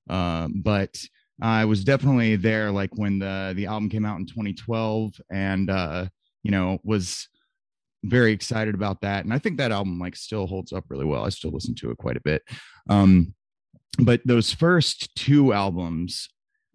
Uh, 0.08 0.48
but 0.54 0.96
I 1.40 1.64
was 1.64 1.84
definitely 1.84 2.36
there 2.36 2.70
like 2.70 2.90
when 2.96 3.18
the 3.18 3.52
the 3.56 3.66
album 3.66 3.88
came 3.88 4.04
out 4.04 4.18
in 4.18 4.26
2012, 4.26 5.12
and 5.30 5.70
uh, 5.70 6.06
you 6.42 6.50
know, 6.50 6.78
was 6.84 7.28
very 8.04 8.32
excited 8.32 8.74
about 8.74 9.00
that. 9.00 9.24
And 9.24 9.34
I 9.34 9.38
think 9.38 9.58
that 9.58 9.72
album 9.72 9.98
like 9.98 10.16
still 10.16 10.46
holds 10.46 10.72
up 10.72 10.84
really 10.88 11.04
well. 11.04 11.24
I 11.24 11.30
still 11.30 11.50
listen 11.50 11.74
to 11.76 11.90
it 11.90 11.98
quite 11.98 12.16
a 12.16 12.22
bit. 12.22 12.42
Um, 12.88 13.34
but 13.98 14.20
those 14.24 14.52
first 14.52 15.14
two 15.16 15.52
albums 15.52 16.28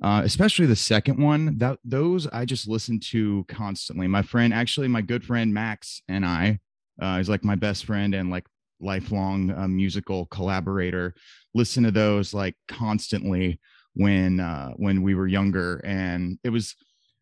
uh, 0.03 0.21
especially 0.23 0.65
the 0.65 0.75
second 0.75 1.21
one 1.21 1.57
that 1.59 1.77
those 1.85 2.25
i 2.27 2.43
just 2.43 2.67
listened 2.67 3.03
to 3.03 3.45
constantly 3.47 4.07
my 4.07 4.23
friend 4.23 4.51
actually 4.51 4.87
my 4.87 5.01
good 5.01 5.23
friend 5.23 5.53
max 5.53 6.01
and 6.07 6.25
i 6.25 6.59
uh, 7.01 7.17
is 7.19 7.29
like 7.29 7.43
my 7.43 7.55
best 7.55 7.85
friend 7.85 8.13
and 8.15 8.29
like 8.29 8.45
lifelong 8.79 9.51
uh, 9.51 9.67
musical 9.67 10.25
collaborator 10.27 11.13
listen 11.53 11.83
to 11.83 11.91
those 11.91 12.33
like 12.33 12.55
constantly 12.67 13.59
when 13.93 14.39
uh 14.39 14.69
when 14.77 15.03
we 15.03 15.13
were 15.13 15.27
younger 15.27 15.77
and 15.83 16.39
it 16.43 16.49
was 16.49 16.75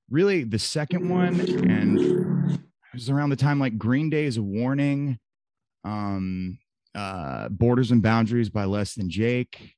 really 0.10 0.44
the 0.44 0.60
second 0.60 1.10
one 1.10 1.40
and 1.68 2.00
it 2.00 2.94
was 2.94 3.10
around 3.10 3.30
the 3.30 3.36
time 3.36 3.60
like 3.60 3.78
green 3.78 4.10
day's 4.10 4.40
warning 4.40 5.20
um 5.84 6.58
uh 6.96 7.50
borders 7.50 7.92
and 7.92 8.02
boundaries 8.02 8.50
by 8.50 8.66
less 8.66 8.94
than 8.96 9.10
jake 9.10 9.76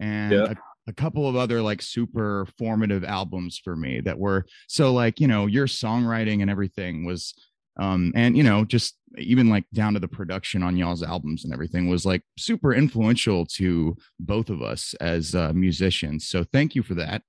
and 0.00 0.32
Yeah. 0.32 0.52
a, 0.52 0.56
a 0.88 0.92
couple 0.92 1.28
of 1.28 1.36
other 1.36 1.60
like 1.60 1.82
super 1.82 2.46
formative 2.56 3.04
albums 3.04 3.60
for 3.62 3.76
me 3.76 4.00
that 4.00 4.18
were 4.18 4.46
so 4.68 4.92
like 4.92 5.20
you 5.20 5.28
know 5.28 5.46
your 5.46 5.66
songwriting 5.66 6.40
and 6.40 6.50
everything 6.50 7.04
was 7.04 7.34
um 7.78 8.12
and 8.14 8.36
you 8.36 8.42
know 8.42 8.64
just 8.64 8.96
even 9.16 9.48
like 9.48 9.64
down 9.72 9.94
to 9.94 10.00
the 10.00 10.08
production 10.08 10.62
on 10.62 10.76
y'all's 10.76 11.02
albums 11.02 11.44
and 11.44 11.52
everything 11.52 11.88
was 11.88 12.04
like 12.04 12.22
super 12.36 12.74
influential 12.74 13.46
to 13.46 13.96
both 14.20 14.50
of 14.50 14.62
us 14.62 14.94
as 15.00 15.34
uh, 15.34 15.52
musicians 15.54 16.28
so 16.28 16.44
thank 16.52 16.74
you 16.74 16.82
for 16.82 16.94
that 16.94 17.22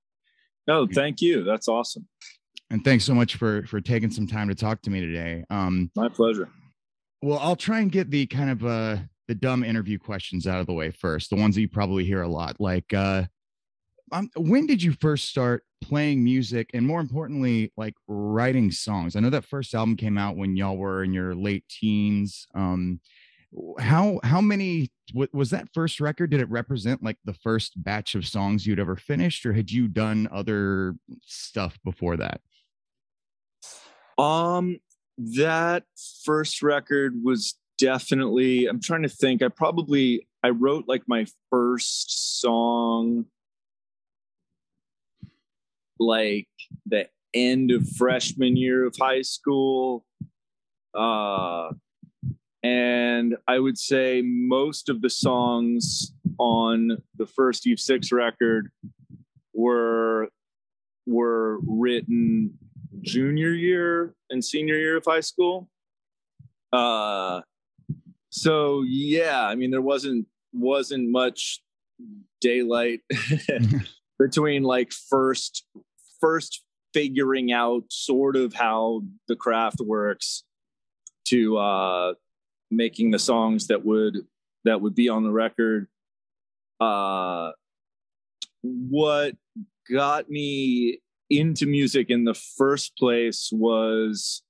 No, 0.66 0.86
thank 0.86 1.20
you. 1.22 1.42
That's 1.42 1.68
awesome. 1.68 2.06
and 2.70 2.84
thanks 2.84 3.04
so 3.04 3.14
much 3.14 3.36
for 3.36 3.64
for 3.66 3.80
taking 3.80 4.10
some 4.10 4.26
time 4.26 4.48
to 4.48 4.54
talk 4.54 4.82
to 4.82 4.90
me 4.90 5.00
today 5.00 5.44
um 5.50 5.90
My 5.96 6.08
pleasure. 6.08 6.48
well 7.22 7.38
i'll 7.38 7.56
try 7.56 7.80
and 7.80 7.90
get 7.90 8.10
the 8.10 8.26
kind 8.26 8.50
of 8.50 8.64
uh 8.64 8.96
the 9.28 9.34
dumb 9.36 9.62
interview 9.64 9.96
questions 9.98 10.48
out 10.48 10.58
of 10.60 10.66
the 10.66 10.72
way 10.72 10.90
first, 10.90 11.30
the 11.30 11.36
ones 11.36 11.54
that 11.54 11.60
you 11.60 11.68
probably 11.68 12.04
hear 12.04 12.22
a 12.22 12.28
lot. 12.28 12.56
Like, 12.58 12.92
uh, 12.92 13.22
um, 14.10 14.28
when 14.34 14.66
did 14.66 14.82
you 14.82 14.90
first 15.00 15.28
start 15.28 15.62
playing 15.80 16.22
music, 16.22 16.70
and 16.74 16.86
more 16.86 17.00
importantly, 17.00 17.72
like 17.76 17.94
writing 18.06 18.70
songs? 18.70 19.16
I 19.16 19.20
know 19.20 19.30
that 19.30 19.44
first 19.44 19.74
album 19.74 19.96
came 19.96 20.18
out 20.18 20.36
when 20.36 20.56
y'all 20.56 20.76
were 20.76 21.02
in 21.02 21.12
your 21.12 21.34
late 21.34 21.64
teens. 21.68 22.46
Um, 22.54 23.00
how 23.78 24.20
how 24.22 24.40
many 24.40 24.90
was 25.32 25.50
that 25.50 25.68
first 25.74 26.00
record? 26.00 26.30
Did 26.30 26.40
it 26.40 26.48
represent 26.50 27.02
like 27.02 27.18
the 27.24 27.34
first 27.34 27.82
batch 27.82 28.14
of 28.14 28.26
songs 28.26 28.66
you'd 28.66 28.78
ever 28.78 28.96
finished, 28.96 29.44
or 29.44 29.52
had 29.52 29.70
you 29.70 29.88
done 29.88 30.28
other 30.30 30.94
stuff 31.22 31.78
before 31.84 32.16
that? 32.18 32.40
Um, 34.18 34.78
that 35.18 35.84
first 36.24 36.62
record 36.62 37.20
was 37.22 37.58
definitely. 37.78 38.66
I'm 38.66 38.80
trying 38.80 39.02
to 39.02 39.08
think. 39.08 39.42
I 39.42 39.48
probably 39.48 40.28
I 40.42 40.50
wrote 40.50 40.84
like 40.86 41.02
my 41.08 41.26
first 41.50 42.40
song 42.40 43.26
like 46.00 46.48
the 46.86 47.08
end 47.34 47.70
of 47.70 47.88
freshman 47.88 48.56
year 48.56 48.84
of 48.84 48.96
high 48.98 49.22
school. 49.22 50.04
Uh, 50.94 51.70
and 52.62 53.36
I 53.46 53.58
would 53.58 53.78
say 53.78 54.22
most 54.22 54.88
of 54.88 55.02
the 55.02 55.10
songs 55.10 56.12
on 56.38 57.02
the 57.16 57.26
first 57.26 57.66
Eve 57.66 57.78
Six 57.78 58.10
record 58.12 58.70
were 59.54 60.28
were 61.06 61.58
written 61.66 62.58
junior 63.02 63.52
year 63.52 64.14
and 64.28 64.44
senior 64.44 64.76
year 64.76 64.96
of 64.96 65.04
high 65.06 65.20
school. 65.20 65.68
Uh, 66.72 67.40
so 68.30 68.82
yeah, 68.86 69.46
I 69.46 69.54
mean 69.54 69.70
there 69.70 69.80
wasn't 69.80 70.26
wasn't 70.52 71.10
much 71.10 71.62
daylight 72.40 73.00
between 74.18 74.62
like 74.62 74.92
first 74.92 75.66
first 76.20 76.62
figuring 76.92 77.52
out 77.52 77.84
sort 77.90 78.36
of 78.36 78.52
how 78.54 79.02
the 79.28 79.36
craft 79.36 79.80
works 79.80 80.44
to 81.26 81.56
uh 81.56 82.14
making 82.70 83.10
the 83.10 83.18
songs 83.18 83.68
that 83.68 83.84
would 83.84 84.18
that 84.64 84.80
would 84.80 84.94
be 84.94 85.08
on 85.08 85.22
the 85.22 85.30
record 85.30 85.86
uh 86.80 87.50
what 88.62 89.36
got 89.90 90.28
me 90.28 91.00
into 91.28 91.66
music 91.66 92.10
in 92.10 92.24
the 92.24 92.34
first 92.34 92.96
place 92.96 93.50
was 93.52 94.42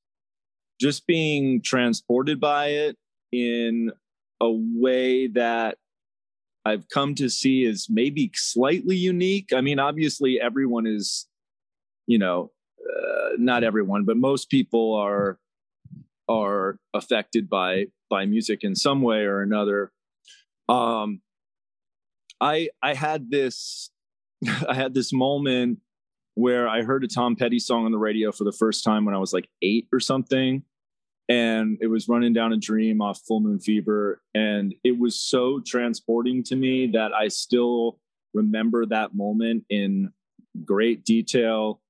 just 0.81 1.07
being 1.07 1.61
transported 1.61 2.41
by 2.41 2.69
it 2.69 2.97
in 3.33 3.93
a 4.41 4.51
way 4.51 5.27
that 5.27 5.77
I've 6.65 6.89
come 6.89 7.15
to 7.17 7.29
see 7.29 7.65
as 7.67 7.87
maybe 7.89 8.31
slightly 8.35 8.97
unique. 8.97 9.53
I 9.55 9.61
mean, 9.61 9.79
obviously, 9.79 10.41
everyone 10.41 10.87
is, 10.87 11.27
you 12.11 12.19
know, 12.19 12.51
uh, 12.81 13.29
not 13.39 13.63
everyone, 13.63 14.05
but 14.05 14.17
most 14.17 14.51
people 14.51 14.95
are 14.95 15.39
are 16.29 16.77
affected 16.93 17.49
by 17.49 17.87
by 18.09 18.27
music 18.27 18.65
in 18.65 18.75
some 18.75 19.01
way 19.01 19.21
or 19.21 19.43
another. 19.43 19.93
Um, 20.69 21.21
I 22.41 22.71
I 22.83 22.95
had 22.95 23.31
this 23.31 23.91
I 24.69 24.75
had 24.75 24.93
this 24.93 25.13
moment 25.13 25.79
where 26.35 26.69
I 26.69 26.83
heard 26.83 27.05
a 27.05 27.09
Tom 27.09 27.37
Petty 27.37 27.61
song 27.61 27.85
on 27.85 27.93
the 27.93 27.99
radio 27.99 28.33
for 28.33 28.43
the 28.43 28.53
first 28.53 28.83
time 28.83 29.05
when 29.05 29.15
I 29.15 29.19
was 29.19 29.33
like 29.33 29.49
eight 29.63 29.87
or 29.93 30.01
something. 30.01 30.65
And 31.29 31.79
it 31.81 31.87
was 31.87 32.09
running 32.09 32.33
down 32.33 32.53
a 32.53 32.57
dream 32.57 33.01
off 33.01 33.21
Full 33.29 33.39
Moon 33.39 33.61
Fever. 33.61 34.21
And 34.35 34.75
it 34.83 34.99
was 34.99 35.15
so 35.15 35.61
transporting 35.65 36.43
to 36.45 36.57
me 36.57 36.89
that 36.89 37.13
I 37.13 37.29
still 37.29 38.01
remember 38.35 38.85
that 38.87 39.15
moment 39.15 39.65
in 39.71 40.13
great 40.65 41.05
detail. 41.05 41.81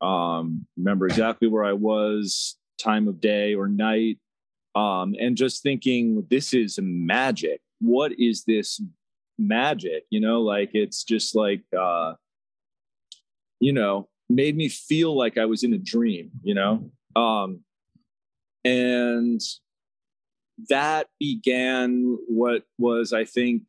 Um, 0.00 0.66
remember 0.76 1.06
exactly 1.06 1.48
where 1.48 1.64
I 1.64 1.72
was, 1.72 2.56
time 2.78 3.08
of 3.08 3.20
day 3.20 3.54
or 3.54 3.68
night. 3.68 4.18
Um, 4.74 5.14
and 5.18 5.36
just 5.36 5.62
thinking, 5.62 6.26
this 6.30 6.52
is 6.52 6.78
magic. 6.82 7.60
What 7.80 8.12
is 8.18 8.44
this 8.44 8.80
magic? 9.38 10.04
You 10.10 10.20
know, 10.20 10.42
like 10.42 10.70
it's 10.74 11.02
just 11.04 11.34
like, 11.34 11.62
uh, 11.76 12.14
you 13.58 13.72
know, 13.72 14.08
made 14.28 14.56
me 14.56 14.68
feel 14.68 15.16
like 15.16 15.38
I 15.38 15.46
was 15.46 15.62
in 15.62 15.72
a 15.72 15.78
dream, 15.78 16.30
you 16.42 16.54
know? 16.54 16.90
Um, 17.14 17.60
and 18.64 19.40
that 20.68 21.06
began 21.18 22.18
what 22.28 22.64
was, 22.78 23.12
I 23.12 23.24
think, 23.24 23.62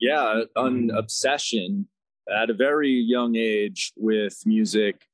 yeah, 0.00 0.42
an 0.56 0.90
obsession 0.90 1.86
at 2.30 2.50
a 2.50 2.54
very 2.54 2.90
young 2.92 3.36
age 3.36 3.92
with 3.96 4.42
music 4.44 5.06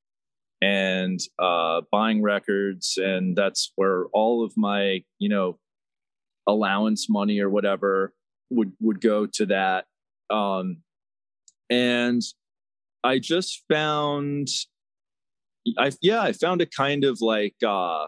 and 0.62 1.20
uh, 1.38 1.82
buying 1.92 2.22
records. 2.22 2.98
And 2.98 3.36
that's 3.36 3.72
where 3.76 4.06
all 4.12 4.44
of 4.44 4.52
my, 4.56 5.02
you 5.18 5.28
know, 5.28 5.58
allowance 6.46 7.08
money 7.10 7.40
or 7.40 7.50
whatever 7.50 8.14
would 8.50 8.72
would 8.80 9.00
go 9.00 9.26
to 9.26 9.46
that. 9.46 9.86
Um, 10.30 10.78
and 11.68 12.22
I 13.02 13.18
just 13.18 13.64
found, 13.68 14.48
I 15.78 15.92
yeah, 16.00 16.22
I 16.22 16.32
found 16.32 16.60
a 16.60 16.66
kind 16.66 17.04
of 17.04 17.20
like 17.20 17.56
uh, 17.66 18.06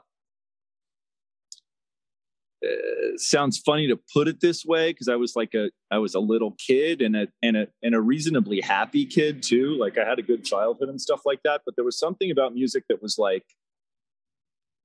uh, 2.65 3.17
sounds 3.17 3.59
funny 3.59 3.87
to 3.89 3.99
put 4.13 4.29
it 4.29 4.41
this 4.41 4.65
way 4.65 4.91
because 4.91 5.09
I 5.09 5.17
was 5.17 5.35
like 5.37 5.55
a 5.55 5.71
I 5.91 5.99
was 5.99 6.15
a 6.15 6.21
little 6.21 6.57
kid 6.59 7.01
and 7.01 7.17
a 7.17 7.29
and 7.43 7.57
a 7.57 7.67
and 7.83 7.95
a 7.95 8.01
reasonably 8.01 8.61
happy 8.61 9.07
kid 9.07 9.43
too. 9.43 9.77
Like 9.79 9.97
I 9.99 10.05
had 10.05 10.19
a 10.19 10.23
good 10.23 10.45
childhood 10.45 10.89
and 10.89 11.01
stuff 11.01 11.21
like 11.25 11.41
that. 11.45 11.63
But 11.65 11.77
there 11.77 11.85
was 11.85 11.99
something 11.99 12.31
about 12.31 12.55
music 12.55 12.85
that 12.89 13.01
was 13.03 13.17
like 13.19 13.45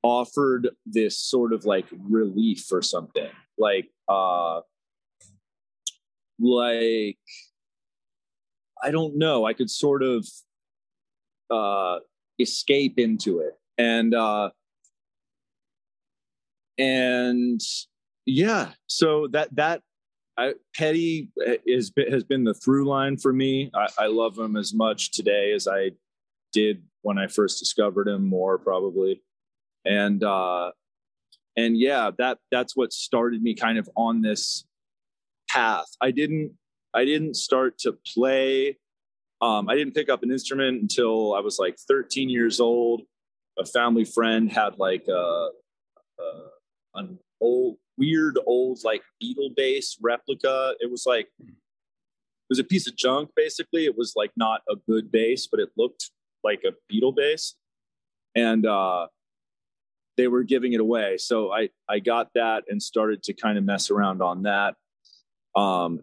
offered 0.03 0.69
this 0.85 1.19
sort 1.19 1.53
of 1.53 1.65
like 1.65 1.85
relief 1.91 2.71
or 2.71 2.81
something. 2.81 3.29
Like 3.57 3.89
uh 4.07 4.61
like 6.39 7.17
I 8.83 8.91
don't 8.91 9.17
know. 9.17 9.45
I 9.45 9.53
could 9.53 9.69
sort 9.69 10.03
of 10.03 10.27
uh, 11.49 11.99
escape 12.39 12.99
into 12.99 13.39
it, 13.39 13.53
and 13.77 14.13
uh, 14.13 14.49
and 16.77 17.61
yeah. 18.25 18.71
So 18.87 19.27
that 19.31 19.55
that 19.55 19.81
I, 20.37 20.53
Petty 20.75 21.29
is 21.65 21.91
has 22.09 22.23
been 22.23 22.43
the 22.43 22.53
through 22.53 22.85
line 22.85 23.17
for 23.17 23.33
me. 23.33 23.71
I, 23.73 23.87
I 23.99 24.07
love 24.07 24.37
him 24.37 24.55
as 24.55 24.73
much 24.73 25.11
today 25.11 25.53
as 25.53 25.67
I 25.67 25.91
did 26.51 26.83
when 27.01 27.17
I 27.17 27.27
first 27.27 27.59
discovered 27.59 28.07
him. 28.07 28.27
More 28.27 28.57
probably, 28.57 29.21
and 29.85 30.23
uh, 30.23 30.71
and 31.55 31.77
yeah, 31.77 32.11
that 32.17 32.39
that's 32.51 32.75
what 32.75 32.93
started 32.93 33.41
me 33.43 33.53
kind 33.53 33.77
of 33.77 33.89
on 33.95 34.21
this 34.21 34.65
path. 35.49 35.87
I 36.01 36.11
didn't 36.11 36.53
I 36.93 37.05
didn't 37.05 37.35
start 37.35 37.77
to 37.79 37.97
play. 38.13 38.77
Um, 39.41 39.67
I 39.67 39.75
didn't 39.75 39.93
pick 39.93 40.09
up 40.09 40.23
an 40.23 40.31
instrument 40.31 40.81
until 40.81 41.35
I 41.35 41.41
was 41.41 41.59
like 41.59 41.77
13 41.87 42.29
years 42.29 42.59
old. 42.59 43.01
A 43.59 43.65
family 43.65 44.05
friend 44.05 44.51
had 44.51 44.79
like 44.79 45.05
a, 45.07 45.49
a 46.19 46.23
an 46.95 47.19
old, 47.41 47.77
weird 47.97 48.37
old 48.45 48.79
like 48.83 49.01
Beatle 49.21 49.55
bass 49.55 49.97
replica. 50.01 50.75
It 50.79 50.89
was 50.89 51.05
like 51.05 51.27
it 51.39 52.49
was 52.49 52.59
a 52.59 52.63
piece 52.63 52.87
of 52.87 52.95
junk 52.95 53.31
basically. 53.35 53.85
It 53.85 53.97
was 53.97 54.13
like 54.15 54.31
not 54.35 54.61
a 54.69 54.75
good 54.87 55.11
bass, 55.11 55.47
but 55.47 55.59
it 55.59 55.69
looked 55.77 56.11
like 56.43 56.63
a 56.65 56.73
Beatle 56.91 57.15
bass, 57.15 57.55
and 58.35 58.65
uh, 58.65 59.07
they 60.17 60.27
were 60.27 60.43
giving 60.43 60.73
it 60.73 60.79
away. 60.79 61.17
So 61.17 61.51
I 61.51 61.69
I 61.89 61.99
got 61.99 62.29
that 62.35 62.63
and 62.67 62.81
started 62.81 63.23
to 63.23 63.33
kind 63.33 63.57
of 63.57 63.63
mess 63.63 63.89
around 63.89 64.21
on 64.21 64.43
that. 64.43 64.75
Um, 65.55 66.01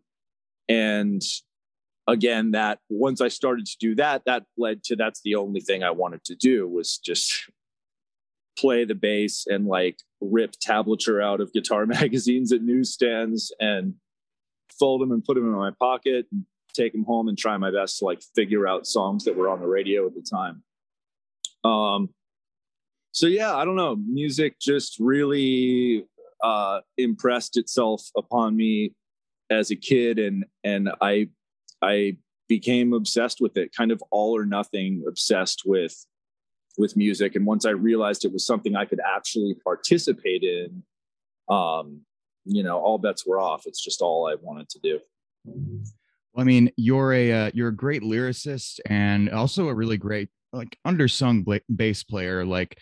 and 0.69 1.23
again 2.07 2.53
that 2.53 2.79
once 2.89 3.21
i 3.21 3.29
started 3.29 3.67
to 3.67 3.77
do 3.79 3.95
that 3.95 4.23
that 4.25 4.45
led 4.57 4.83
to 4.83 4.97
that's 4.97 5.21
the 5.23 5.35
only 5.35 5.61
thing 5.61 5.83
i 5.83 5.91
wanted 5.91 6.23
to 6.25 6.35
do 6.35 6.67
was 6.67 6.99
just 6.99 7.51
play 8.61 8.85
the 8.85 8.95
bass 8.95 9.47
and 9.47 9.67
like 9.67 9.99
rip 10.21 10.55
tablature 10.65 11.23
out 11.23 11.41
of 11.41 11.53
guitar 11.53 11.87
magazines 11.87 12.53
at 12.53 12.63
newsstands 12.63 13.53
and 13.61 13.95
fold 14.79 15.01
them 15.01 15.13
and 15.13 15.25
put 15.25 15.35
them 15.35 15.45
in 15.45 15.53
my 15.53 15.71
pocket 15.79 16.27
and 16.33 16.45
take 16.75 16.93
them 16.93 17.05
home 17.05 17.29
and 17.29 17.37
try 17.37 17.57
my 17.57 17.71
best 17.71 17.99
to 17.99 18.05
like 18.05 18.23
figure 18.35 18.67
out 18.67 18.87
songs 18.87 19.25
that 19.25 19.37
were 19.37 19.49
on 19.49 19.61
the 19.61 19.67
radio 19.67 20.07
at 20.07 20.15
the 20.15 20.23
time. 20.23 20.63
Um 21.65 22.11
so 23.13 23.27
yeah 23.27 23.57
i 23.57 23.65
don't 23.65 23.77
know. 23.77 23.97
Music 23.97 24.59
just 24.61 24.97
really 25.01 26.05
uh 26.43 26.81
impressed 26.97 27.57
itself 27.57 28.03
upon 28.17 28.57
me 28.57 28.95
as 29.51 29.71
a 29.71 29.77
kid 29.77 30.19
and 30.19 30.45
and 30.65 30.91
I 31.01 31.29
I 31.83 32.17
became 32.49 32.93
obsessed 32.93 33.41
with 33.41 33.57
it, 33.57 33.75
kind 33.75 33.93
of 33.93 34.03
all 34.11 34.37
or 34.37 34.45
nothing 34.45 35.05
obsessed 35.07 35.63
with 35.65 36.05
with 36.79 36.97
music. 36.97 37.37
And 37.37 37.47
once 37.47 37.67
I 37.67 37.71
realized 37.71 38.25
it 38.25 38.33
was 38.33 38.47
something 38.47 38.77
I 38.77 38.85
could 38.85 39.01
actually 39.01 39.55
participate 39.65 40.43
in, 40.43 40.83
um, 41.49 42.03
you 42.45 42.63
know, 42.63 42.79
all 42.79 42.99
bets 42.99 43.27
were 43.27 43.39
off. 43.39 43.67
It's 43.67 43.83
just 43.83 44.01
all 44.01 44.29
I 44.29 44.37
wanted 44.41 44.69
to 44.71 44.79
do. 44.83 45.01
Well, 45.45 46.43
I 46.43 46.45
mean, 46.45 46.71
you're 46.77 47.13
a 47.13 47.33
uh, 47.33 47.51
you're 47.55 47.69
a 47.69 47.77
great 47.77 48.03
lyricist 48.03 48.81
and 48.87 49.31
also 49.31 49.69
a 49.69 49.75
really 49.75 49.97
great 49.97 50.29
like 50.53 50.77
undersung 50.87 51.45
bla- 51.45 51.61
bass 51.75 52.03
player. 52.03 52.45
Like, 52.45 52.79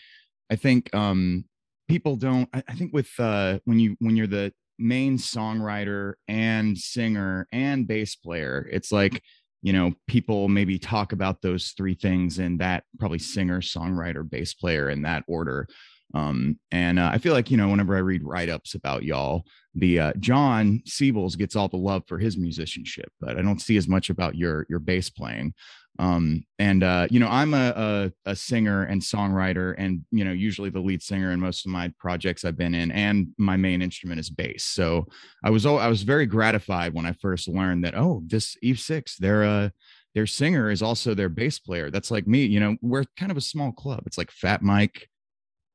I 0.50 0.56
think 0.56 0.94
um 0.94 1.44
people 1.88 2.16
don't. 2.16 2.48
I, 2.52 2.62
I 2.68 2.74
think 2.74 2.92
with 2.92 3.10
uh 3.18 3.58
when 3.64 3.78
you 3.78 3.96
when 4.00 4.16
you're 4.16 4.26
the 4.26 4.52
main 4.78 5.18
songwriter 5.18 6.14
and 6.28 6.76
singer 6.76 7.48
and 7.52 7.86
bass 7.86 8.14
player, 8.14 8.68
it's 8.70 8.92
like 8.92 9.22
you 9.62 9.72
know 9.72 9.92
people 10.06 10.48
maybe 10.48 10.78
talk 10.78 11.12
about 11.12 11.42
those 11.42 11.70
three 11.76 11.94
things 11.94 12.38
in 12.38 12.58
that 12.58 12.84
probably 12.98 13.18
singer, 13.18 13.60
songwriter, 13.60 14.28
bass 14.28 14.54
player 14.54 14.90
in 14.90 15.02
that 15.02 15.24
order. 15.26 15.68
Um, 16.14 16.58
and 16.70 16.98
uh, 16.98 17.10
I 17.12 17.18
feel 17.18 17.34
like 17.34 17.50
you 17.50 17.56
know 17.56 17.68
whenever 17.68 17.96
I 17.96 18.00
read 18.00 18.22
write 18.24 18.48
ups 18.48 18.74
about 18.74 19.04
y'all, 19.04 19.44
the 19.74 20.00
uh, 20.00 20.12
Jon 20.18 20.80
Siebels 20.86 21.36
gets 21.36 21.54
all 21.54 21.68
the 21.68 21.76
love 21.76 22.02
for 22.06 22.18
his 22.18 22.38
musicianship, 22.38 23.12
but 23.20 23.38
I 23.38 23.42
don't 23.42 23.60
see 23.60 23.76
as 23.76 23.88
much 23.88 24.10
about 24.10 24.34
your 24.34 24.66
your 24.68 24.78
bass 24.78 25.10
playing. 25.10 25.54
Um, 26.00 26.44
and 26.60 26.84
uh, 26.84 27.08
you 27.10 27.18
know, 27.18 27.28
I'm 27.28 27.54
a, 27.54 28.12
a, 28.24 28.30
a 28.30 28.36
singer 28.36 28.84
and 28.84 29.02
songwriter, 29.02 29.74
and 29.78 30.04
you 30.12 30.24
know, 30.24 30.32
usually 30.32 30.70
the 30.70 30.80
lead 30.80 31.02
singer 31.02 31.32
in 31.32 31.40
most 31.40 31.66
of 31.66 31.72
my 31.72 31.92
projects 31.98 32.44
I've 32.44 32.56
been 32.56 32.74
in, 32.74 32.92
and 32.92 33.28
my 33.36 33.56
main 33.56 33.82
instrument 33.82 34.20
is 34.20 34.30
bass. 34.30 34.64
So 34.64 35.06
I 35.42 35.50
was 35.50 35.66
I 35.66 35.88
was 35.88 36.02
very 36.02 36.26
gratified 36.26 36.94
when 36.94 37.06
I 37.06 37.12
first 37.12 37.48
learned 37.48 37.84
that 37.84 37.96
oh, 37.96 38.22
this 38.26 38.56
Eve 38.62 38.78
Six, 38.78 39.16
their 39.16 39.42
uh, 39.42 39.70
their 40.14 40.26
singer 40.26 40.70
is 40.70 40.82
also 40.82 41.14
their 41.14 41.28
bass 41.28 41.58
player. 41.58 41.90
That's 41.90 42.10
like 42.10 42.26
me. 42.26 42.44
You 42.44 42.60
know, 42.60 42.76
we're 42.80 43.04
kind 43.16 43.32
of 43.32 43.36
a 43.36 43.42
small 43.42 43.72
club. 43.72 44.04
It's 44.06 44.18
like 44.18 44.30
Fat 44.30 44.62
Mike, 44.62 45.08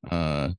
uh, 0.10 0.50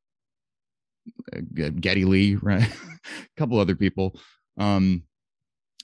Geddy 1.54 2.04
Lee, 2.04 2.36
right? 2.36 2.62
a 2.62 3.38
couple 3.38 3.58
other 3.58 3.74
people. 3.76 4.18
Um, 4.58 5.04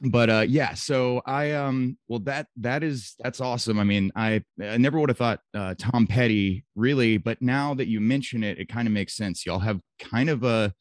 but 0.03 0.31
uh 0.31 0.45
yeah 0.49 0.73
so 0.73 1.21
i 1.27 1.53
um 1.53 1.97
well 2.09 2.21
that 2.21 2.47
that 2.57 2.83
is 2.83 3.15
that's 3.19 3.41
awesome. 3.41 3.79
I 3.79 3.85
mean 3.85 4.11
i 4.17 4.43
i 4.63 4.77
never 4.79 4.99
would 4.99 5.11
have 5.11 5.19
thought 5.19 5.41
uh 5.55 5.75
tom 5.79 6.07
petty 6.07 6.65
really 6.75 7.19
but 7.19 7.43
now 7.43 7.75
that 7.75 7.89
you 7.89 8.01
mention 8.01 8.43
it 8.43 8.59
it 8.59 8.69
kind 8.69 8.89
of 8.89 8.95
makes 8.95 9.15
sense. 9.17 9.45
Y'all 9.45 9.59
have 9.59 9.81
kind 9.99 10.31
of 10.31 10.43
a 10.43 10.73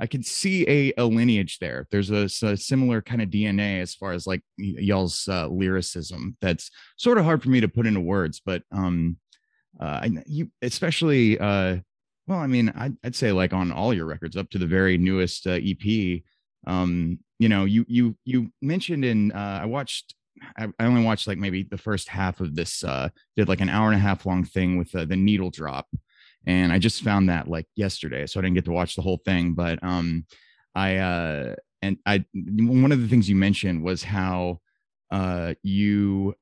i 0.00 0.06
can 0.08 0.24
see 0.24 0.68
a, 0.68 0.92
a 0.98 1.04
lineage 1.04 1.58
there. 1.60 1.86
There's 1.92 2.10
a, 2.10 2.24
a 2.46 2.56
similar 2.56 3.00
kind 3.00 3.22
of 3.22 3.28
dna 3.28 3.80
as 3.80 3.94
far 3.94 4.12
as 4.12 4.26
like 4.26 4.42
y- 4.58 4.74
y'all's 4.78 5.28
uh, 5.28 5.46
lyricism. 5.46 6.36
That's 6.40 6.70
sort 6.96 7.18
of 7.18 7.24
hard 7.24 7.42
for 7.42 7.50
me 7.50 7.60
to 7.60 7.68
put 7.68 7.86
into 7.86 8.00
words 8.00 8.40
but 8.44 8.62
um 8.72 9.16
uh 9.80 10.08
you 10.26 10.50
especially 10.62 11.38
uh 11.38 11.76
well 12.26 12.38
i 12.38 12.46
mean 12.46 12.72
I'd, 12.76 12.96
I'd 13.04 13.16
say 13.16 13.30
like 13.32 13.52
on 13.52 13.70
all 13.72 13.94
your 13.94 14.06
records 14.06 14.36
up 14.36 14.50
to 14.50 14.58
the 14.58 14.66
very 14.66 14.98
newest 14.98 15.46
uh, 15.46 15.58
ep 15.62 16.22
um 16.66 17.18
you 17.38 17.48
know 17.48 17.64
you 17.64 17.84
you 17.88 18.16
you 18.24 18.50
mentioned 18.62 19.04
in 19.04 19.32
uh 19.32 19.60
i 19.62 19.66
watched 19.66 20.14
I, 20.56 20.66
I 20.78 20.86
only 20.86 21.04
watched 21.04 21.26
like 21.26 21.38
maybe 21.38 21.62
the 21.62 21.78
first 21.78 22.08
half 22.08 22.40
of 22.40 22.54
this 22.54 22.82
uh 22.84 23.08
did 23.36 23.48
like 23.48 23.60
an 23.60 23.68
hour 23.68 23.88
and 23.88 23.96
a 23.96 24.00
half 24.00 24.26
long 24.26 24.44
thing 24.44 24.78
with 24.78 24.94
uh, 24.94 25.04
the 25.04 25.16
needle 25.16 25.50
drop. 25.50 25.86
And 26.46 26.72
i 26.72 26.78
just 26.78 27.02
found 27.02 27.28
that 27.28 27.48
like 27.48 27.66
yesterday 27.76 28.26
so 28.26 28.38
i 28.38 28.42
didn't 28.42 28.56
get 28.56 28.64
to 28.66 28.72
watch 28.72 28.96
the 28.96 29.02
whole 29.02 29.20
thing. 29.24 29.54
But 29.54 29.82
um 29.82 30.26
i 30.74 30.96
uh 30.96 31.54
and 31.82 31.98
i 32.06 32.24
one 32.34 32.92
of 32.92 33.00
the 33.00 33.08
things 33.08 33.28
you 33.28 33.36
mentioned 33.36 33.82
was 33.82 34.02
how 34.02 34.60
uh 35.10 35.54
you 35.62 36.34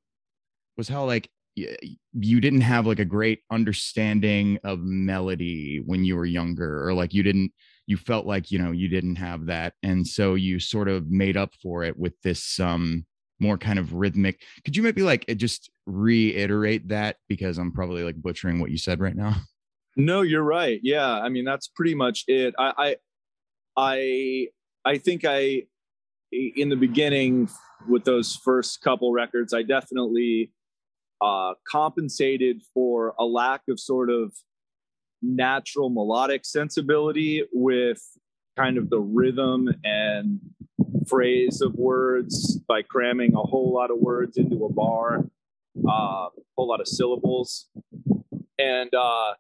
was 0.76 0.88
how 0.88 1.04
like 1.04 1.28
you 1.54 2.40
didn't 2.40 2.62
have 2.62 2.86
like 2.86 2.98
a 2.98 3.04
great 3.04 3.40
understanding 3.50 4.58
of 4.64 4.80
melody 4.80 5.82
when 5.84 6.02
you 6.02 6.16
were 6.16 6.24
younger 6.24 6.88
or 6.88 6.94
like 6.94 7.12
you 7.12 7.22
didn't 7.22 7.52
you 7.92 7.96
felt 7.96 8.26
like 8.26 8.50
you 8.50 8.58
know 8.58 8.72
you 8.72 8.88
didn't 8.88 9.16
have 9.16 9.46
that 9.46 9.74
and 9.82 10.06
so 10.06 10.34
you 10.34 10.58
sort 10.58 10.88
of 10.88 11.10
made 11.10 11.36
up 11.36 11.54
for 11.62 11.84
it 11.84 11.98
with 11.98 12.14
this 12.22 12.58
um 12.58 13.04
more 13.38 13.58
kind 13.58 13.78
of 13.78 13.92
rhythmic 13.92 14.40
could 14.64 14.76
you 14.76 14.82
maybe 14.82 15.02
like 15.02 15.26
just 15.36 15.70
reiterate 15.86 16.88
that 16.88 17.16
because 17.28 17.58
i'm 17.58 17.72
probably 17.72 18.02
like 18.02 18.16
butchering 18.16 18.60
what 18.60 18.70
you 18.70 18.78
said 18.78 19.00
right 19.00 19.16
now 19.16 19.34
No, 19.96 20.22
you're 20.22 20.42
right. 20.42 20.80
Yeah, 20.82 21.06
I 21.06 21.28
mean 21.28 21.44
that's 21.44 21.68
pretty 21.68 21.94
much 21.94 22.24
it. 22.28 22.54
I 22.58 22.72
I 22.78 22.96
I, 23.76 24.48
I 24.84 24.98
think 24.98 25.24
I 25.24 25.62
in 26.32 26.70
the 26.70 26.76
beginning 26.76 27.50
with 27.88 28.04
those 28.04 28.36
first 28.36 28.80
couple 28.80 29.12
records, 29.12 29.52
I 29.52 29.62
definitely 29.62 30.50
uh, 31.20 31.54
compensated 31.70 32.62
for 32.72 33.14
a 33.18 33.24
lack 33.24 33.62
of 33.68 33.78
sort 33.78 34.08
of 34.08 34.32
natural 35.22 35.90
melodic 35.90 36.44
sensibility 36.44 37.44
with 37.52 38.02
kind 38.56 38.76
of 38.76 38.90
the 38.90 39.00
rhythm 39.00 39.68
and 39.84 40.40
phrase 41.08 41.60
of 41.60 41.74
words 41.74 42.58
by 42.68 42.82
cramming 42.82 43.34
a 43.34 43.40
whole 43.40 43.72
lot 43.72 43.90
of 43.90 43.98
words 43.98 44.36
into 44.36 44.64
a 44.64 44.72
bar, 44.72 45.24
uh, 45.88 45.90
a 45.90 46.28
whole 46.56 46.68
lot 46.68 46.80
of 46.80 46.88
syllables, 46.88 47.68
and 48.58 48.92
uh, 48.94 49.34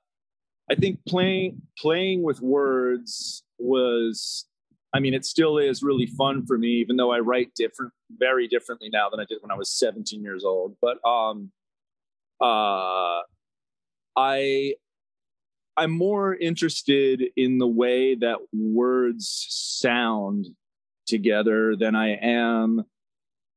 I 0.70 0.74
think 0.74 1.00
playing 1.06 1.60
playing 1.78 2.22
with 2.22 2.40
words 2.40 3.44
was 3.58 4.46
I 4.94 5.00
mean 5.00 5.14
it 5.14 5.24
still 5.24 5.58
is 5.58 5.82
really 5.82 6.06
fun 6.06 6.46
for 6.46 6.58
me 6.58 6.68
even 6.68 6.96
though 6.96 7.12
I 7.12 7.18
write 7.18 7.54
different 7.54 7.92
very 8.18 8.48
differently 8.48 8.88
now 8.90 9.08
than 9.10 9.20
I 9.20 9.24
did 9.24 9.38
when 9.40 9.50
I 9.50 9.56
was 9.56 9.70
17 9.70 10.22
years 10.22 10.44
old. 10.44 10.76
But 10.80 10.98
um 11.06 11.50
uh 12.40 13.20
I 14.16 14.74
I'm 15.76 15.90
more 15.90 16.34
interested 16.34 17.22
in 17.36 17.58
the 17.58 17.66
way 17.66 18.14
that 18.16 18.38
words 18.52 19.46
sound 19.48 20.48
together 21.06 21.76
than 21.76 21.94
I 21.94 22.16
am 22.16 22.84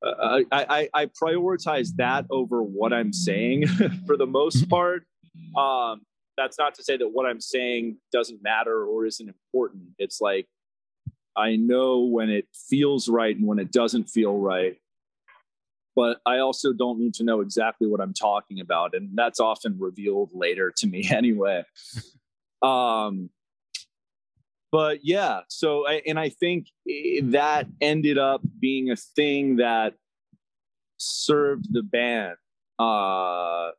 uh, 0.05 0.41
I, 0.51 0.65
I 0.69 0.89
I 0.93 1.05
prioritize 1.07 1.89
that 1.97 2.25
over 2.29 2.61
what 2.61 2.93
I'm 2.93 3.13
saying 3.13 3.67
for 4.07 4.17
the 4.17 4.25
most 4.25 4.69
part 4.69 5.05
um 5.57 6.01
that's 6.37 6.57
not 6.57 6.75
to 6.75 6.83
say 6.83 6.97
that 6.97 7.07
what 7.07 7.25
I'm 7.25 7.39
saying 7.39 7.97
doesn't 8.11 8.43
matter 8.43 8.85
or 8.85 9.05
isn't 9.05 9.27
important. 9.27 9.83
It's 9.97 10.19
like 10.19 10.47
I 11.35 11.55
know 11.55 12.01
when 12.01 12.29
it 12.29 12.45
feels 12.69 13.07
right 13.07 13.35
and 13.35 13.45
when 13.47 13.59
it 13.59 13.71
doesn't 13.71 14.09
feel 14.09 14.37
right. 14.37 14.77
But 15.95 16.19
I 16.25 16.39
also 16.39 16.73
don't 16.73 16.99
need 16.99 17.13
to 17.15 17.23
know 17.23 17.41
exactly 17.41 17.87
what 17.87 18.01
I'm 18.01 18.13
talking 18.13 18.59
about. 18.59 18.93
And 18.93 19.09
that's 19.13 19.39
often 19.39 19.77
revealed 19.79 20.31
later 20.33 20.73
to 20.77 20.87
me 20.87 21.07
anyway. 21.09 21.63
um, 22.61 23.29
but 24.71 24.99
yeah, 25.03 25.41
so, 25.47 25.87
I, 25.87 26.01
and 26.05 26.19
I 26.19 26.29
think 26.29 26.67
that 27.23 27.67
ended 27.79 28.17
up 28.17 28.41
being 28.59 28.91
a 28.91 28.97
thing 28.97 29.57
that 29.57 29.93
served 30.97 31.71
the 31.71 31.81
band. 31.81 32.35
Uh, 32.77 33.71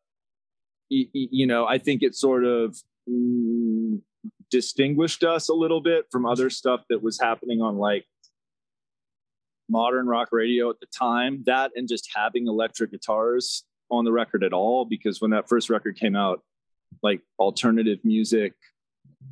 you 0.88 1.46
know, 1.46 1.66
I 1.66 1.78
think 1.78 2.02
it 2.02 2.14
sort 2.14 2.44
of 2.44 2.76
mm, 3.08 4.00
distinguished 4.50 5.24
us 5.24 5.48
a 5.48 5.54
little 5.54 5.80
bit 5.80 6.06
from 6.10 6.26
other 6.26 6.48
stuff 6.50 6.84
that 6.88 7.02
was 7.02 7.20
happening 7.20 7.60
on 7.60 7.76
like 7.76 8.06
modern 9.68 10.06
rock 10.06 10.28
radio 10.32 10.70
at 10.70 10.80
the 10.80 10.86
time. 10.86 11.42
That 11.46 11.72
and 11.74 11.88
just 11.88 12.08
having 12.14 12.46
electric 12.46 12.90
guitars 12.92 13.64
on 13.90 14.04
the 14.04 14.12
record 14.12 14.42
at 14.42 14.52
all, 14.52 14.84
because 14.84 15.20
when 15.20 15.30
that 15.30 15.48
first 15.48 15.70
record 15.70 15.98
came 15.98 16.16
out, 16.16 16.42
like 17.02 17.20
alternative 17.38 17.98
music 18.04 18.54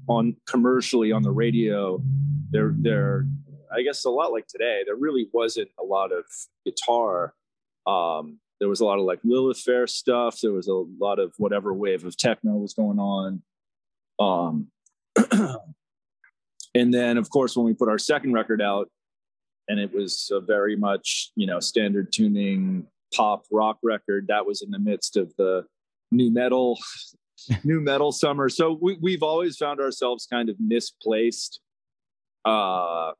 on 0.09 0.37
commercially 0.47 1.13
on 1.13 1.23
the 1.23 1.31
radio, 1.31 2.03
there, 2.51 2.75
there, 2.77 3.27
I 3.75 3.83
guess 3.83 4.05
a 4.05 4.11
lot 4.11 4.33
like 4.33 4.47
today, 4.47 4.83
there 4.85 4.97
really 4.97 5.29
wasn't 5.33 5.71
a 5.81 5.85
lot 5.85 6.13
of 6.13 6.25
guitar. 6.65 7.35
Um, 7.87 8.39
there 8.61 8.69
was 8.69 8.81
a 8.81 8.85
lot 8.85 8.99
of 8.99 9.05
like 9.05 9.21
Lilith 9.25 9.61
Fair 9.61 9.87
stuff. 9.87 10.41
There 10.41 10.53
was 10.53 10.69
a 10.69 10.85
lot 11.01 11.19
of 11.19 11.33
whatever 11.39 11.75
wave 11.75 12.05
of 12.05 12.17
techno 12.17 12.53
was 12.53 12.75
going 12.75 12.99
on. 12.99 13.43
Um, 14.19 14.69
and 16.75 16.95
then, 16.95 17.17
of 17.19 17.31
course, 17.31 17.57
when 17.57 17.67
we 17.67 17.75
put 17.75 17.89
our 17.89 17.99
second 17.99 18.33
record 18.33 18.63
out, 18.63 18.89
and 19.69 19.81
it 19.81 19.93
was 19.95 20.31
a 20.33 20.41
very 20.41 20.77
much 20.77 21.31
you 21.37 21.47
know 21.47 21.61
standard 21.61 22.13
tuning 22.13 22.87
pop 23.15 23.45
rock 23.51 23.79
record, 23.83 24.27
that 24.29 24.47
was 24.47 24.63
in 24.63 24.71
the 24.71 24.79
midst 24.79 25.17
of 25.17 25.33
the 25.37 25.65
nu 26.11 26.31
metal, 26.31 26.79
nu 27.65 27.81
metal 27.81 28.13
summer. 28.13 28.49
So 28.49 28.79
we, 28.81 28.99
we've 29.01 29.23
always 29.23 29.57
found 29.57 29.81
ourselves 29.81 30.27
kind 30.27 30.49
of 30.49 30.57
misplaced. 30.59 31.61
Uh, 32.45 33.13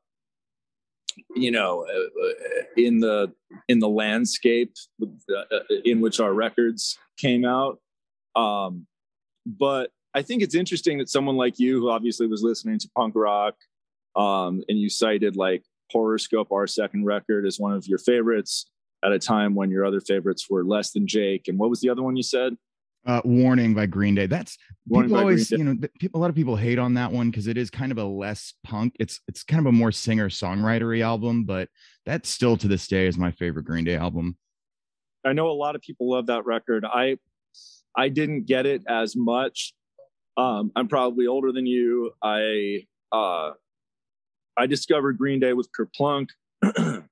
you 1.35 1.51
know 1.51 1.85
uh, 1.85 2.63
in 2.77 2.99
the 2.99 3.31
in 3.67 3.79
the 3.79 3.87
landscape 3.87 4.73
uh, 5.01 5.59
in 5.83 6.01
which 6.01 6.19
our 6.19 6.33
records 6.33 6.97
came 7.17 7.45
out 7.45 7.79
um 8.35 8.85
but 9.45 9.91
i 10.13 10.21
think 10.21 10.41
it's 10.41 10.55
interesting 10.55 10.97
that 10.97 11.09
someone 11.09 11.37
like 11.37 11.57
you 11.57 11.79
who 11.79 11.89
obviously 11.89 12.27
was 12.27 12.43
listening 12.43 12.77
to 12.77 12.89
punk 12.95 13.13
rock 13.15 13.55
um 14.15 14.61
and 14.67 14.77
you 14.77 14.89
cited 14.89 15.35
like 15.35 15.63
horoscope 15.95 16.51
our 16.51 16.67
second 16.67 17.05
record 17.05 17.47
is 17.47 17.57
one 17.57 17.71
of 17.71 17.87
your 17.87 17.97
favorites 17.97 18.69
at 19.03 19.13
a 19.13 19.19
time 19.19 19.55
when 19.55 19.69
your 19.69 19.85
other 19.85 20.01
favorites 20.01 20.47
were 20.49 20.65
less 20.65 20.91
than 20.91 21.07
jake 21.07 21.47
and 21.47 21.57
what 21.57 21.69
was 21.69 21.79
the 21.79 21.89
other 21.89 22.03
one 22.03 22.17
you 22.17 22.23
said 22.23 22.51
Uh, 23.07 23.21
Warning 23.23 23.75
by 23.75 23.85
Green 23.85 24.15
Day. 24.15 24.25
That's 24.25 24.57
Warning 24.87 25.09
people 25.09 25.21
always, 25.21 25.51
you 25.51 25.63
know, 25.63 25.75
people, 25.99 26.19
a 26.19 26.21
lot 26.23 26.31
of 26.31 26.35
people 26.35 26.55
hate 26.55 26.79
on 26.79 26.95
that 26.95 27.11
one 27.11 27.29
because 27.29 27.45
it 27.45 27.55
is 27.55 27.69
kind 27.69 27.91
of 27.91 27.99
a 27.99 28.03
less 28.03 28.55
punk. 28.63 28.95
It's 28.99 29.19
it's 29.29 29.43
kind 29.43 29.59
of 29.63 29.67
a 29.67 29.71
more 29.81 29.91
singer 29.91 30.27
songwritery 30.27 31.01
album, 31.03 31.43
but 31.45 31.69
that 32.07 32.25
still 32.25 32.57
to 32.57 32.67
this 32.67 32.87
day 32.87 33.05
is 33.05 33.15
my 33.15 33.29
favorite 33.29 33.65
Green 33.65 33.85
Day 33.85 33.95
album. 33.95 34.37
I 35.23 35.33
know 35.33 35.47
a 35.49 35.59
lot 35.65 35.75
of 35.75 35.81
people 35.81 36.09
love 36.09 36.25
that 36.33 36.47
record. 36.47 36.83
I 36.83 37.17
I 37.95 38.09
didn't 38.09 38.47
get 38.47 38.65
it 38.65 38.81
as 38.87 39.15
much. 39.15 39.75
Um, 40.35 40.71
I'm 40.75 40.87
probably 40.87 41.27
older 41.27 41.51
than 41.51 41.67
you. 41.67 42.11
I 42.23 42.87
uh, 43.11 43.51
I 44.57 44.67
discovered 44.67 45.17
Green 45.17 45.39
Day 45.39 45.53
with 45.53 45.69
Kerplunk 45.71 46.29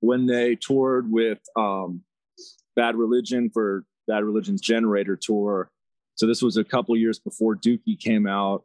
when 0.00 0.26
they 0.26 0.56
toured 0.56 1.10
with 1.10 1.40
um, 1.56 2.02
Bad 2.76 2.96
Religion 2.96 3.50
for 3.52 3.84
Bad 4.06 4.24
Religion's 4.24 4.60
Generator 4.60 5.18
tour. 5.20 5.70
So 6.14 6.26
this 6.26 6.42
was 6.42 6.56
a 6.56 6.64
couple 6.64 6.96
years 6.96 7.18
before 7.18 7.56
Dookie 7.56 7.98
came 7.98 8.26
out, 8.26 8.64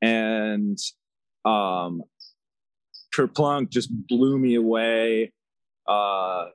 and 0.00 0.78
um, 1.44 2.02
Kerplunk 3.14 3.70
just 3.70 3.90
blew 4.08 4.38
me 4.38 4.54
away. 4.54 5.32
Uh, 5.86 6.46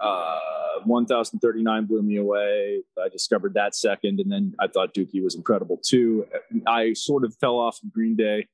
uh 0.00 0.38
1039 0.84 1.84
blew 1.84 2.00
me 2.00 2.16
away 2.16 2.82
i 2.98 3.08
discovered 3.08 3.52
that 3.52 3.74
second 3.74 4.18
and 4.18 4.32
then 4.32 4.54
i 4.58 4.66
thought 4.66 4.94
dookie 4.94 5.22
was 5.22 5.34
incredible 5.34 5.78
too 5.84 6.26
i 6.66 6.94
sort 6.94 7.22
of 7.22 7.34
fell 7.38 7.58
off 7.58 7.78
of 7.84 7.92
green 7.92 8.16
day 8.16 8.46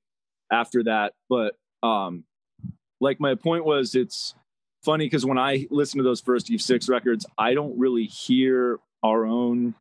after 0.50 0.82
that. 0.84 1.12
But 1.28 1.56
um 1.82 2.24
like 3.00 3.20
my 3.20 3.34
point 3.34 3.64
was 3.64 3.94
it's 3.94 4.34
funny 4.84 5.04
because 5.06 5.26
when 5.26 5.36
i 5.36 5.66
listen 5.70 5.98
to 5.98 6.04
those 6.04 6.20
first 6.20 6.50
eve 6.50 6.62
six 6.62 6.88
records 6.88 7.26
i 7.36 7.52
don't 7.54 7.76
really 7.76 8.04
hear 8.04 8.78
our 9.02 9.26
own 9.26 9.74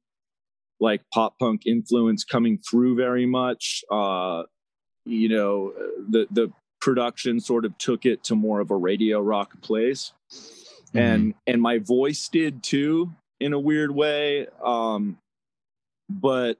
like 0.79 1.01
pop 1.13 1.37
punk 1.39 1.65
influence 1.65 2.23
coming 2.23 2.57
through 2.57 2.95
very 2.95 3.25
much. 3.25 3.83
Uh 3.91 4.43
you 5.05 5.29
know 5.29 5.73
the 6.09 6.27
the 6.31 6.51
production 6.81 7.39
sort 7.39 7.65
of 7.65 7.77
took 7.77 8.05
it 8.05 8.23
to 8.23 8.35
more 8.35 8.59
of 8.59 8.71
a 8.71 8.75
radio 8.75 9.19
rock 9.19 9.61
place. 9.61 10.13
And 10.93 11.33
and 11.45 11.61
my 11.61 11.79
voice 11.79 12.29
did 12.29 12.63
too 12.63 13.11
in 13.39 13.53
a 13.53 13.59
weird 13.59 13.91
way. 13.91 14.47
Um 14.63 15.17
but 16.09 16.57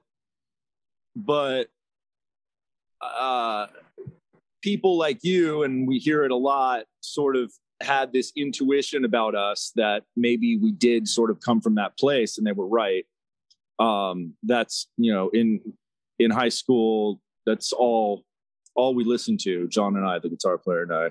but 1.14 1.68
uh 3.00 3.66
people 4.66 4.98
like 4.98 5.22
you 5.22 5.62
and 5.62 5.86
we 5.86 5.96
hear 5.96 6.24
it 6.24 6.32
a 6.32 6.36
lot 6.36 6.82
sort 7.00 7.36
of 7.36 7.52
had 7.80 8.12
this 8.12 8.32
intuition 8.36 9.04
about 9.04 9.36
us 9.36 9.70
that 9.76 10.02
maybe 10.16 10.58
we 10.58 10.72
did 10.72 11.06
sort 11.06 11.30
of 11.30 11.38
come 11.38 11.60
from 11.60 11.76
that 11.76 11.96
place 11.96 12.36
and 12.36 12.44
they 12.44 12.50
were 12.50 12.66
right 12.66 13.04
um 13.78 14.34
that's 14.42 14.88
you 14.96 15.12
know 15.12 15.28
in 15.28 15.60
in 16.18 16.32
high 16.32 16.48
school 16.48 17.20
that's 17.46 17.72
all 17.72 18.24
all 18.74 18.92
we 18.92 19.04
listened 19.04 19.38
to 19.38 19.68
jon 19.68 19.94
and 19.94 20.04
i 20.04 20.18
the 20.18 20.28
guitar 20.28 20.58
player 20.58 20.82
and 20.82 20.92
i 20.92 21.06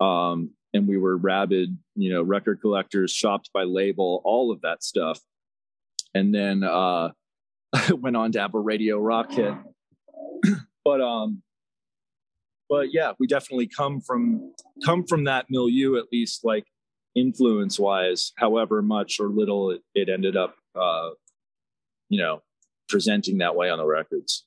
um 0.00 0.50
and 0.74 0.86
we 0.86 0.98
were 0.98 1.16
rabid, 1.16 1.76
you 1.96 2.12
know, 2.12 2.22
record 2.22 2.60
collectors, 2.60 3.10
shopped 3.10 3.50
by 3.54 3.64
label, 3.64 4.20
all 4.24 4.52
of 4.52 4.60
that 4.60 4.82
stuff. 4.82 5.18
And 6.14 6.34
then 6.34 6.62
uh 6.62 7.10
went 7.90 8.16
on 8.16 8.32
to 8.32 8.40
have 8.40 8.54
a 8.54 8.60
radio 8.60 8.98
rock 8.98 9.32
hit. 9.32 9.54
but 10.84 11.00
um 11.00 11.42
but 12.68 12.92
yeah, 12.92 13.12
we 13.18 13.26
definitely 13.26 13.66
come 13.68 14.00
from 14.00 14.52
come 14.84 15.04
from 15.06 15.24
that 15.24 15.46
milieu 15.48 15.96
at 15.98 16.04
least 16.12 16.44
like 16.44 16.64
influence 17.14 17.78
wise, 17.78 18.32
however 18.36 18.82
much 18.82 19.18
or 19.20 19.28
little 19.28 19.70
it, 19.70 19.80
it 19.94 20.08
ended 20.08 20.36
up 20.36 20.54
uh 20.74 21.10
you 22.08 22.18
know 22.18 22.42
presenting 22.88 23.38
that 23.38 23.54
way 23.56 23.70
on 23.70 23.78
the 23.78 23.86
records. 23.86 24.44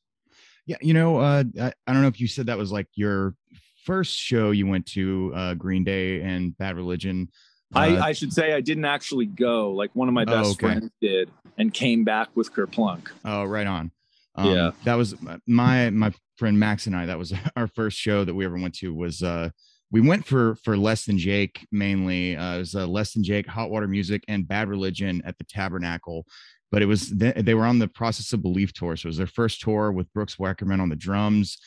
Yeah, 0.66 0.78
you 0.82 0.94
know, 0.94 1.18
uh, 1.18 1.44
I, 1.60 1.74
I 1.88 1.94
don't 1.94 2.02
know 2.04 2.08
if 2.08 2.20
you 2.22 2.28
said 2.28 2.46
that 2.46 2.58
was 2.58 2.72
like 2.72 2.88
your 2.96 3.36
first 3.84 4.16
show 4.16 4.52
you 4.52 4.68
went 4.68 4.86
to, 4.86 5.32
uh, 5.36 5.54
Green 5.56 5.84
Day 5.84 6.22
and 6.22 6.56
Bad 6.58 6.76
Religion. 6.76 7.30
I, 7.74 7.98
Uh, 7.98 8.06
I 8.06 8.12
should 8.14 8.32
say 8.32 8.54
I 8.54 8.62
didn't 8.62 8.86
actually 8.86 9.26
go. 9.26 9.72
Like 9.72 9.90
one 9.94 10.08
of 10.08 10.14
my 10.14 10.24
Oh, 10.24 10.32
best 10.32 10.52
okay. 10.52 10.68
friends 10.68 10.92
did, 11.02 11.32
and 11.58 11.74
came 11.74 12.04
back 12.04 12.30
with 12.36 12.54
Kerplunk. 12.54 13.08
Oh, 13.26 13.44
right 13.46 13.66
on. 13.66 13.92
Um, 14.36 14.50
Yeah. 14.50 14.72
that 14.86 14.96
was 14.96 15.16
my 15.48 15.90
my 15.90 16.14
friend 16.42 16.60
Max 16.60 16.88
and 16.88 16.96
I. 16.96 17.06
That 17.06 17.20
was 17.20 17.32
our 17.56 17.68
first 17.68 18.00
show 18.00 18.26
that 18.26 18.34
we 18.34 18.46
ever 18.46 18.58
went 18.58 18.74
to. 18.80 18.94
Was 18.94 19.22
uh, 19.22 19.52
we 19.92 20.02
went 20.02 20.26
for 20.26 20.56
for 20.56 20.76
Less 20.76 21.06
Than 21.06 21.20
Jake 21.20 21.68
mainly. 21.72 22.36
Uh, 22.36 22.56
it 22.56 22.60
was 22.60 22.76
uh, 22.76 22.88
Less 22.88 23.14
Than 23.14 23.24
Jake, 23.24 23.46
Hot 23.46 23.70
Water 23.70 23.88
Music, 23.88 24.24
and 24.28 24.48
Bad 24.48 24.68
Religion 24.68 25.22
at 25.24 25.38
the 25.38 25.44
Tabernacle. 25.44 26.26
But 26.72 26.82
it 26.82 26.88
was 26.88 27.10
they, 27.10 27.32
they 27.34 27.54
were 27.54 27.66
on 27.66 27.78
the 27.78 27.88
Process 27.88 28.34
of 28.34 28.42
Belief 28.42 28.74
tour, 28.74 28.96
so 28.96 29.06
it 29.06 29.12
was 29.12 29.18
their 29.18 29.28
first 29.28 29.62
tour 29.62 29.92
with 29.92 30.12
Brooks 30.14 30.38
Wackerman 30.38 30.82
on 30.82 30.90
the 30.90 30.96
drums, 30.96 31.60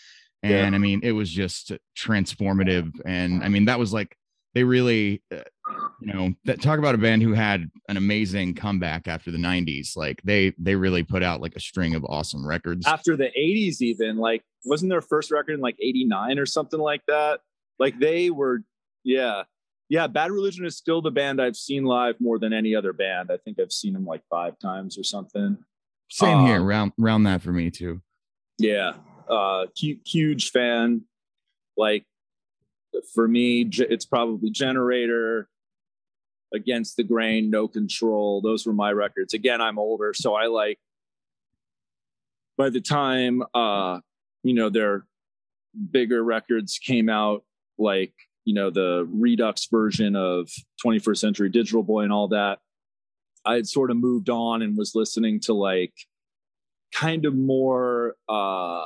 and 0.42 0.72
Yeah. 0.72 0.76
I 0.76 0.78
mean 0.78 1.00
it 1.04 1.12
was 1.12 1.30
just 1.30 1.70
transformative. 1.96 2.90
And 3.06 3.44
I 3.44 3.48
mean 3.48 3.66
that 3.66 3.78
was 3.78 3.92
like 3.92 4.16
they 4.54 4.64
really. 4.64 5.22
You 6.00 6.12
know 6.12 6.34
that 6.44 6.60
talk 6.60 6.78
about 6.78 6.94
a 6.94 6.98
band 6.98 7.22
who 7.22 7.32
had 7.32 7.70
an 7.88 7.96
amazing 7.96 8.54
comeback 8.54 9.08
after 9.08 9.30
the 9.30 9.38
90s 9.38 9.96
like 9.96 10.20
they 10.22 10.52
they 10.58 10.74
really 10.74 11.02
put 11.02 11.22
out 11.22 11.40
like 11.40 11.56
a 11.56 11.60
string 11.60 11.94
of 11.94 12.04
awesome 12.04 12.46
records 12.46 12.86
After 12.86 13.16
the 13.16 13.30
'80s, 13.38 13.80
even 13.80 14.18
like 14.18 14.42
wasn't 14.64 14.90
their 14.90 15.00
first 15.00 15.30
record 15.30 15.54
in 15.54 15.60
like 15.60 15.76
'89 15.80 16.38
or 16.38 16.46
something 16.46 16.80
like 16.80 17.02
that? 17.06 17.40
Like 17.78 17.98
they 17.98 18.30
were, 18.30 18.62
yeah, 19.02 19.44
yeah. 19.88 20.06
Bad 20.06 20.30
Religion 20.30 20.64
is 20.64 20.76
still 20.76 21.00
the 21.00 21.10
band 21.10 21.40
I've 21.40 21.56
seen 21.56 21.84
live 21.84 22.20
more 22.20 22.38
than 22.38 22.52
any 22.52 22.74
other 22.74 22.92
band. 22.92 23.30
I 23.32 23.38
think 23.38 23.58
I've 23.58 23.72
seen 23.72 23.94
them 23.94 24.04
like 24.04 24.22
five 24.30 24.58
times 24.58 24.98
or 24.98 25.04
something. 25.04 25.58
same 26.10 26.46
here 26.46 26.60
um, 26.60 26.64
round 26.66 26.92
round 26.98 27.26
that 27.26 27.42
for 27.42 27.52
me 27.52 27.70
too 27.70 28.02
Yeah, 28.58 28.92
uh, 29.28 29.66
hu- 29.80 29.98
huge 30.04 30.50
fan. 30.50 31.02
Like 31.76 32.04
for 33.14 33.26
me, 33.26 33.62
it's 33.62 34.04
probably 34.04 34.50
Generator, 34.50 35.48
Against 36.52 36.96
the 36.96 37.04
Grain, 37.04 37.50
No 37.50 37.66
Control. 37.66 38.40
Those 38.40 38.66
were 38.66 38.72
my 38.72 38.92
records. 38.92 39.34
Again, 39.34 39.60
I'm 39.60 39.78
older, 39.78 40.12
so 40.14 40.34
I 40.34 40.46
like. 40.46 40.78
By 42.56 42.70
the 42.70 42.80
time, 42.80 43.42
uh, 43.54 44.00
you 44.44 44.54
know, 44.54 44.70
their 44.70 45.06
bigger 45.90 46.22
records 46.22 46.78
came 46.78 47.08
out, 47.08 47.44
like 47.78 48.12
you 48.44 48.54
know 48.54 48.70
the 48.70 49.08
Redux 49.10 49.66
version 49.70 50.16
of 50.16 50.48
21st 50.84 51.16
Century 51.16 51.48
Digital 51.48 51.82
Boy 51.82 52.02
and 52.02 52.12
all 52.12 52.28
that, 52.28 52.58
I 53.44 53.54
had 53.54 53.66
sort 53.66 53.90
of 53.90 53.96
moved 53.96 54.30
on 54.30 54.62
and 54.62 54.76
was 54.76 54.94
listening 54.94 55.40
to 55.40 55.54
like 55.54 55.94
kind 56.94 57.24
of 57.24 57.34
more 57.34 58.14
uh 58.28 58.82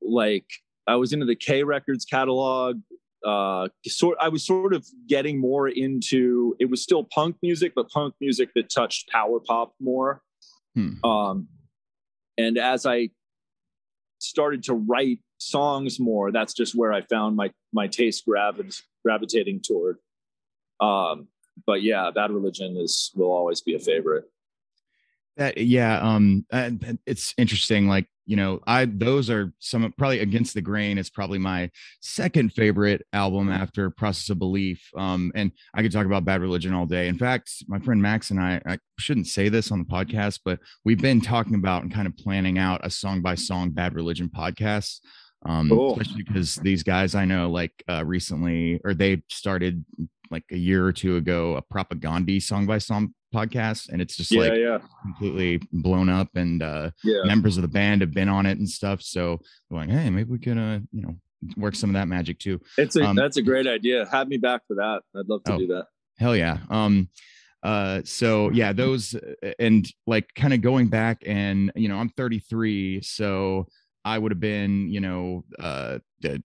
like 0.00 0.46
I 0.86 0.96
was 0.96 1.12
into 1.12 1.26
the 1.26 1.36
K 1.36 1.64
Records 1.64 2.04
catalog. 2.04 2.80
Uh, 3.26 3.68
sort 3.86 4.16
I 4.20 4.28
was 4.28 4.46
sort 4.46 4.72
of 4.72 4.86
getting 5.08 5.40
more 5.40 5.68
into 5.68 6.54
it 6.60 6.70
was 6.70 6.80
still 6.80 7.02
punk 7.02 7.34
music, 7.42 7.72
but 7.74 7.90
punk 7.90 8.14
music 8.20 8.50
that 8.54 8.70
touched 8.70 9.08
power 9.08 9.40
pop 9.40 9.74
more. 9.80 10.22
Hmm. 10.76 11.04
Um, 11.04 11.48
and 12.38 12.56
as 12.56 12.86
I 12.86 13.10
started 14.20 14.62
to 14.64 14.74
write 14.74 15.18
songs 15.38 15.98
more, 15.98 16.30
that's 16.30 16.54
just 16.54 16.76
where 16.76 16.92
I 16.92 17.00
found 17.02 17.34
my 17.34 17.50
my 17.72 17.88
taste 17.88 18.24
gravi- 18.26 18.70
gravitating 19.04 19.62
toward. 19.66 19.98
Um, 20.78 21.26
but 21.66 21.82
yeah, 21.82 22.12
Bad 22.14 22.30
Religion 22.30 22.76
is 22.76 23.10
will 23.16 23.32
always 23.32 23.60
be 23.60 23.74
a 23.74 23.80
favorite. 23.80 24.24
that 25.36 25.58
yeah 25.58 25.98
um 26.00 26.46
it's 27.06 27.34
interesting 27.36 27.88
like 27.88 28.06
you 28.26 28.36
know 28.36 28.60
i 28.66 28.84
those 28.84 29.30
are 29.30 29.52
some 29.60 29.92
probably 29.96 30.18
against 30.20 30.52
the 30.54 30.60
grain 30.60 30.98
it's 30.98 31.08
probably 31.10 31.38
my 31.38 31.70
second 32.00 32.52
favorite 32.52 33.06
album 33.12 33.48
after 33.50 33.88
process 33.90 34.28
of 34.30 34.38
belief. 34.38 34.90
Um 34.96 35.32
and 35.34 35.52
i 35.74 35.82
could 35.82 35.92
talk 35.92 36.06
about 36.06 36.24
bad 36.24 36.40
religion 36.40 36.74
all 36.74 36.86
day. 36.86 37.08
In 37.08 37.16
fact 37.18 37.50
my 37.68 37.78
friend 37.78 38.02
max 38.02 38.30
and 38.30 38.40
i 38.40 38.60
i 38.66 38.78
shouldn't 38.98 39.28
say 39.28 39.48
this 39.48 39.70
on 39.70 39.78
the 39.78 39.84
podcast 39.84 40.40
but 40.44 40.58
we've 40.84 41.00
been 41.00 41.20
talking 41.20 41.54
about 41.54 41.82
and 41.82 41.94
kind 41.94 42.06
of 42.06 42.16
planning 42.16 42.58
out 42.58 42.80
a 42.84 42.90
song 42.90 43.22
by 43.22 43.34
song 43.34 43.70
bad 43.70 43.94
religion 43.94 44.28
podcast. 44.28 44.98
Um 45.44 45.68
Cool. 45.68 45.92
especially 45.92 46.24
because 46.24 46.56
these 46.56 46.82
guys 46.82 47.14
i 47.14 47.24
know 47.24 47.48
like 47.48 47.72
uh 47.88 48.04
recently 48.04 48.80
or 48.84 48.92
they 48.94 49.22
started 49.30 49.84
like 50.30 50.44
a 50.50 50.56
year 50.56 50.84
or 50.84 50.92
two 50.92 51.16
ago 51.16 51.54
a 51.56 51.62
propaganda 51.62 52.40
song 52.40 52.66
by 52.66 52.78
song 52.78 53.14
podcast 53.36 53.88
and 53.90 54.00
it's 54.02 54.16
just 54.16 54.30
Yeah, 54.30 54.40
like 54.42 54.58
yeah, 54.58 54.78
completely 55.02 55.60
blown 55.72 56.08
up 56.08 56.28
and 56.34 56.62
uh 56.62 56.90
yeah. 57.04 57.22
members 57.24 57.56
of 57.58 57.62
the 57.62 57.68
band 57.68 58.00
have 58.00 58.12
been 58.12 58.28
on 58.28 58.46
it 58.46 58.58
and 58.58 58.68
stuff 58.68 59.02
so 59.02 59.40
going 59.70 59.88
hey 59.90 60.08
maybe 60.10 60.30
we 60.30 60.38
could 60.38 60.58
uh 60.58 60.78
you 60.92 61.02
know 61.02 61.14
work 61.56 61.74
some 61.74 61.90
of 61.90 61.94
that 61.94 62.08
magic 62.08 62.38
too 62.38 62.60
It's 62.78 62.96
a 62.96 63.04
Um, 63.04 63.14
that's 63.16 63.36
a 63.36 63.42
great 63.42 63.66
idea. 63.66 64.06
Have 64.10 64.26
me 64.28 64.38
back 64.38 64.62
for 64.66 64.76
that. 64.76 65.02
I'd 65.14 65.28
love 65.28 65.42
to 65.44 65.52
Oh. 65.54 65.58
do 65.58 65.66
that. 65.68 65.86
hell 66.18 66.34
yeah 66.36 66.58
um 66.70 67.08
uh 67.62 68.00
so 68.04 68.50
yeah 68.50 68.72
those 68.72 69.14
and 69.58 69.86
like 70.06 70.26
kind 70.34 70.52
of 70.54 70.60
going 70.60 70.88
back 70.88 71.22
and 71.26 71.72
you 71.74 71.88
know 71.88 71.96
i'm 71.98 72.08
33 72.10 73.00
so 73.02 73.66
i 74.04 74.16
would 74.18 74.30
have 74.32 74.40
been 74.40 74.88
you 74.88 75.00
know 75.00 75.44
uh 75.58 75.98
the- 76.20 76.42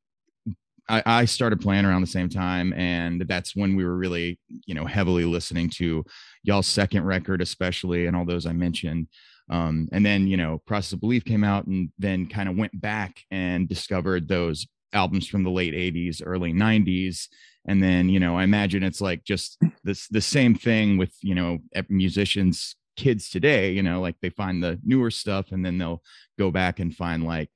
I, 0.92 1.04
I 1.06 1.26
started 1.26 1.62
playing 1.62 1.86
around 1.86 2.02
the 2.02 2.08
same 2.08 2.28
time, 2.28 2.74
and 2.74 3.22
that's 3.22 3.56
when 3.56 3.76
we 3.78 3.86
were 3.86 3.96
really, 3.96 4.38
you 4.66 4.74
know, 4.74 4.86
heavily 4.86 5.24
listening 5.24 5.70
to 5.78 6.04
y'all's 6.44 6.68
second 6.68 7.06
record, 7.06 7.42
especially, 7.42 8.08
and 8.08 8.16
all 8.16 8.26
those 8.26 8.46
I 8.46 8.52
mentioned. 8.52 9.08
Um, 9.50 9.88
and 9.94 10.06
then, 10.06 10.28
you 10.28 10.36
know, 10.36 10.62
Process 10.68 10.94
of 10.94 11.00
Belief 11.00 11.24
came 11.24 11.46
out, 11.46 11.66
and 11.66 11.90
then 11.98 12.28
kind 12.28 12.50
of 12.50 12.58
went 12.58 12.80
back 12.80 13.22
and 13.32 13.70
discovered 13.70 14.28
those 14.28 14.68
albums 14.92 15.28
from 15.28 15.44
the 15.44 15.50
late 15.50 15.74
80s, 15.74 16.22
early 16.26 16.52
90s. 16.52 17.28
And 17.66 17.82
then, 17.82 18.10
you 18.10 18.20
know, 18.20 18.38
I 18.38 18.44
imagine 18.44 18.84
it's 18.84 19.02
like 19.02 19.24
just 19.24 19.58
this 19.84 20.08
the 20.10 20.22
same 20.22 20.56
thing 20.56 20.98
with, 20.98 21.14
you 21.22 21.36
know, 21.36 21.60
musicians, 21.88 22.76
kids 22.98 23.30
today, 23.30 23.72
you 23.72 23.84
know, 23.84 24.02
like 24.02 24.16
they 24.22 24.30
find 24.30 24.62
the 24.62 24.80
newer 24.84 25.12
stuff 25.12 25.52
and 25.52 25.66
then 25.66 25.78
they'll 25.78 26.02
go 26.38 26.52
back 26.52 26.80
and 26.80 26.94
find 26.94 27.24
like 27.24 27.52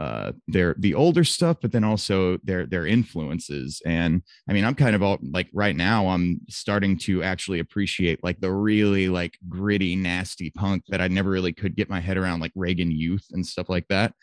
uh 0.00 0.32
their 0.48 0.74
the 0.78 0.94
older 0.94 1.24
stuff 1.24 1.58
but 1.60 1.72
then 1.72 1.84
also 1.84 2.38
their 2.42 2.64
their 2.64 2.86
influences. 2.86 3.82
And 3.84 4.22
i 4.48 4.52
mean 4.52 4.64
i'm 4.64 4.74
kind 4.74 4.96
of 4.96 5.02
all 5.02 5.18
like 5.22 5.48
right 5.52 5.76
now 5.76 6.08
i'm 6.08 6.40
starting 6.48 6.96
to 6.98 7.22
actually 7.22 7.58
appreciate 7.58 8.24
like 8.24 8.40
the 8.40 8.52
really 8.52 9.08
like 9.08 9.36
gritty 9.48 9.94
nasty 9.96 10.50
punk 10.50 10.84
that 10.88 11.00
i 11.00 11.08
never 11.08 11.28
really 11.28 11.52
could 11.52 11.76
get 11.76 11.90
my 11.90 12.00
head 12.00 12.16
around 12.16 12.40
like 12.40 12.52
reagan 12.54 12.90
youth 12.90 13.26
and 13.32 13.46
stuff 13.46 13.68
like 13.68 13.86
that. 13.88 14.14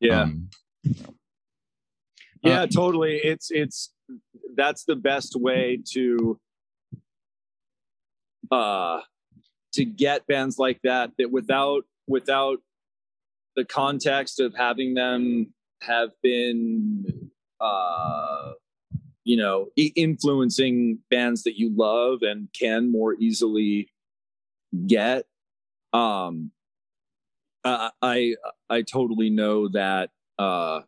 Yeah. 0.00 0.22
um, 0.22 0.50
yeah 2.42 2.62
uh, 2.62 2.66
totally. 2.66 3.16
It's 3.16 3.50
it's 3.50 3.92
that's 4.54 4.84
the 4.84 4.96
best 4.96 5.34
way 5.36 5.80
to 5.92 6.38
uh 8.50 9.00
to 9.72 9.84
get 9.84 10.26
bands 10.26 10.58
like 10.58 10.80
that 10.84 11.10
that 11.18 11.30
without 11.30 11.84
without 12.06 12.58
the 13.56 13.64
context 13.64 14.40
of 14.40 14.54
having 14.54 14.94
them 14.94 15.52
have 15.82 16.10
been 16.22 17.30
uh 17.60 18.52
you 19.24 19.36
know 19.36 19.68
influencing 19.76 20.98
bands 21.10 21.44
that 21.44 21.58
you 21.58 21.72
love 21.74 22.22
and 22.22 22.48
can 22.52 22.90
more 22.90 23.14
easily 23.14 23.88
get 24.86 25.24
um 25.92 26.50
i 27.64 28.34
i 28.68 28.82
totally 28.82 29.30
know 29.30 29.68
that 29.68 30.10
uh 30.38 30.80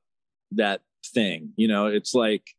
that 0.53 0.81
thing 1.13 1.53
you 1.57 1.69
know? 1.69 1.87
It's 1.87 2.15
like 2.15 2.55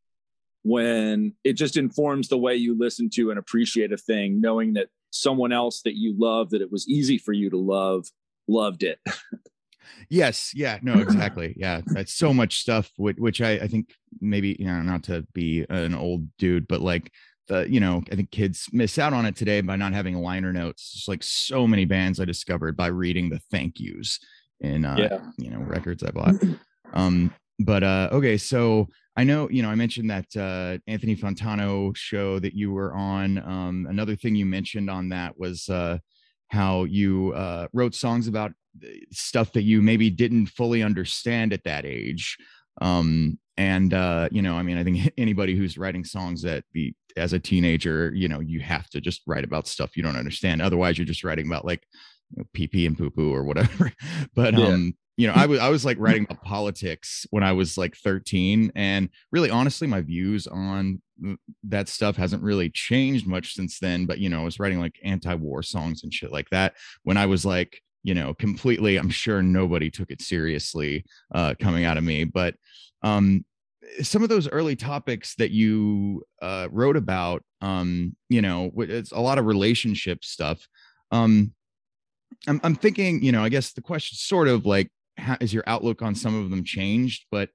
when 0.64 1.34
it 1.43 1.53
just 1.53 1.78
informs 1.78 2.28
the 2.28 2.38
way 2.38 2.55
you 2.55 2.78
listen 2.78 3.10
to 3.12 3.30
and 3.30 3.39
appreciate 3.39 3.91
a 3.91 3.97
thing 3.97 4.41
knowing 4.41 4.74
that 4.74 4.89
someone 5.12 5.53
else 5.53 5.82
that 5.84 5.95
you 5.95 6.14
love 6.18 6.49
that 6.49 6.62
it 6.62 6.72
was 6.72 6.88
easy 6.88 7.18
for 7.18 7.32
you 7.32 7.49
to 7.49 7.58
love 7.58 8.08
loved 8.47 8.84
it 8.84 8.99
yes 10.09 10.51
yeah 10.55 10.79
no 10.81 10.99
exactly 10.99 11.53
yeah 11.57 11.81
that's 11.93 12.13
so 12.13 12.33
much 12.33 12.59
stuff 12.59 12.91
which, 12.97 13.17
which 13.17 13.41
I, 13.41 13.51
I 13.51 13.67
think 13.67 13.93
maybe 14.21 14.55
you 14.59 14.65
know 14.65 14.81
not 14.81 15.03
to 15.03 15.25
be 15.33 15.65
an 15.69 15.93
old 15.93 16.27
dude 16.38 16.67
but 16.67 16.81
like 16.81 17.11
the 17.47 17.69
you 17.69 17.79
know 17.79 18.03
i 18.11 18.15
think 18.15 18.31
kids 18.31 18.67
miss 18.71 18.97
out 18.97 19.13
on 19.13 19.25
it 19.25 19.35
today 19.35 19.61
by 19.61 19.75
not 19.75 19.93
having 19.93 20.15
liner 20.15 20.51
notes 20.53 20.93
just 20.93 21.07
like 21.07 21.23
so 21.23 21.65
many 21.67 21.85
bands 21.85 22.19
i 22.19 22.25
discovered 22.25 22.75
by 22.75 22.88
reading 22.88 23.29
the 23.29 23.39
thank 23.51 23.79
yous 23.79 24.19
in 24.59 24.85
uh 24.85 24.95
Yeah. 24.97 25.19
you 25.38 25.49
know 25.51 25.59
records 25.59 26.03
i 26.03 26.11
bought 26.11 26.35
um 26.93 27.33
but 27.59 27.83
uh 27.83 28.09
okay 28.11 28.38
so 28.38 28.88
i 29.15 29.23
know 29.23 29.49
you 29.49 29.61
know 29.61 29.69
i 29.69 29.75
mentioned 29.75 30.09
that 30.09 30.25
uh 30.35 30.77
anthony 30.88 31.15
fantano 31.15 31.95
show 31.95 32.39
that 32.39 32.53
you 32.53 32.71
were 32.71 32.93
on 32.93 33.38
um 33.39 33.88
another 33.89 34.15
thing 34.15 34.35
you 34.35 34.45
mentioned 34.45 34.89
on 34.89 35.09
that 35.09 35.38
was 35.39 35.69
uh 35.69 35.97
how 36.49 36.83
you 36.85 37.33
uh 37.33 37.67
wrote 37.73 37.95
songs 37.95 38.27
about 38.27 38.51
stuff 39.11 39.51
that 39.53 39.63
you 39.63 39.81
maybe 39.81 40.09
didn't 40.09 40.47
fully 40.47 40.83
understand 40.83 41.53
at 41.53 41.63
that 41.63 41.85
age. 41.85 42.37
Um 42.81 43.39
and 43.59 43.91
uh 43.91 44.29
you 44.31 44.43
know 44.43 44.53
i 44.55 44.61
mean 44.61 44.77
i 44.77 44.83
think 44.83 45.11
anybody 45.17 45.55
who's 45.55 45.79
writing 45.79 46.03
songs 46.03 46.43
that 46.43 46.63
the 46.73 46.93
as 47.15 47.33
a 47.33 47.39
teenager 47.39 48.11
you 48.13 48.27
know 48.27 48.39
you 48.39 48.59
have 48.59 48.87
to 48.87 49.01
just 49.01 49.23
write 49.25 49.43
about 49.43 49.67
stuff 49.67 49.97
you 49.97 50.03
don't 50.03 50.15
understand. 50.15 50.61
Otherwise 50.61 50.97
you're 50.97 51.05
just 51.07 51.23
writing 51.23 51.47
about 51.47 51.65
like 51.65 51.83
you 52.31 52.37
know, 52.41 52.47
pee 52.53 52.67
pee 52.67 52.85
and 52.85 52.97
poo 52.97 53.09
poo 53.09 53.33
or 53.33 53.43
whatever. 53.43 53.91
But 54.35 54.53
Yeah. 54.53 54.67
um 54.67 54.93
you 55.18 55.28
know 55.28 55.34
i 55.34 55.45
was 55.47 55.59
i 55.59 55.68
was 55.68 55.84
like 55.84 55.97
writing 55.99 56.24
about 56.24 56.43
politics 56.43 57.26
when 57.32 57.43
i 57.43 57.51
was 57.51 57.78
like 57.78 57.95
13 57.97 58.72
and 58.76 59.09
really 59.32 59.49
honestly 59.49 59.88
my 59.88 60.01
views 60.01 60.47
on 60.47 61.01
that 61.63 61.89
stuff 61.89 62.15
hasn't 62.15 62.43
really 62.43 62.70
changed 62.70 63.28
much 63.28 63.55
since 63.55 63.80
then 63.80 64.05
but 64.05 64.20
you 64.20 64.30
know 64.30 64.41
i 64.41 64.45
was 64.45 64.59
writing 64.59 64.80
like 64.80 64.99
anti-war 65.03 65.61
songs 65.63 66.03
and 66.03 66.13
shit 66.13 66.32
like 66.32 66.49
that 66.51 66.76
when 67.03 67.18
i 67.18 67.26
was 67.26 67.45
like 67.45 67.82
you 68.03 68.13
know 68.13 68.34
completely 68.36 68.97
i'm 68.97 69.09
sure 69.09 69.41
nobody 69.41 69.89
took 69.89 70.11
it 70.11 70.22
seriously 70.22 71.03
uh 71.34 71.53
coming 71.59 71.84
out 71.84 71.97
of 71.97 72.03
me 72.03 72.24
but 72.24 72.55
um 73.03 73.43
some 74.01 74.22
of 74.22 74.30
those 74.30 74.49
early 74.49 74.76
topics 74.76 75.34
that 75.36 75.49
you 75.49 76.24
uh 76.41 76.68
wrote 76.72 76.97
about 76.97 77.43
um 77.61 78.15
you 78.30 78.41
know 78.41 78.72
it's 78.78 79.11
a 79.11 79.20
lot 79.20 79.39
of 79.39 79.45
relationship 79.45 80.24
stuff 80.24 80.68
um 81.11 81.51
i'm, 82.47 82.59
I'm 82.63 82.76
thinking 82.76 83.24
you 83.24 83.32
know 83.32 83.43
i 83.43 83.49
guess 83.49 83.74
the 83.74 83.82
question 83.82 84.18
sort 84.18 84.47
of 84.47 84.65
like 84.65 84.91
how 85.18 85.38
is 85.41 85.53
your 85.53 85.63
outlook 85.68 86.01
on 86.01 86.15
some 86.15 86.36
of 86.36 86.49
them 86.49 86.63
changed? 86.63 87.26
But 87.32 87.49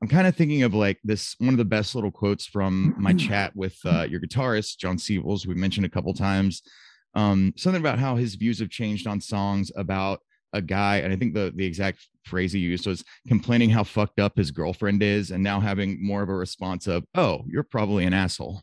i'm 0.00 0.08
kind 0.08 0.28
of 0.28 0.36
thinking 0.36 0.62
of 0.62 0.74
like 0.74 0.98
this 1.02 1.34
one 1.38 1.54
of 1.54 1.58
the 1.58 1.64
best 1.64 1.94
little 1.96 2.10
quotes 2.10 2.46
from 2.46 2.94
my 2.98 3.12
chat 3.12 3.50
with 3.56 3.76
uh 3.84 4.06
your 4.08 4.20
guitarist 4.20 4.78
jon 4.78 4.96
siebels 4.96 5.44
we 5.44 5.54
mentioned 5.54 5.86
a 5.86 5.90
couple 5.90 6.14
times. 6.14 6.62
Um 7.14 7.52
something 7.56 7.80
about 7.80 7.98
how 7.98 8.16
his 8.16 8.36
views 8.36 8.60
have 8.60 8.70
changed 8.70 9.06
on 9.06 9.20
songs 9.20 9.72
about 9.76 10.20
a 10.52 10.62
guy 10.62 10.98
and 10.98 11.12
i 11.12 11.16
think 11.16 11.34
the 11.34 11.52
the 11.56 11.64
exact 11.64 12.06
phrase 12.24 12.52
he 12.52 12.58
used 12.58 12.86
was 12.86 13.04
complaining 13.26 13.70
how 13.70 13.84
fucked 13.84 14.18
up 14.18 14.36
his 14.36 14.50
girlfriend 14.50 15.02
is 15.02 15.30
and 15.30 15.42
now 15.42 15.60
having 15.60 15.98
more 16.04 16.22
of 16.22 16.28
a 16.28 16.34
response 16.34 16.86
of 16.86 17.04
oh 17.14 17.42
you're 17.46 17.62
probably 17.62 18.04
an 18.04 18.14
asshole 18.14 18.62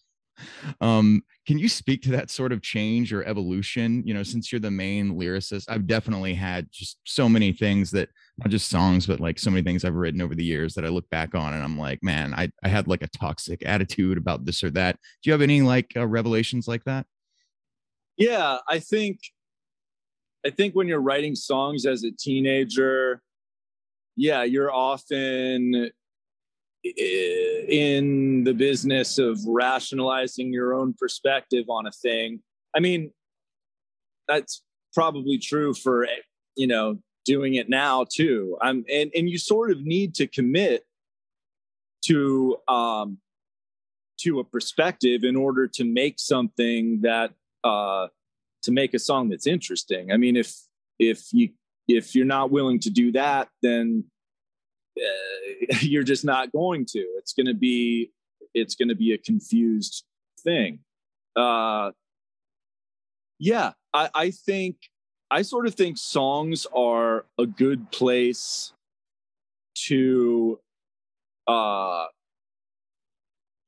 um 0.81 1.23
can 1.47 1.59
you 1.59 1.69
speak 1.69 2.01
to 2.01 2.11
that 2.11 2.29
sort 2.31 2.51
of 2.51 2.61
change 2.61 3.13
or 3.13 3.23
evolution? 3.23 4.01
You 4.05 4.13
know 4.13 4.23
since 4.23 4.51
you're 4.51 4.59
the 4.59 4.71
main 4.71 5.15
lyricist 5.15 5.65
i've 5.69 5.88
definitely 5.88 6.33
had 6.33 6.67
just 6.71 6.99
so 7.05 7.29
many 7.29 7.51
things 7.51 7.91
that 7.91 8.09
not 8.38 8.49
just 8.49 8.69
songs 8.69 9.07
but 9.07 9.19
like 9.19 9.39
so 9.39 9.49
many 9.49 9.63
things 9.63 9.86
i've 9.86 9.95
written 9.95 10.21
over 10.21 10.36
the 10.36 10.43
years 10.43 10.73
that 10.73 10.86
i 10.86 10.89
look 10.89 11.09
back 11.09 11.36
on 11.36 11.53
and 11.53 11.63
i'm 11.63 11.77
like 11.77 11.99
man 12.03 12.33
i, 12.33 12.49
I 12.63 12.67
had 12.67 12.88
like 12.88 13.01
a 13.01 13.07
toxic 13.07 13.65
attitude 13.65 14.17
about 14.17 14.45
this 14.45 14.63
or 14.63 14.69
that. 14.71 14.97
Do 15.21 15.29
you 15.29 15.31
have 15.31 15.41
any 15.41 15.61
like 15.61 15.93
uh, 15.95 16.05
revelations 16.07 16.67
like 16.67 16.83
that? 16.86 17.05
Yeah 18.17 18.57
i 18.67 18.79
think 18.79 19.19
i 20.45 20.49
think 20.49 20.73
when 20.75 20.88
you're 20.88 21.01
writing 21.01 21.36
songs 21.36 21.86
as 21.86 22.03
a 22.03 22.11
teenager 22.11 23.21
yeah 24.15 24.43
you're 24.43 24.73
often 24.73 25.89
in 26.86 28.43
the 28.43 28.53
business 28.53 29.17
of 29.17 29.39
rationalizing 29.45 30.53
your 30.53 30.73
own 30.73 30.93
perspective 30.93 31.65
on 31.69 31.88
a 31.88 31.91
thing. 31.91 32.41
I 32.75 32.79
mean 32.79 33.11
that's 34.27 34.63
probably 34.93 35.38
true 35.38 35.73
for 35.73 36.07
you 36.55 36.67
know 36.67 36.99
doing 37.25 37.55
it 37.55 37.69
now 37.69 38.05
too. 38.13 38.57
I'm 38.61 38.86
and 38.91 39.11
and 39.15 39.29
you 39.29 39.38
sort 39.38 39.71
of 39.71 39.81
need 39.81 40.13
to 40.15 40.27
commit 40.27 40.83
to 42.05 42.57
um 42.67 43.17
to 44.19 44.39
a 44.39 44.43
perspective 44.43 45.23
in 45.23 45.36
order 45.36 45.67
to 45.67 45.83
make 45.83 46.19
something 46.19 47.01
that 47.01 47.31
uh 47.63 48.07
to 48.63 48.71
make 48.71 48.93
a 48.93 48.99
song 48.99 49.29
that's 49.29 49.47
interesting. 49.47 50.11
I 50.11 50.17
mean 50.17 50.36
if 50.36 50.53
if 50.99 51.25
you 51.31 51.49
if 51.88 52.15
you're 52.15 52.25
not 52.25 52.51
willing 52.51 52.79
to 52.79 52.89
do 52.89 53.11
that 53.13 53.49
then 53.61 54.05
uh, 54.98 55.78
you're 55.82 56.04
just 56.04 56.26
not 56.26 56.52
going 56.52 56.86
to. 56.88 57.00
It's 57.18 57.34
going 57.34 57.48
to 57.48 57.54
be 57.54 58.12
it's 58.54 58.76
going 58.76 58.89
to 58.89 58.96
be 58.96 59.14
a 59.14 59.18
confused 59.18 60.04
thing. 60.43 60.80
Uh 61.36 61.91
yeah 63.38 63.74
i 63.93 64.10
i 64.16 64.32
think 64.32 64.78
i 65.30 65.41
sort 65.41 65.68
of 65.68 65.76
think 65.76 65.98
songs 65.98 66.66
are 66.74 67.26
a 67.38 67.46
good 67.46 67.91
place 67.91 68.72
to 69.76 70.58
uh 71.48 72.06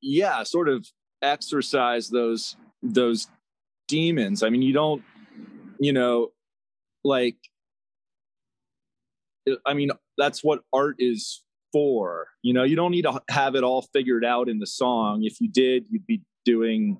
yeah 0.01 0.43
sort 0.43 0.69
of 0.69 0.87
exercise 1.21 2.09
those 2.09 2.55
those 2.81 3.27
demons. 3.87 4.43
I 4.43 4.49
mean 4.49 4.61
you 4.61 4.73
don't 4.73 5.03
you 5.79 5.93
know 5.93 6.31
like 7.03 7.37
i 9.65 9.73
mean 9.73 9.89
that's 10.17 10.43
what 10.43 10.61
art 10.73 10.95
is 10.99 11.43
for 11.73 12.27
you 12.43 12.53
know? 12.53 12.63
You 12.63 12.77
don't 12.77 12.91
need 12.91 13.01
to 13.01 13.21
have 13.29 13.55
it 13.55 13.63
all 13.63 13.81
figured 13.93 14.23
out 14.23 14.47
in 14.47 14.59
the 14.59 14.65
song. 14.67 15.23
If 15.23 15.41
you 15.41 15.49
did 15.49 15.85
you'd 15.89 16.07
be 16.07 16.21
doing 16.45 16.97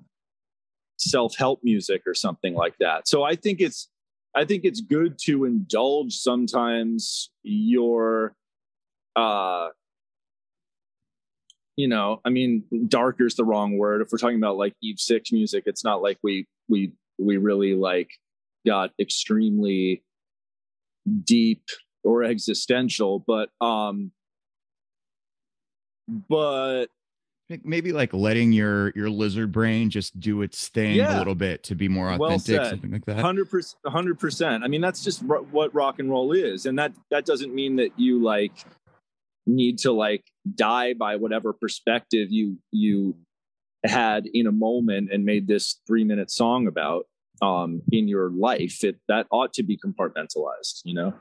self-help 0.98 1.60
music 1.62 2.02
or 2.06 2.14
something 2.14 2.54
like 2.54 2.74
that. 2.80 3.08
So 3.08 3.22
i 3.22 3.34
think 3.34 3.60
it's 3.60 3.88
i 4.34 4.44
think 4.44 4.64
it's 4.64 4.80
good 4.80 5.18
to 5.24 5.44
indulge 5.44 6.14
sometimes 6.14 7.30
your 7.42 8.34
uh 9.16 9.68
you 11.76 11.88
know 11.88 12.20
i 12.24 12.30
mean 12.30 12.64
darker 12.88 13.26
is 13.26 13.36
the 13.36 13.44
wrong 13.44 13.78
word. 13.78 14.02
If 14.02 14.08
we're 14.12 14.18
talking 14.18 14.36
about 14.36 14.56
like 14.56 14.74
eve 14.82 14.98
six 14.98 15.32
music 15.32 15.64
it's 15.66 15.84
not 15.84 16.02
like 16.02 16.18
we 16.22 16.46
we 16.68 16.92
we 17.18 17.36
really 17.36 17.74
like 17.74 18.10
got 18.66 18.90
extremely 19.00 20.02
deep 21.24 21.62
or 22.04 22.22
existential 22.22 23.18
but 23.26 23.50
um 23.60 24.12
but 26.08 26.86
maybe 27.64 27.92
like 27.92 28.12
letting 28.12 28.52
your 28.52 28.92
your 28.94 29.08
lizard 29.08 29.52
brain 29.52 29.90
just 29.90 30.18
do 30.18 30.42
its 30.42 30.68
thing 30.68 31.00
a 31.00 31.18
little 31.18 31.34
bit 31.34 31.62
to 31.64 31.74
be 31.74 31.88
more 31.88 32.10
authentic, 32.10 32.44
said. 32.44 32.66
something 32.66 32.90
like 32.90 33.04
that. 33.06 33.18
hundred 33.18 33.50
percent, 33.50 33.80
hundred 33.86 34.18
percent. 34.18 34.64
I 34.64 34.68
mean, 34.68 34.80
that's 34.80 35.02
just 35.02 35.22
ro- 35.24 35.46
what 35.50 35.74
rock 35.74 35.98
and 35.98 36.10
roll 36.10 36.32
is, 36.32 36.66
and 36.66 36.78
that 36.78 36.92
that 37.10 37.24
doesn't 37.24 37.54
mean 37.54 37.76
that 37.76 37.98
you 37.98 38.22
like 38.22 38.52
need 39.46 39.78
to 39.78 39.92
like 39.92 40.24
die 40.54 40.92
by 40.92 41.16
whatever 41.16 41.52
perspective 41.52 42.28
you 42.30 42.58
you 42.70 43.16
had 43.84 44.26
in 44.26 44.46
a 44.46 44.52
moment 44.52 45.10
and 45.10 45.24
made 45.24 45.46
this 45.46 45.80
three 45.86 46.04
minute 46.04 46.30
song 46.30 46.66
about 46.66 47.06
um 47.40 47.80
in 47.92 48.08
your 48.08 48.30
life. 48.30 48.84
It 48.84 48.96
that 49.08 49.26
ought 49.30 49.54
to 49.54 49.62
be 49.62 49.78
compartmentalized, 49.78 50.82
you 50.84 50.94
know. 50.94 51.14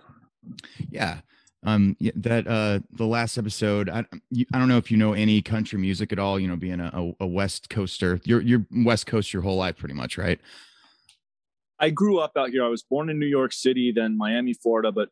Yeah. 0.89 1.19
Um, 1.63 1.97
that 2.15 2.47
uh, 2.47 2.79
the 2.91 3.05
last 3.05 3.37
episode. 3.37 3.89
I, 3.89 4.05
I 4.53 4.59
don't 4.59 4.69
know 4.69 4.77
if 4.77 4.91
you 4.91 4.97
know 4.97 5.13
any 5.13 5.41
country 5.41 5.79
music 5.79 6.13
at 6.13 6.19
all. 6.19 6.39
You 6.39 6.47
know, 6.47 6.55
being 6.55 6.79
a, 6.79 7.11
a, 7.19 7.27
West 7.27 7.69
Coaster, 7.69 8.21
you're 8.23 8.41
you're 8.41 8.65
West 8.71 9.07
Coast 9.07 9.33
your 9.33 9.41
whole 9.41 9.57
life, 9.57 9.75
pretty 9.77 9.95
much, 9.95 10.17
right? 10.17 10.39
I 11.79 11.89
grew 11.89 12.19
up 12.19 12.33
out 12.37 12.51
here. 12.51 12.63
I 12.63 12.69
was 12.69 12.83
born 12.83 13.09
in 13.09 13.19
New 13.19 13.27
York 13.27 13.53
City, 13.53 13.91
then 13.91 14.17
Miami, 14.17 14.53
Florida, 14.53 14.91
but 14.91 15.09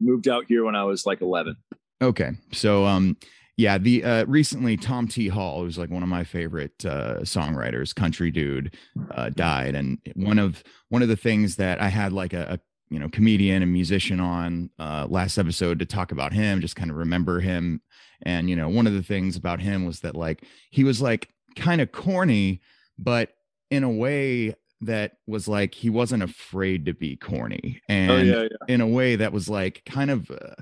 moved 0.00 0.28
out 0.28 0.44
here 0.46 0.64
when 0.64 0.76
I 0.76 0.84
was 0.84 1.06
like 1.06 1.20
11. 1.20 1.56
Okay, 2.02 2.32
so 2.52 2.84
um, 2.84 3.16
yeah, 3.56 3.78
the 3.78 4.02
uh, 4.04 4.24
recently 4.26 4.76
Tom 4.76 5.06
T. 5.06 5.28
Hall, 5.28 5.62
who's 5.62 5.78
like 5.78 5.90
one 5.90 6.02
of 6.02 6.08
my 6.08 6.24
favorite 6.24 6.84
uh, 6.84 7.20
songwriters, 7.20 7.94
country 7.94 8.30
dude, 8.30 8.76
uh, 9.12 9.30
died, 9.30 9.74
and 9.74 9.98
one 10.16 10.38
of 10.38 10.64
one 10.88 11.02
of 11.02 11.08
the 11.08 11.16
things 11.16 11.56
that 11.56 11.80
I 11.80 11.88
had 11.88 12.12
like 12.12 12.32
a, 12.32 12.54
a 12.54 12.58
you 12.92 12.98
know 12.98 13.08
comedian 13.08 13.62
and 13.62 13.72
musician 13.72 14.20
on 14.20 14.68
uh, 14.78 15.06
last 15.08 15.38
episode 15.38 15.78
to 15.78 15.86
talk 15.86 16.12
about 16.12 16.32
him, 16.34 16.60
just 16.60 16.76
kind 16.76 16.90
of 16.90 16.96
remember 16.96 17.40
him, 17.40 17.80
and 18.22 18.50
you 18.50 18.56
know 18.56 18.68
one 18.68 18.86
of 18.86 18.92
the 18.92 19.02
things 19.02 19.34
about 19.34 19.60
him 19.60 19.86
was 19.86 20.00
that 20.00 20.14
like 20.14 20.44
he 20.70 20.84
was 20.84 21.00
like 21.00 21.30
kind 21.56 21.80
of 21.80 21.90
corny, 21.90 22.60
but 22.98 23.30
in 23.70 23.82
a 23.82 23.90
way 23.90 24.54
that 24.82 25.12
was 25.26 25.48
like 25.48 25.74
he 25.74 25.88
wasn't 25.88 26.22
afraid 26.22 26.84
to 26.84 26.92
be 26.92 27.16
corny, 27.16 27.80
and 27.88 28.10
oh 28.10 28.18
yeah, 28.18 28.42
yeah. 28.42 28.74
in 28.74 28.82
a 28.82 28.86
way 28.86 29.16
that 29.16 29.32
was 29.32 29.48
like 29.48 29.82
kind 29.86 30.10
of 30.10 30.30
uh, 30.30 30.54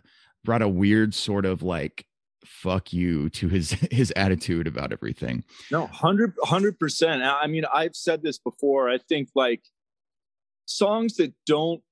brought 0.45 0.63
a 0.63 0.69
weird 0.69 1.15
sort 1.15 1.45
of 1.45 1.65
like 1.65 2.07
fuck 2.45 2.93
you 2.93 3.29
to 3.31 3.49
his 3.49 3.71
his 3.91 4.13
attitude 4.15 4.69
about 4.69 4.93
everything 4.93 5.43
No, 5.73 5.83
100 5.83 6.79
percent. 6.79 7.23
I 7.25 7.49
mean, 7.49 7.65
I've 7.75 7.97
said 7.97 8.23
this 8.23 8.39
before. 8.39 8.89
I 8.89 8.99
think 8.99 9.31
like 9.35 9.63
songs 10.67 11.17
that 11.17 11.35
don't 11.45 11.83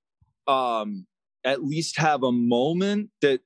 um 0.49 1.07
at 1.45 1.65
least 1.65 1.99
have 1.99 2.23
a 2.23 2.33
moment 2.33 3.11
that 3.23 3.41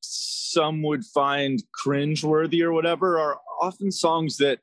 some 0.00 0.82
would 0.82 1.04
find 1.04 1.62
cringeworthy 1.84 2.62
or 2.62 2.72
whatever 2.72 3.18
are 3.18 3.38
often 3.60 3.90
songs 3.90 4.38
that 4.38 4.58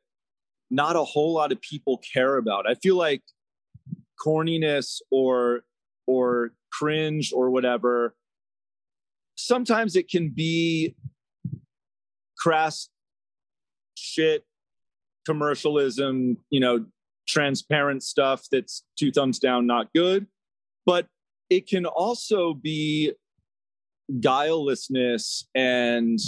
not 0.69 0.95
a 0.95 1.03
whole 1.03 1.33
lot 1.33 1.51
of 1.51 1.61
people 1.61 2.01
care 2.13 2.37
about. 2.37 2.67
I 2.69 2.75
feel 2.75 2.95
like 2.95 3.21
corniness 4.23 5.01
or 5.11 5.63
or 6.07 6.51
cringe 6.71 7.31
or 7.33 7.49
whatever 7.49 8.15
sometimes 9.35 9.95
it 9.95 10.09
can 10.09 10.29
be 10.29 10.95
crass 12.37 12.89
shit 13.95 14.45
commercialism, 15.25 16.37
you 16.49 16.59
know, 16.59 16.85
transparent 17.27 18.03
stuff 18.03 18.43
that's 18.51 18.83
two 18.99 19.11
thumbs 19.11 19.39
down, 19.39 19.65
not 19.65 19.87
good. 19.93 20.27
But 20.85 21.07
it 21.49 21.67
can 21.67 21.85
also 21.85 22.53
be 22.53 23.13
guilelessness 24.19 25.45
and 25.55 26.19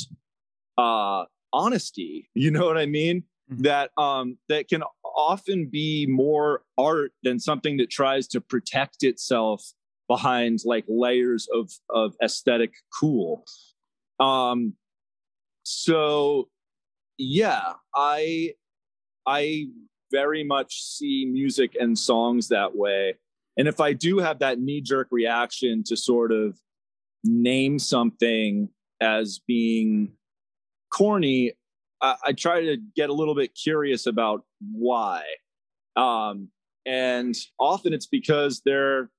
uh 0.78 1.26
honesty. 1.54 2.30
You 2.34 2.52
know 2.52 2.66
what 2.66 2.78
I 2.78 2.86
mean? 2.86 3.24
Mhm. 3.52 3.64
That 3.64 3.92
um 3.98 4.38
that 4.50 4.68
can 4.68 4.84
often 5.04 5.68
be 5.68 6.06
more 6.08 6.64
art 6.78 7.12
than 7.24 7.40
something 7.40 7.78
that 7.78 7.90
tries 7.90 8.28
to 8.30 8.42
protect 8.42 9.04
itself 9.04 9.64
behind 10.08 10.60
like 10.66 10.86
layers 10.88 11.48
of 11.54 11.72
of 11.90 12.16
aesthetic 12.24 12.74
cool. 13.00 13.46
Um 14.20 14.74
so 15.64 16.50
yeah, 17.18 17.74
I 17.96 18.54
I 19.26 19.68
very 20.12 20.44
much 20.44 20.84
see 20.84 21.26
music 21.26 21.76
and 21.80 21.98
songs 21.98 22.50
that 22.50 22.76
way. 22.76 23.16
And 23.58 23.68
if 23.68 23.80
I 23.80 23.94
do 23.94 24.20
have 24.20 24.40
that 24.40 24.60
knee 24.60 24.82
jerk 24.82 25.08
reaction 25.12 25.84
to 25.86 25.96
sort 25.96 26.32
of 26.32 26.58
name 27.24 27.80
something 27.80 28.70
as 29.02 29.40
being 29.48 30.14
corny, 30.92 31.54
I, 32.02 32.16
I 32.26 32.32
try 32.34 32.62
to 32.62 32.78
get 32.96 33.10
a 33.10 33.14
little 33.14 33.36
bit 33.36 33.56
curious 33.56 34.06
about 34.06 34.44
why. 34.60 35.24
Um, 35.96 36.50
and 36.86 37.36
often 37.60 37.94
it's 37.94 38.08
because 38.08 38.62
they're 38.66 39.10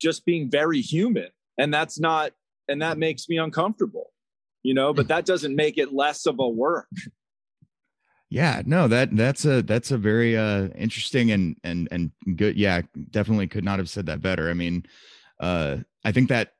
just 0.00 0.24
being 0.24 0.50
very 0.50 0.80
human. 0.80 1.28
And 1.58 1.72
that's 1.72 2.00
not, 2.00 2.32
and 2.68 2.82
that 2.82 2.98
makes 2.98 3.28
me 3.28 3.36
uncomfortable, 3.38 4.10
you 4.62 4.74
know, 4.74 4.92
but 4.92 5.08
that 5.08 5.26
doesn't 5.26 5.54
make 5.54 5.78
it 5.78 5.92
less 5.92 6.26
of 6.26 6.40
a 6.40 6.48
work. 6.48 6.88
Yeah 8.32 8.62
no 8.64 8.88
that 8.88 9.14
that's 9.14 9.44
a 9.44 9.60
that's 9.62 9.90
a 9.90 9.98
very 9.98 10.38
uh 10.38 10.68
interesting 10.68 11.30
and 11.30 11.54
and 11.62 11.86
and 11.90 12.10
good 12.36 12.56
yeah 12.56 12.80
definitely 13.10 13.46
could 13.46 13.62
not 13.62 13.78
have 13.78 13.90
said 13.90 14.06
that 14.06 14.22
better. 14.22 14.48
I 14.48 14.54
mean 14.54 14.84
uh 15.38 15.78
i 16.04 16.12
think 16.12 16.28
that 16.28 16.54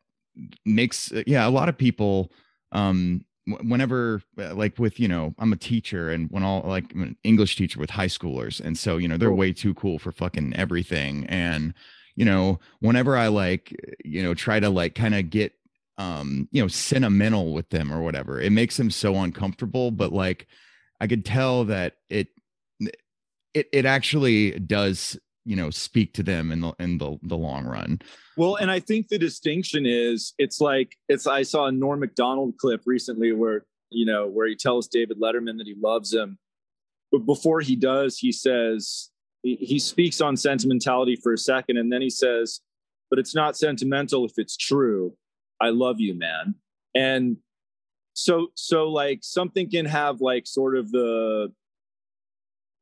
makes 0.67 1.13
yeah 1.27 1.47
a 1.47 1.51
lot 1.51 1.69
of 1.69 1.79
people 1.79 2.31
um 2.73 3.25
whenever 3.63 4.23
uh, 4.39 4.55
like 4.55 4.79
with 4.79 5.01
you 5.01 5.09
know 5.09 5.35
i'm 5.39 5.53
a 5.53 5.57
teacher 5.57 6.11
and 6.11 6.29
when 6.31 6.43
all 6.43 6.63
like 6.63 6.93
I'm 6.95 7.03
an 7.03 7.17
english 7.25 7.57
teacher 7.57 7.81
with 7.81 7.91
high 7.91 8.07
schoolers 8.07 8.61
and 8.61 8.77
so 8.77 8.99
you 8.99 9.09
know 9.09 9.17
they're 9.17 9.33
way 9.33 9.53
too 9.53 9.75
cool 9.75 9.99
for 9.99 10.13
fucking 10.13 10.55
everything. 10.55 11.27
And 11.27 11.75
you 12.17 12.27
know 12.27 12.61
whenever 12.81 13.17
i 13.17 13.29
like 13.29 13.75
you 14.05 14.23
know 14.23 14.35
try 14.35 14.61
to 14.61 14.69
like 14.69 14.95
kind 14.95 15.15
of 15.15 15.31
get 15.31 15.55
um 15.97 16.49
you 16.53 16.61
know 16.61 16.69
sentimental 16.69 17.55
with 17.55 17.71
them 17.71 17.91
or 17.93 18.03
whatever 18.03 18.41
it 18.41 18.53
makes 18.53 18.77
them 18.77 18.91
so 18.91 19.17
uncomfortable 19.17 19.91
but 19.91 20.13
like 20.13 20.47
i 21.03 21.07
could 21.07 21.25
tell 21.25 21.65
that 21.65 21.97
it 22.09 22.29
it 23.53 23.69
it 23.73 23.85
actually 23.85 24.53
does 24.53 25.19
you 25.45 25.57
know 25.57 25.71
speak 25.71 26.15
to 26.15 26.23
them 26.23 26.53
in 26.53 26.61
the 26.61 26.73
in 26.79 26.99
the 26.99 27.19
the 27.23 27.37
long 27.37 27.65
run 27.65 28.01
Well, 28.37 28.57
and 28.57 28.71
I 28.71 28.81
think 28.81 29.09
the 29.09 29.19
distinction 29.19 29.85
is 29.87 30.35
it's 30.39 30.61
like 30.61 30.97
it's 31.09 31.27
I 31.27 31.43
saw 31.43 31.67
a 31.67 31.73
Norm 31.73 32.01
Macdonald 32.01 32.57
clip 32.59 32.83
recently 32.87 33.33
where 33.33 33.65
you 33.91 34.07
know 34.07 34.27
where 34.27 34.47
he 34.47 34.57
tells 34.57 34.89
David 34.89 35.21
Letterman 35.21 35.59
that 35.59 35.67
he 35.67 35.75
loves 35.81 36.15
him, 36.15 36.39
but 37.11 37.27
before 37.27 37.61
he 37.61 37.77
does, 37.77 38.19
he 38.19 38.33
says 38.33 39.11
he, 39.43 39.57
he 39.57 39.79
speaks 39.79 40.21
on 40.21 40.37
sentimentality 40.37 41.17
for 41.17 41.33
a 41.33 41.39
second, 41.39 41.77
and 41.77 41.93
then 41.93 42.01
he 42.01 42.11
says, 42.11 42.61
"But 43.11 43.19
it's 43.19 43.35
not 43.35 43.57
sentimental 43.57 44.25
if 44.25 44.33
it's 44.37 44.57
true. 44.57 45.17
I 45.61 45.71
love 45.71 46.01
you, 46.01 46.15
man." 46.15 46.55
And 46.95 47.39
so 48.15 48.49
so 48.55 48.89
like 48.89 49.21
something 49.23 49.71
can 49.71 49.87
have 49.87 50.21
like 50.21 50.47
sort 50.47 50.77
of 50.77 50.91
the 50.91 51.53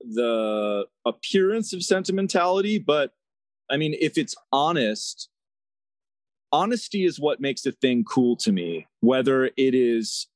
the 0.01 0.87
appearance 1.05 1.73
of 1.73 1.83
sentimentality, 1.83 2.79
but 2.79 3.13
I 3.71 3.77
mean, 3.77 3.95
if 4.01 4.17
it's 4.17 4.35
honest, 4.51 5.29
honesty 6.53 7.05
is 7.05 7.21
what 7.21 7.41
makes 7.41 7.67
a 7.67 7.73
thing 7.73 8.05
cool 8.05 8.37
to 8.37 8.51
me, 8.51 8.89
whether 9.01 9.45
it 9.45 9.75
is, 9.75 10.27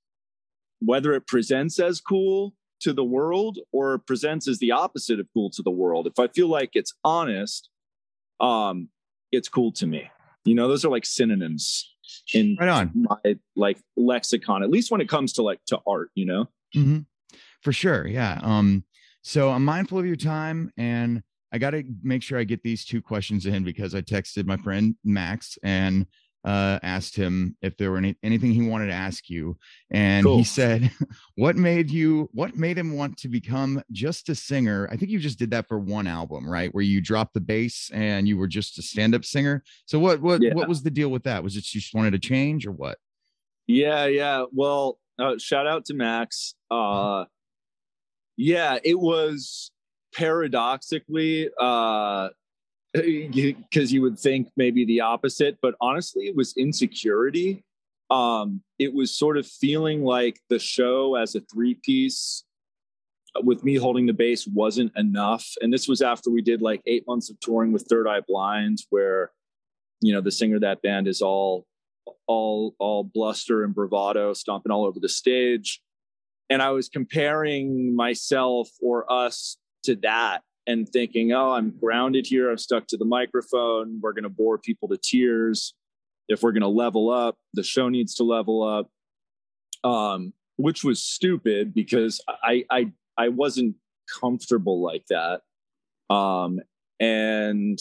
whether 0.80 1.14
it 1.14 1.26
presents 1.26 1.78
as 1.78 2.00
cool 2.00 2.54
to 2.80 2.92
the 2.92 3.04
world 3.04 3.58
or 3.72 3.98
presents 3.98 4.46
as 4.46 4.58
the 4.58 4.70
opposite 4.70 5.18
of 5.18 5.26
cool 5.32 5.50
to 5.50 5.62
the 5.62 5.70
world. 5.70 6.06
If 6.06 6.18
I 6.18 6.28
feel 6.28 6.48
like 6.48 6.70
it's 6.74 6.94
honest, 7.02 7.70
um, 8.40 8.90
it's 9.32 9.48
cool 9.48 9.72
to 9.72 9.86
me. 9.86 10.10
You 10.44 10.54
know, 10.54 10.68
those 10.68 10.84
are 10.84 10.90
like 10.90 11.06
synonyms 11.06 11.93
in 12.32 12.56
right 12.58 12.68
on 12.68 12.92
my 12.94 13.36
like 13.56 13.78
lexicon, 13.96 14.62
at 14.62 14.70
least 14.70 14.90
when 14.90 15.00
it 15.00 15.08
comes 15.08 15.32
to 15.34 15.42
like 15.42 15.60
to 15.66 15.78
art, 15.86 16.10
you 16.14 16.26
know? 16.26 16.48
hmm 16.72 17.00
For 17.62 17.72
sure. 17.72 18.06
Yeah. 18.06 18.40
Um, 18.42 18.84
so 19.22 19.50
I'm 19.50 19.64
mindful 19.64 19.98
of 19.98 20.06
your 20.06 20.16
time 20.16 20.72
and 20.76 21.22
I 21.52 21.58
got 21.58 21.70
to 21.70 21.84
make 22.02 22.22
sure 22.22 22.38
I 22.38 22.44
get 22.44 22.62
these 22.62 22.84
two 22.84 23.00
questions 23.00 23.46
in 23.46 23.62
because 23.62 23.94
I 23.94 24.00
texted 24.02 24.44
my 24.44 24.56
friend 24.56 24.96
Max 25.04 25.56
and 25.62 26.06
uh, 26.44 26.78
asked 26.82 27.16
him 27.16 27.56
if 27.62 27.76
there 27.76 27.90
were 27.90 27.96
any, 27.96 28.16
anything 28.22 28.52
he 28.52 28.68
wanted 28.68 28.88
to 28.88 28.92
ask 28.92 29.30
you. 29.30 29.56
And 29.90 30.26
he 30.26 30.44
said, 30.44 30.90
What 31.36 31.56
made 31.56 31.90
you, 31.90 32.28
what 32.32 32.56
made 32.56 32.76
him 32.78 32.96
want 32.96 33.16
to 33.18 33.28
become 33.28 33.82
just 33.90 34.28
a 34.28 34.34
singer? 34.34 34.88
I 34.92 34.96
think 34.96 35.10
you 35.10 35.18
just 35.18 35.38
did 35.38 35.50
that 35.52 35.66
for 35.68 35.78
one 35.78 36.06
album, 36.06 36.48
right? 36.48 36.72
Where 36.74 36.84
you 36.84 37.00
dropped 37.00 37.34
the 37.34 37.40
bass 37.40 37.90
and 37.92 38.28
you 38.28 38.36
were 38.36 38.46
just 38.46 38.78
a 38.78 38.82
stand 38.82 39.14
up 39.14 39.24
singer. 39.24 39.62
So 39.86 39.98
what, 39.98 40.20
what, 40.20 40.42
Yeah. 40.42 40.54
what 40.54 40.68
was 40.68 40.82
the 40.82 40.90
deal 40.90 41.08
with 41.08 41.24
that? 41.24 41.42
Was 41.42 41.56
it 41.56 41.72
you 41.74 41.80
just 41.80 41.94
wanted 41.94 42.12
to 42.12 42.18
change 42.18 42.66
or 42.66 42.72
what? 42.72 42.98
Yeah, 43.66 44.06
yeah. 44.06 44.44
Well, 44.52 44.98
uh, 45.18 45.38
shout 45.38 45.66
out 45.66 45.86
to 45.86 45.94
Max. 45.94 46.54
Uh, 46.70 47.24
yeah, 48.36 48.78
it 48.84 48.98
was 48.98 49.70
paradoxically 50.14 51.48
uh, 51.60 52.28
because 53.02 53.92
you 53.92 54.02
would 54.02 54.18
think 54.18 54.48
maybe 54.56 54.84
the 54.84 55.00
opposite, 55.00 55.58
but 55.60 55.74
honestly, 55.80 56.26
it 56.26 56.36
was 56.36 56.54
insecurity. 56.56 57.64
um, 58.10 58.62
it 58.78 58.94
was 58.94 59.16
sort 59.16 59.36
of 59.36 59.46
feeling 59.46 60.04
like 60.04 60.38
the 60.48 60.58
show 60.58 61.16
as 61.16 61.34
a 61.34 61.40
three 61.40 61.74
piece 61.74 62.44
with 63.42 63.64
me 63.64 63.74
holding 63.74 64.06
the 64.06 64.12
bass 64.12 64.46
wasn't 64.46 64.92
enough. 64.96 65.44
And 65.60 65.72
this 65.72 65.88
was 65.88 66.02
after 66.02 66.30
we 66.30 66.42
did 66.42 66.62
like 66.62 66.82
eight 66.86 67.04
months 67.06 67.30
of 67.30 67.40
touring 67.40 67.72
with 67.72 67.86
Third 67.88 68.06
Eye 68.06 68.20
Blind, 68.26 68.78
where 68.90 69.32
you 70.00 70.12
know 70.12 70.20
the 70.20 70.30
singer 70.30 70.56
of 70.56 70.60
that 70.62 70.82
band 70.82 71.08
is 71.08 71.20
all 71.20 71.66
all 72.28 72.74
all 72.78 73.02
bluster 73.02 73.64
and 73.64 73.74
bravado, 73.74 74.34
stomping 74.34 74.70
all 74.70 74.84
over 74.84 75.00
the 75.00 75.08
stage. 75.08 75.80
And 76.50 76.62
I 76.62 76.70
was 76.70 76.88
comparing 76.88 77.96
myself 77.96 78.68
or 78.80 79.10
us 79.10 79.56
to 79.84 79.96
that 79.96 80.42
and 80.66 80.88
thinking, 80.88 81.32
oh, 81.32 81.52
I'm 81.52 81.70
grounded 81.70 82.26
here. 82.26 82.50
I'm 82.50 82.58
stuck 82.58 82.86
to 82.88 82.96
the 82.96 83.04
microphone. 83.04 84.00
We're 84.00 84.12
going 84.12 84.24
to 84.24 84.28
bore 84.28 84.58
people 84.58 84.88
to 84.88 84.96
tears. 84.96 85.74
If 86.28 86.42
we're 86.42 86.52
going 86.52 86.62
to 86.62 86.68
level 86.68 87.10
up, 87.10 87.36
the 87.52 87.62
show 87.62 87.88
needs 87.88 88.14
to 88.16 88.24
level 88.24 88.62
up. 88.62 88.90
Um, 89.88 90.32
which 90.56 90.84
was 90.84 91.02
stupid 91.02 91.74
because 91.74 92.20
I, 92.28 92.64
I, 92.70 92.92
I 93.18 93.28
wasn't 93.28 93.76
comfortable 94.20 94.80
like 94.80 95.04
that. 95.10 95.42
Um, 96.14 96.60
and, 97.00 97.78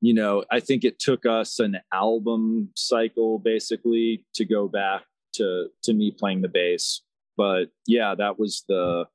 you 0.00 0.14
know, 0.14 0.44
I 0.50 0.60
think 0.60 0.84
it 0.84 0.98
took 0.98 1.26
us 1.26 1.58
an 1.58 1.80
album 1.92 2.70
cycle 2.76 3.38
basically 3.38 4.24
to 4.34 4.44
go 4.44 4.68
back 4.68 5.02
to, 5.34 5.66
to 5.82 5.92
me 5.92 6.10
playing 6.10 6.42
the 6.42 6.48
bass. 6.48 7.02
But 7.36 7.70
yeah, 7.86 8.14
that 8.14 8.38
was 8.38 8.64
the, 8.68 9.06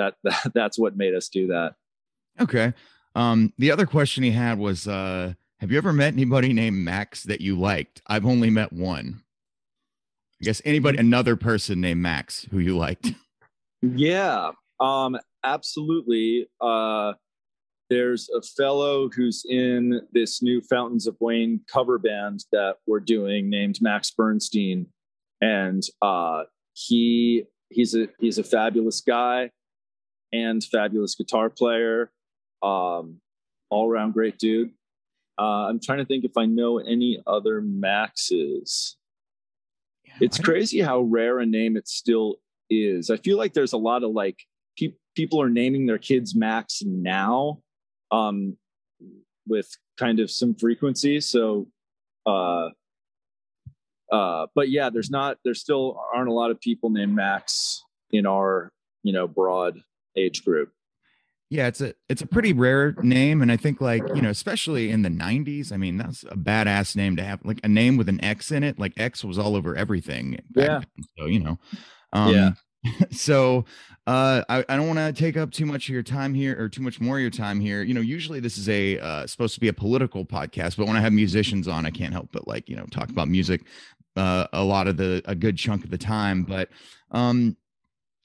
that, 0.00 0.14
that 0.24 0.52
that's 0.54 0.78
what 0.78 0.96
made 0.96 1.14
us 1.14 1.28
do 1.28 1.48
that. 1.48 1.74
Okay. 2.40 2.72
Um, 3.14 3.52
the 3.58 3.70
other 3.70 3.86
question 3.86 4.22
he 4.22 4.30
had 4.30 4.58
was, 4.58 4.86
uh, 4.86 5.34
have 5.58 5.70
you 5.70 5.78
ever 5.78 5.92
met 5.92 6.14
anybody 6.14 6.52
named 6.52 6.78
Max 6.78 7.24
that 7.24 7.40
you 7.40 7.58
liked? 7.58 8.00
I've 8.06 8.24
only 8.24 8.50
met 8.50 8.72
one. 8.72 9.22
I 10.40 10.44
guess 10.44 10.62
anybody, 10.64 10.98
another 10.98 11.36
person 11.36 11.80
named 11.80 12.00
Max 12.00 12.46
who 12.50 12.58
you 12.58 12.76
liked. 12.76 13.12
Yeah, 13.82 14.50
um, 14.78 15.16
absolutely. 15.42 16.46
Uh, 16.60 17.14
there's 17.88 18.28
a 18.28 18.42
fellow 18.42 19.08
who's 19.08 19.42
in 19.48 20.02
this 20.12 20.42
new 20.42 20.60
Fountains 20.60 21.06
of 21.06 21.16
Wayne 21.18 21.62
cover 21.66 21.98
band 21.98 22.44
that 22.52 22.76
we're 22.86 23.00
doing 23.00 23.48
named 23.48 23.78
Max 23.80 24.10
Bernstein, 24.10 24.84
and 25.40 25.82
uh, 26.02 26.42
he 26.74 27.44
he's 27.70 27.94
a 27.94 28.08
he's 28.18 28.36
a 28.36 28.44
fabulous 28.44 29.00
guy 29.00 29.50
and 30.32 30.62
fabulous 30.62 31.14
guitar 31.14 31.50
player, 31.50 32.10
um, 32.62 33.20
all 33.70 33.88
around 33.88 34.12
great 34.12 34.38
dude. 34.38 34.70
Uh, 35.38 35.68
I'm 35.68 35.80
trying 35.80 35.98
to 35.98 36.04
think 36.04 36.24
if 36.24 36.36
I 36.36 36.46
know 36.46 36.78
any 36.78 37.22
other 37.26 37.60
Maxes. 37.60 38.96
It's 40.20 40.38
crazy 40.38 40.80
how 40.80 41.00
rare 41.00 41.38
a 41.38 41.46
name 41.46 41.76
it 41.76 41.88
still 41.88 42.36
is. 42.68 43.10
I 43.10 43.16
feel 43.16 43.38
like 43.38 43.54
there's 43.54 43.72
a 43.72 43.78
lot 43.78 44.02
of 44.02 44.10
like 44.10 44.38
pe- 44.78 44.94
people 45.14 45.40
are 45.40 45.48
naming 45.48 45.86
their 45.86 45.98
kids 45.98 46.34
Max 46.34 46.82
now, 46.84 47.60
um, 48.10 48.56
with 49.46 49.68
kind 49.98 50.20
of 50.20 50.30
some 50.30 50.54
frequency. 50.54 51.20
So, 51.20 51.68
uh, 52.26 52.68
uh, 54.12 54.46
but 54.54 54.68
yeah, 54.68 54.90
there's 54.90 55.10
not, 55.10 55.38
there 55.44 55.54
still 55.54 56.02
aren't 56.14 56.28
a 56.28 56.34
lot 56.34 56.50
of 56.50 56.60
people 56.60 56.90
named 56.90 57.14
Max 57.14 57.82
in 58.10 58.26
our, 58.26 58.72
you 59.02 59.12
know, 59.12 59.26
broad 59.26 59.80
age 60.16 60.44
group. 60.44 60.72
Yeah, 61.48 61.66
it's 61.66 61.80
a 61.80 61.94
it's 62.08 62.22
a 62.22 62.26
pretty 62.26 62.52
rare 62.52 62.94
name, 63.02 63.42
and 63.42 63.50
I 63.50 63.56
think 63.56 63.80
like 63.80 64.14
you 64.14 64.22
know, 64.22 64.30
especially 64.30 64.90
in 64.90 65.02
the 65.02 65.08
'90s. 65.08 65.72
I 65.72 65.76
mean, 65.76 65.96
that's 65.96 66.22
a 66.24 66.36
badass 66.36 66.94
name 66.94 67.16
to 67.16 67.24
have, 67.24 67.40
like 67.44 67.58
a 67.64 67.68
name 67.68 67.96
with 67.96 68.08
an 68.08 68.22
X 68.22 68.52
in 68.52 68.62
it. 68.62 68.78
Like 68.78 68.92
X 68.98 69.24
was 69.24 69.36
all 69.36 69.56
over 69.56 69.74
everything. 69.74 70.32
back 70.50 70.68
Yeah. 70.68 70.78
then, 70.78 71.04
So 71.18 71.26
you 71.26 71.40
know, 71.40 71.58
um, 72.12 72.34
Yeah. 72.34 72.50
So 73.10 73.66
uh, 74.06 74.42
I 74.48 74.64
I 74.68 74.76
don't 74.76 74.86
want 74.86 75.00
to 75.00 75.12
take 75.12 75.36
up 75.36 75.50
too 75.50 75.66
much 75.66 75.88
of 75.88 75.92
your 75.92 76.04
time 76.04 76.34
here, 76.34 76.56
or 76.58 76.68
too 76.68 76.82
much 76.82 77.00
more 77.00 77.16
of 77.16 77.20
your 77.20 77.30
time 77.30 77.60
here. 77.60 77.82
You 77.82 77.94
know, 77.94 78.00
usually 78.00 78.40
this 78.40 78.56
is 78.56 78.68
a 78.68 78.98
uh, 79.00 79.26
supposed 79.26 79.54
to 79.54 79.60
be 79.60 79.68
a 79.68 79.72
political 79.72 80.24
podcast, 80.24 80.76
but 80.76 80.86
when 80.86 80.96
I 80.96 81.00
have 81.00 81.12
musicians 81.12 81.68
on, 81.68 81.84
I 81.84 81.90
can't 81.90 82.12
help 82.12 82.30
but 82.32 82.46
like 82.46 82.68
you 82.68 82.76
know 82.76 82.86
talk 82.86 83.10
about 83.10 83.28
music 83.28 83.62
uh, 84.16 84.46
a 84.52 84.62
lot 84.62 84.86
of 84.86 84.96
the 84.96 85.22
a 85.24 85.34
good 85.34 85.56
chunk 85.56 85.84
of 85.84 85.90
the 85.90 85.98
time. 85.98 86.42
But 86.44 86.68
um, 87.10 87.56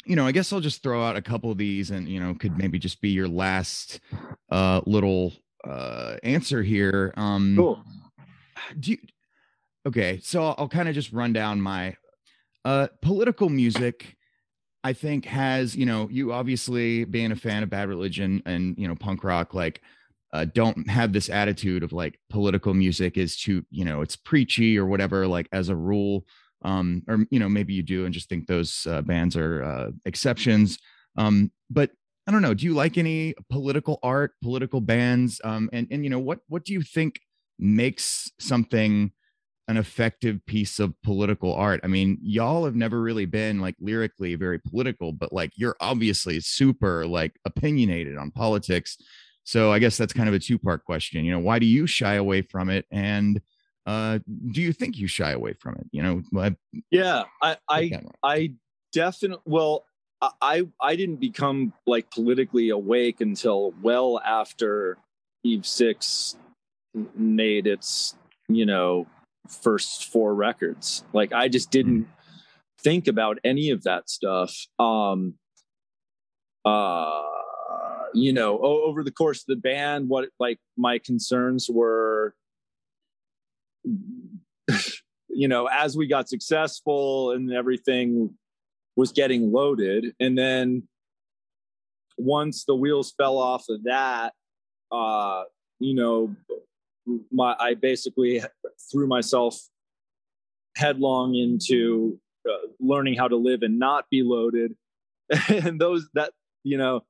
you 0.06 0.16
know, 0.16 0.26
I 0.26 0.32
guess 0.32 0.54
I'll 0.54 0.60
just 0.60 0.84
throw 0.84 1.04
out 1.04 1.16
a 1.16 1.22
couple 1.22 1.52
of 1.52 1.58
these 1.58 1.92
and, 1.92 2.08
you 2.08 2.20
know, 2.20 2.36
could 2.36 2.58
maybe 2.58 2.80
just 2.80 3.02
be 3.02 3.10
your 3.10 3.28
last 3.28 4.00
uh 4.52 4.82
little 4.86 5.34
uh 5.68 6.18
answer 6.24 6.62
here. 6.62 7.14
Um 7.18 7.56
Cool. 7.58 7.84
do 8.80 8.92
you 8.92 8.98
okay, 9.88 10.20
so 10.24 10.44
I'll, 10.44 10.56
I'll 10.58 10.70
kind 10.70 10.90
of 10.90 10.96
just 10.96 11.12
run 11.12 11.34
down 11.34 11.60
my 11.62 11.96
uh 12.64 12.88
political 13.02 13.50
music 13.50 14.16
I 14.84 14.94
think 14.94 15.26
has, 15.26 15.76
you 15.76 15.88
know, 15.88 16.08
you 16.12 16.32
obviously 16.32 17.06
being 17.06 17.32
a 17.32 17.36
fan 17.36 17.64
of 17.64 17.72
bad 17.72 17.90
religion 17.90 18.44
and, 18.46 18.76
you 18.78 18.88
know, 18.88 18.94
punk 18.94 19.24
rock 19.24 19.56
like 19.56 19.82
uh, 20.32 20.46
don't 20.54 20.88
have 20.88 21.12
this 21.12 21.28
attitude 21.28 21.82
of 21.82 21.92
like 21.92 22.20
political 22.30 22.74
music 22.74 23.18
is 23.18 23.36
too, 23.36 23.66
you 23.72 23.84
know, 23.84 24.02
it's 24.02 24.16
preachy 24.16 24.78
or 24.78 24.86
whatever, 24.86 25.26
like 25.26 25.48
as 25.52 25.70
a 25.70 25.76
rule 25.76 26.28
um, 26.66 27.04
or 27.08 27.20
you 27.30 27.40
know 27.40 27.48
maybe 27.48 27.74
you 27.74 27.84
do 27.84 28.06
and 28.06 28.14
just 28.14 28.28
think 28.28 28.48
those 28.48 28.86
uh, 28.90 29.02
bands 29.02 29.38
are 29.38 29.64
uh, 29.64 29.92
exceptions. 30.06 30.80
Um, 31.16 31.52
but 31.70 31.92
I 32.28 32.32
don't 32.32 32.42
know. 32.42 32.56
Do 32.56 32.66
you 32.66 32.74
like 32.74 32.98
any 32.98 33.36
political 33.50 34.00
art, 34.02 34.32
political 34.44 34.82
bands? 34.82 35.40
Um, 35.44 35.70
and 35.72 35.88
and 35.92 36.04
you 36.04 36.10
know 36.10 36.20
what 36.20 36.40
what 36.48 36.66
do 36.66 36.74
you 36.74 36.82
think 36.82 37.20
makes 37.60 38.32
something 38.40 39.12
an 39.68 39.78
effective 39.78 40.44
piece 40.48 40.80
of 40.80 41.00
political 41.04 41.54
art? 41.54 41.82
I 41.84 41.88
mean, 41.88 42.18
y'all 42.22 42.66
have 42.66 42.76
never 42.76 43.00
really 43.00 43.26
been 43.26 43.62
like 43.62 43.76
lyrically 43.80 44.36
very 44.36 44.60
political, 44.60 45.12
but 45.12 45.32
like 45.32 45.52
you're 45.56 45.78
obviously 45.80 46.40
super 46.40 47.06
like 47.06 47.36
opinionated 47.46 48.18
on 48.18 48.32
politics. 48.32 48.98
So 49.44 49.72
I 49.72 49.78
guess 49.78 49.98
that's 49.98 50.14
kind 50.14 50.28
of 50.28 50.34
a 50.34 50.40
two 50.40 50.58
part 50.58 50.84
question. 50.84 51.24
You 51.26 51.34
know, 51.34 51.40
why 51.40 51.60
do 51.60 51.68
you 51.68 51.86
shy 51.86 52.16
away 52.16 52.42
from 52.42 52.70
it? 52.70 52.86
And 52.92 53.40
uh, 53.86 54.20
do 54.52 54.62
you 54.62 54.74
think 54.74 54.98
you 54.98 55.08
shy 55.08 55.32
away 55.32 55.54
from 55.54 55.76
it? 55.76 55.88
You 55.92 56.02
know, 56.04 56.22
I, 56.38 56.56
Yeah. 56.92 57.24
I, 57.42 57.58
I, 57.70 57.92
I 58.24 58.54
definitely 58.94 59.44
well 59.46 59.86
I- 60.42 60.68
I 60.82 60.96
didn't 60.96 61.18
become 61.18 61.74
like 61.86 62.10
politically 62.10 62.70
awake 62.70 63.22
until 63.22 63.74
well 63.82 64.20
after 64.26 64.98
Eve 65.44 65.66
Six 65.66 66.38
made 67.14 67.68
its 67.68 68.16
you 68.48 68.66
know 68.66 69.06
first 69.48 70.06
four 70.06 70.34
records. 70.34 71.04
Like 71.14 71.34
I 71.34 71.48
just 71.48 71.70
didn't 71.70 72.08
think 72.80 73.08
about 73.08 73.38
any 73.44 73.70
of 73.70 73.84
that 73.84 74.10
stuff. 74.10 74.56
Um 74.80 75.36
uh 76.64 77.22
you 78.14 78.34
know 78.34 78.58
over 78.60 79.04
the 79.04 79.12
course 79.12 79.42
of 79.42 79.48
the 79.48 79.56
band 79.58 80.10
what 80.10 80.30
like 80.40 80.58
my 80.78 80.98
concerns 80.98 81.70
were 81.70 82.34
you 85.30 85.48
know 85.48 85.68
as 85.68 85.98
we 85.98 86.08
got 86.08 86.30
successful 86.30 87.32
and 87.32 87.52
everything 87.52 88.34
was 88.96 89.12
getting 89.12 89.52
loaded. 89.52 90.14
And 90.20 90.38
then 90.38 90.88
once 92.18 92.64
the 92.66 92.76
wheels 92.76 93.14
fell 93.18 93.38
off 93.38 93.66
of 93.68 93.84
that 93.84 94.34
uh 94.90 95.44
you 95.80 95.94
know 95.94 96.34
my 97.30 97.54
i 97.60 97.74
basically 97.74 98.42
threw 98.90 99.06
myself 99.06 99.60
headlong 100.78 101.36
into 101.36 102.20
uh, 102.48 102.68
learning 102.80 103.16
how 103.16 103.28
to 103.28 103.36
live 103.36 103.64
and 103.64 103.80
not 103.80 104.06
be 104.10 104.22
loaded. 104.24 104.76
And 105.50 105.80
those 105.82 106.08
that 106.14 106.32
you 106.64 106.78
know 106.78 107.02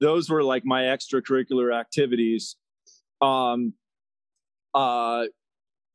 those 0.00 0.28
were 0.28 0.42
like 0.42 0.64
my 0.64 0.82
extracurricular 0.82 1.74
activities. 1.74 2.56
Um 3.20 3.74
uh 4.74 5.24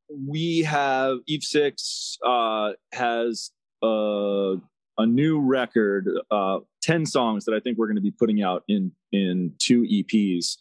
we 0.09 0.59
have 0.59 1.17
eve 1.27 1.43
six 1.43 2.17
uh 2.25 2.71
has 2.93 3.51
uh 3.83 4.55
a 4.99 5.05
new 5.05 5.39
record 5.39 6.09
uh 6.31 6.59
10 6.81 7.05
songs 7.05 7.45
that 7.45 7.53
i 7.53 7.59
think 7.59 7.77
we're 7.77 7.87
going 7.87 7.95
to 7.95 8.01
be 8.01 8.11
putting 8.11 8.41
out 8.41 8.63
in 8.67 8.91
in 9.11 9.53
two 9.59 9.83
eps 9.83 10.57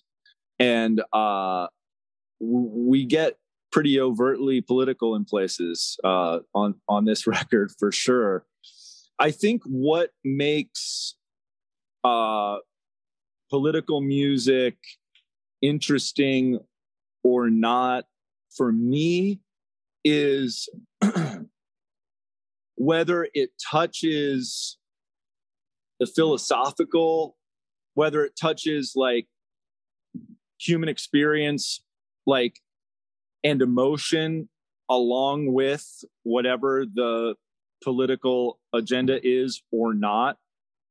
and 0.58 1.02
uh 1.12 1.66
we 2.40 3.04
get 3.04 3.38
pretty 3.72 4.00
overtly 4.00 4.60
political 4.60 5.14
in 5.14 5.24
places 5.24 5.98
uh 6.04 6.38
on 6.54 6.74
on 6.88 7.04
this 7.04 7.26
record 7.38 7.70
for 7.78 7.92
sure. 7.92 8.46
I 9.18 9.30
think 9.30 9.62
what 9.64 10.10
makes 10.24 11.14
uh 12.04 12.56
political 13.50 14.00
music 14.00 14.76
interesting 15.62 16.60
or 17.22 17.50
not 17.50 18.06
for 18.56 18.72
me 18.72 19.40
is 20.04 20.68
whether 22.76 23.28
it 23.34 23.50
touches 23.70 24.78
the 25.98 26.06
philosophical 26.06 27.36
whether 27.94 28.24
it 28.24 28.36
touches 28.38 28.92
like 28.94 29.26
human 30.60 30.88
experience 30.88 31.82
like 32.26 32.60
and 33.42 33.62
emotion 33.62 34.48
along 34.88 35.52
with 35.52 36.04
whatever 36.22 36.84
the 36.84 37.34
political 37.82 38.58
agenda 38.74 39.18
is 39.26 39.62
or 39.70 39.94
not. 39.94 40.36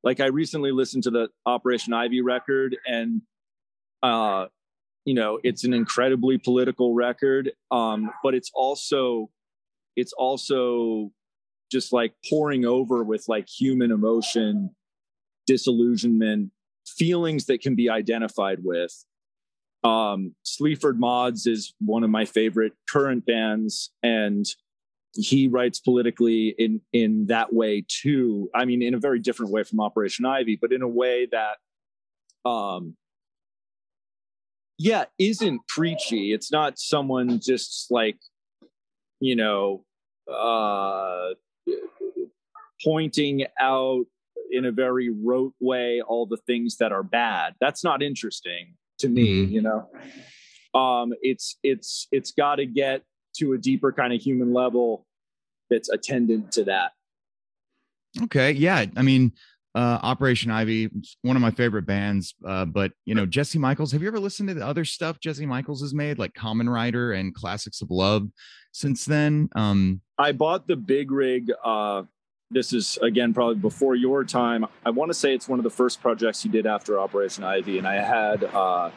Like 0.04 0.20
I 0.20 0.28
recently 0.28 0.72
listened 0.72 1.04
to 1.04 1.12
the 1.12 1.30
Operation 1.46 1.94
Ivy 1.94 2.22
record 2.22 2.78
and 2.86 3.22
uh 4.04 4.48
you 5.06 5.14
know, 5.14 5.40
it's 5.44 5.64
an 5.64 5.74
incredibly 5.74 6.38
political 6.38 6.94
record 6.94 7.52
um 7.72 8.12
but 8.24 8.34
it's 8.34 8.52
also 8.54 9.30
it's 9.96 10.14
also 10.14 11.12
just 11.72 11.92
like 11.94 12.14
pouring 12.30 12.66
over 12.66 13.04
with 13.04 13.26
like 13.28 13.48
human 13.48 13.92
emotion, 13.92 14.70
disillusionment, 15.48 16.52
feelings 16.86 17.46
that 17.46 17.62
can 17.62 17.76
be 17.76 17.90
identified 17.90 18.60
with. 18.64 19.06
Um, 19.84 20.36
Sleaford 20.44 21.00
Mods 21.00 21.46
is 21.46 21.74
one 21.80 22.04
of 22.04 22.10
my 22.10 22.26
favorite 22.26 22.74
current 22.90 23.26
bands, 23.26 23.92
and 24.02 24.46
he 25.14 25.48
writes 25.48 25.80
politically 25.80 26.56
in 26.58 26.82
in 26.92 27.28
that 27.28 27.54
way 27.54 27.86
too. 27.88 28.50
I 28.56 28.66
mean, 28.66 28.82
in 28.82 28.94
a 28.94 29.00
very 29.00 29.20
different 29.20 29.52
way 29.52 29.64
from 29.64 29.80
Operation 29.80 30.26
Ivy, 30.26 30.58
but 30.60 30.72
in 30.72 30.82
a 30.82 30.88
way 30.88 31.28
that, 31.32 32.50
um, 32.50 32.96
yeah, 34.78 35.06
isn't 35.18 35.62
preachy. 35.68 36.34
It's 36.34 36.52
not 36.52 36.78
someone 36.80 37.40
just 37.40 37.88
like, 37.90 38.18
you 39.20 39.36
know, 39.36 39.84
uh, 40.32 41.30
pointing 42.84 43.46
out 43.60 44.06
in 44.52 44.66
a 44.66 44.72
very 44.72 45.10
rote 45.10 45.54
way 45.60 46.02
all 46.02 46.26
the 46.26 46.38
things 46.46 46.78
that 46.78 46.92
are 46.92 47.04
bad. 47.04 47.56
That's 47.60 47.84
not 47.84 48.04
interesting 48.04 48.76
to 49.00 49.10
me, 49.10 49.46
Mhm. 49.46 49.52
you 49.52 49.62
know. 49.62 49.90
Um, 50.80 51.14
it's 51.22 51.58
it's 51.64 52.08
it's 52.12 52.32
got 52.32 52.56
to 52.56 52.66
get 52.66 53.04
to 53.38 53.54
a 53.54 53.58
deeper 53.58 53.92
kind 53.92 54.14
of 54.14 54.22
human 54.22 54.54
level 54.54 55.06
that's 55.70 55.90
attendant 55.90 56.52
to 56.54 56.66
that. 56.66 56.92
Okay, 58.24 58.52
yeah. 58.52 58.86
I 58.96 59.02
mean, 59.02 59.34
uh, 59.76 60.00
Operation 60.04 60.52
Ivy, 60.52 60.90
one 61.22 61.36
of 61.36 61.42
my 61.42 61.52
favorite 61.52 61.86
bands. 61.86 62.34
Uh, 62.48 62.64
but 62.64 62.94
you 63.06 63.14
know, 63.14 63.26
Jesse 63.26 63.60
Michaels. 63.60 63.92
Have 63.92 64.02
you 64.02 64.08
ever 64.08 64.20
listened 64.20 64.48
to 64.50 64.56
the 64.56 64.66
other 64.66 64.86
stuff 64.86 65.20
Jesse 65.20 65.46
Michaels 65.46 65.82
has 65.82 65.94
made, 65.94 66.18
like 66.18 66.34
Common 66.34 66.70
Rider 66.70 67.12
and 67.12 67.36
Classics 67.36 67.82
of 67.82 67.92
Love? 67.92 68.28
Since 68.72 69.06
then, 69.06 69.50
um, 69.56 70.02
I 70.18 70.32
bought 70.32 70.68
the 70.68 70.78
big 70.78 71.12
rig. 71.12 71.52
Uh, 71.64 72.04
this 72.52 72.72
is 72.72 72.98
again 73.02 73.34
probably 73.34 73.56
before 73.56 73.96
your 73.96 74.24
time. 74.24 74.66
I 74.86 74.92
want 74.92 75.10
to 75.10 75.14
say 75.14 75.34
it's 75.34 75.50
one 75.50 75.60
of 75.60 75.64
the 75.64 75.70
first 75.70 76.02
projects 76.02 76.42
he 76.42 76.50
did 76.50 76.66
after 76.66 76.98
Operation 76.98 77.44
Ivy, 77.44 77.78
and 77.78 77.88
I 77.88 77.96
had 77.96 78.46
uh, 78.46 78.92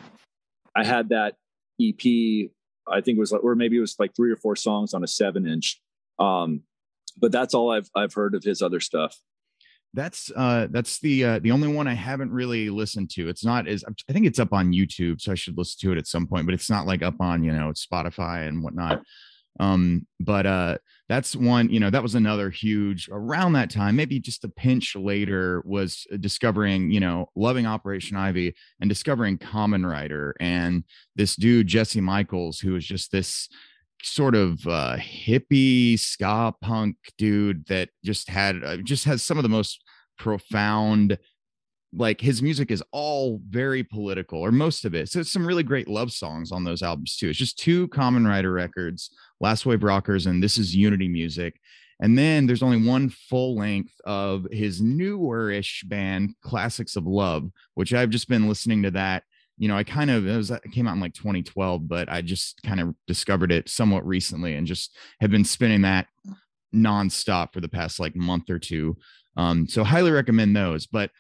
I 0.77 0.85
had 0.85 1.09
that 1.09 1.35
EP. 1.81 2.51
I 2.91 3.01
think 3.01 3.17
it 3.17 3.21
was 3.21 3.33
like, 3.33 3.43
or 3.43 3.57
maybe 3.57 3.77
it 3.77 3.81
was 3.81 3.97
like 3.99 4.15
three 4.15 4.31
or 4.31 4.37
four 4.37 4.55
songs 4.55 4.95
on 4.95 5.03
a 5.03 5.09
seven 5.09 5.47
inch. 5.47 5.81
Um, 6.21 6.63
but 7.17 7.33
that's 7.33 7.53
all 7.53 7.73
I've 7.73 7.91
I've 7.97 8.15
heard 8.15 8.37
of 8.37 8.45
his 8.45 8.63
other 8.63 8.79
stuff. 8.79 9.19
That's 9.95 10.31
uh, 10.37 10.69
that's 10.71 11.01
the 11.01 11.25
uh, 11.25 11.39
the 11.39 11.51
only 11.51 11.69
one 11.69 11.89
I 11.89 11.95
haven't 11.95 12.31
really 12.31 12.71
listened 12.71 13.11
to. 13.11 13.29
It's 13.29 13.45
not 13.45 13.67
as 13.67 13.85
I 14.09 14.13
think 14.13 14.27
it's 14.27 14.39
up 14.39 14.53
on 14.53 14.73
YouTube, 14.73 15.21
so 15.21 15.33
I 15.33 15.35
should 15.35 15.57
listen 15.57 15.79
to 15.81 15.93
it 15.93 15.99
at 15.99 16.07
some 16.07 16.27
point. 16.27 16.47
But 16.47 16.55
it's 16.55 16.71
not 16.71 16.87
like 16.87 17.03
up 17.03 17.21
on 17.21 17.43
you 17.43 17.53
know 17.53 17.73
Spotify 17.73 18.47
and 18.47 18.63
whatnot. 18.63 19.03
Um, 19.61 20.07
but 20.21 20.47
uh, 20.47 20.79
that's 21.09 21.35
one. 21.35 21.71
You 21.71 21.81
know, 21.81 21.91
that 21.91 22.03
was 22.03 22.15
another 22.15 22.51
huge 22.51 23.09
around 23.11 23.55
that 23.55 23.71
time. 23.71 23.97
Maybe 23.97 24.21
just 24.21 24.45
a 24.45 24.49
pinch 24.49 24.95
later 24.95 25.63
was 25.65 26.07
discovering 26.21 26.91
you 26.91 27.01
know 27.01 27.31
loving 27.35 27.67
Operation 27.67 28.17
Ivy 28.17 28.55
and 28.81 28.89
discovering 28.89 29.39
Common 29.39 29.87
Rider 29.87 30.37
and 30.39 30.85
this 31.17 31.35
dude 31.35 31.67
Jesse 31.67 32.01
Michaels 32.01 32.61
who 32.61 32.75
was 32.75 32.85
just 32.85 33.11
this 33.11 33.49
sort 34.03 34.35
of 34.35 34.67
uh 34.67 34.97
hippie 34.97 35.99
ska 35.99 36.53
punk 36.61 36.97
dude 37.17 37.67
that 37.67 37.89
just 38.05 38.29
had 38.29 38.63
uh, 38.65 38.77
just 38.79 39.05
has 39.05 39.23
some 39.23 39.39
of 39.39 39.43
the 39.43 39.49
most 39.49 39.83
profound 40.19 41.19
like 41.93 42.21
his 42.21 42.43
music 42.43 42.71
is 42.71 42.83
all 42.93 43.41
very 43.49 43.83
political 43.83 44.41
or 44.41 44.53
most 44.53 44.85
of 44.85 44.95
it. 44.95 45.09
So 45.09 45.21
it's 45.21 45.33
some 45.33 45.47
really 45.47 45.63
great 45.63 45.89
love 45.89 46.13
songs 46.13 46.53
on 46.53 46.63
those 46.63 46.83
albums 46.83 47.17
too. 47.17 47.31
It's 47.31 47.39
just 47.39 47.59
two 47.59 47.89
common 47.89 48.27
rider 48.27 48.53
records 48.53 49.11
last 49.41 49.65
wave 49.65 49.83
rockers 49.83 50.27
and 50.27 50.43
this 50.43 50.59
is 50.59 50.77
unity 50.77 51.09
music. 51.09 51.59
And 52.01 52.17
then 52.17 52.47
there's 52.47 52.63
only 52.63 52.87
one 52.87 53.09
full 53.09 53.57
length 53.57 53.95
of 54.05 54.47
his 54.53 54.81
newer-ish 54.81 55.85
band 55.87 56.35
classics 56.43 56.97
of 56.97 57.07
love 57.07 57.51
which 57.75 57.93
i've 57.93 58.11
just 58.11 58.29
been 58.29 58.49
listening 58.49 58.83
to 58.83 58.91
that 58.93 59.25
you 59.59 59.69
know, 59.69 59.77
I 59.77 59.85
kind 59.85 60.11
of 60.11 60.27
it 60.27 60.37
was 60.37 60.51
it 60.51 60.73
came 60.73 60.87
out 60.87 60.95
in 60.95 61.01
like 61.01 61.15
2012, 61.15 61.89
but 61.89 62.09
I 62.09 62.23
just 62.23 62.63
kind 62.63 62.81
of 62.81 62.95
discovered 63.07 63.53
it 63.53 63.69
somewhat 63.69 64.07
recently 64.07 64.55
and 64.55 64.67
just 64.67 64.97
have 65.21 65.31
been 65.31 65.45
spinning 65.45 65.83
that 65.83 66.07
nonstop 66.75 67.53
for 67.53 67.61
the 67.61 67.69
past 67.69 67.99
like 67.99 68.15
month 68.15 68.51
or 68.51 68.59
two. 68.59 68.97
Um, 69.37 69.69
so 69.69 69.85
highly 69.85 70.11
recommend 70.11 70.57
those. 70.57 70.87
But 70.87 71.11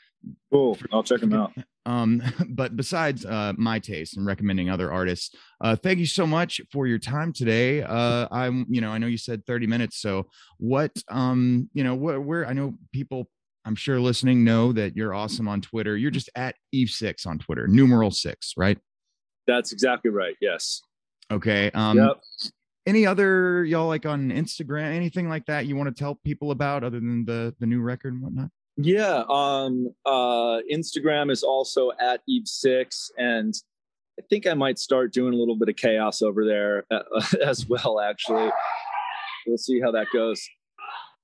Cool. 0.51 0.79
I'll 0.93 1.03
check 1.03 1.21
them 1.21 1.33
out. 1.33 1.53
um, 1.87 2.23
but 2.49 2.77
besides 2.77 3.25
uh 3.25 3.53
my 3.57 3.79
taste 3.79 4.17
and 4.17 4.27
recommending 4.27 4.71
other 4.71 4.93
artists, 4.93 5.35
uh 5.61 5.77
thank 5.77 5.99
you 5.99 6.07
so 6.07 6.27
much 6.27 6.61
for 6.73 6.87
your 6.87 6.99
time 6.99 7.33
today. 7.33 7.83
Uh 7.83 8.27
I'm 8.31 8.67
you 8.69 8.81
know, 8.81 8.91
I 8.91 8.99
know 8.99 9.07
you 9.07 9.19
said 9.19 9.47
30 9.47 9.67
minutes. 9.67 10.01
So 10.01 10.27
what 10.59 10.93
um, 11.11 11.71
you 11.73 11.85
know, 11.85 11.95
where 11.95 12.47
I 12.47 12.53
know 12.53 12.75
people 12.93 13.29
I'm 13.69 13.75
sure 13.75 14.01
listening 14.01 14.45
know 14.45 14.73
that 14.73 14.97
you're 14.97 15.13
awesome 15.13 15.47
on 15.47 15.61
Twitter. 15.61 15.95
You're 15.95 16.11
just 16.11 16.31
at 16.35 16.55
Eve 16.73 16.89
Six 16.89 17.27
on 17.27 17.39
Twitter, 17.39 17.69
numeral 17.69 18.11
six, 18.11 18.55
right? 18.57 18.79
That's 19.47 19.73
exactly 19.73 20.11
right. 20.11 20.35
Yes. 20.41 20.81
Okay. 21.31 21.71
Um, 21.73 21.99
yep. 21.99 22.17
any 22.87 23.07
other 23.07 23.67
y'all 23.67 23.87
like 23.87 24.07
on 24.07 24.31
Instagram, 24.31 24.95
anything 24.95 25.29
like 25.29 25.45
that 25.47 25.67
you 25.67 25.77
want 25.77 25.95
to 25.95 25.95
tell 25.95 26.15
people 26.15 26.51
about 26.51 26.83
other 26.83 26.99
than 26.99 27.27
the 27.27 27.55
the 27.61 27.67
new 27.67 27.83
record 27.83 28.15
and 28.15 28.23
whatnot? 28.23 28.49
Yeah. 28.79 29.25
Um, 29.29 29.91
uh, 30.07 30.61
Instagram 30.73 31.31
is 31.31 31.43
also 31.43 31.91
at 32.01 32.23
Eve 32.27 32.49
Six, 32.49 33.11
and 33.19 33.53
I 34.19 34.23
think 34.31 34.47
I 34.47 34.55
might 34.55 34.79
start 34.79 35.13
doing 35.13 35.35
a 35.35 35.37
little 35.37 35.57
bit 35.57 35.69
of 35.69 35.77
chaos 35.77 36.23
over 36.23 36.47
there 36.47 36.87
uh, 36.91 37.03
as 37.45 37.69
well. 37.69 38.01
Actually, 38.01 38.51
we'll 39.47 39.59
see 39.59 39.79
how 39.79 39.91
that 39.91 40.07
goes. 40.11 40.43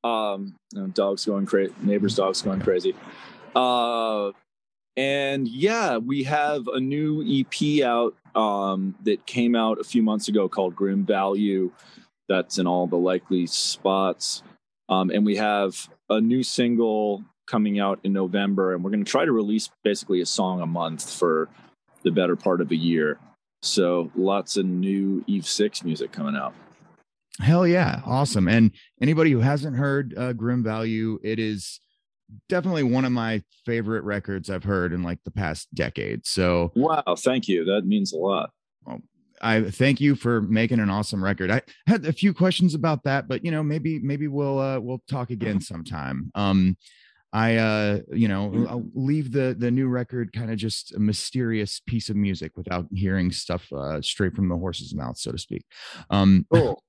Um, 0.05 0.55
you 0.73 0.83
know, 0.83 0.87
dogs 0.89 1.25
going 1.25 1.47
crazy, 1.47 1.75
neighbors' 1.81 2.15
dogs 2.15 2.43
going 2.43 2.61
crazy. 2.61 2.95
Uh, 3.57 4.33
and 4.97 5.49
yeah, 5.49 5.97
we 5.97 6.25
have 6.25 6.69
a 6.69 6.79
new 6.79 7.25
EP 7.27 7.83
out 7.83 8.15
um, 8.35 8.95
that 9.05 9.27
came 9.27 9.57
out 9.57 9.81
a 9.81 9.85
few 9.85 10.03
months 10.03 10.29
ago 10.29 10.49
called 10.49 10.77
Grim 10.77 11.05
Value. 11.05 11.73
That's 12.29 12.59
in 12.59 12.67
all 12.67 12.87
the 12.87 12.97
likely 12.97 13.47
spots. 13.47 14.43
Um, 14.89 15.11
and 15.11 15.25
we 15.25 15.37
have 15.37 15.89
a 16.11 16.21
new 16.21 16.43
single 16.43 17.25
coming 17.47 17.81
out 17.81 17.99
in 18.05 18.13
November, 18.13 18.75
and 18.75 18.85
we're 18.85 18.91
going 18.91 19.05
to 19.05 19.11
try 19.11 19.25
to 19.25 19.33
release 19.33 19.71
basically 19.83 20.21
a 20.21 20.27
song 20.27 20.61
a 20.61 20.67
month 20.67 21.11
for 21.11 21.49
the 22.03 22.11
better 22.11 22.37
part 22.37 22.61
of 22.61 22.71
a 22.71 22.77
year. 22.77 23.19
So 23.63 24.11
lots 24.15 24.57
of 24.57 24.67
new 24.67 25.25
Eve 25.27 25.47
Six 25.47 25.83
music 25.85 26.13
coming 26.13 26.37
out. 26.37 26.55
Hell 27.41 27.67
yeah, 27.67 28.01
awesome! 28.07 28.47
And 28.47 28.71
anybody 29.01 29.33
who 29.33 29.41
hasn't 29.41 29.77
heard 29.77 30.15
uh, 30.17 30.33
Grim 30.35 30.63
Value, 30.63 31.19
it 31.23 31.39
is 31.39 31.81
definitely 32.49 32.85
one 32.85 33.05
of 33.05 33.13
my 33.13 33.43
favorite 33.65 34.05
records 34.05 34.51
I've 34.51 34.65
heard 34.65 34.93
in 34.93 35.03
like 35.03 35.19
the 35.25 35.31
past 35.31 35.69
decade. 35.75 36.27
So 36.27 36.73
Wow, 36.75 37.03
thank 37.19 37.49
you. 37.49 37.65
That 37.65 37.87
means 37.87 38.13
a 38.13 38.17
lot. 38.17 38.51
Well, 38.87 39.01
I 39.41 39.63
thank 39.63 40.01
you 40.01 40.15
for 40.15 40.43
making 40.43 40.81
an 40.81 40.91
awesome 40.91 41.23
record. 41.23 41.51
I 41.51 41.63
had 41.87 42.07
a 42.07 42.13
few 42.13 42.33
questions 42.33 42.75
about 42.75 43.05
that, 43.05 43.29
but 43.29 43.45
you 43.45 43.51
know, 43.51 43.63
maybe 43.63 43.99
maybe 43.99 44.29
we'll 44.29 44.59
uh, 44.59 44.81
we'll 44.81 45.03
talk 45.09 45.31
again 45.31 45.61
sometime. 45.61 46.31
Um, 46.35 46.77
I 47.33 47.57
uh, 47.57 47.99
you 48.13 48.29
know, 48.29 48.67
I'll 48.69 48.89
leave 48.95 49.33
the 49.33 49.57
the 49.59 49.71
new 49.71 49.89
record 49.89 50.33
kind 50.33 50.51
of 50.51 50.57
just 50.57 50.95
a 50.95 51.01
mysterious 51.01 51.81
piece 51.81 52.09
of 52.09 52.17
music 52.17 52.53
without 52.57 52.87
hearing 52.93 53.33
stuff 53.33 53.71
uh, 53.73 54.01
straight 54.01 54.35
from 54.35 54.49
the 54.49 54.57
horse's 54.57 54.95
mouth, 54.95 55.19
so 55.19 55.33
to 55.33 55.39
speak. 55.39 55.65
Um, 56.11 56.47
Cool. 56.53 56.81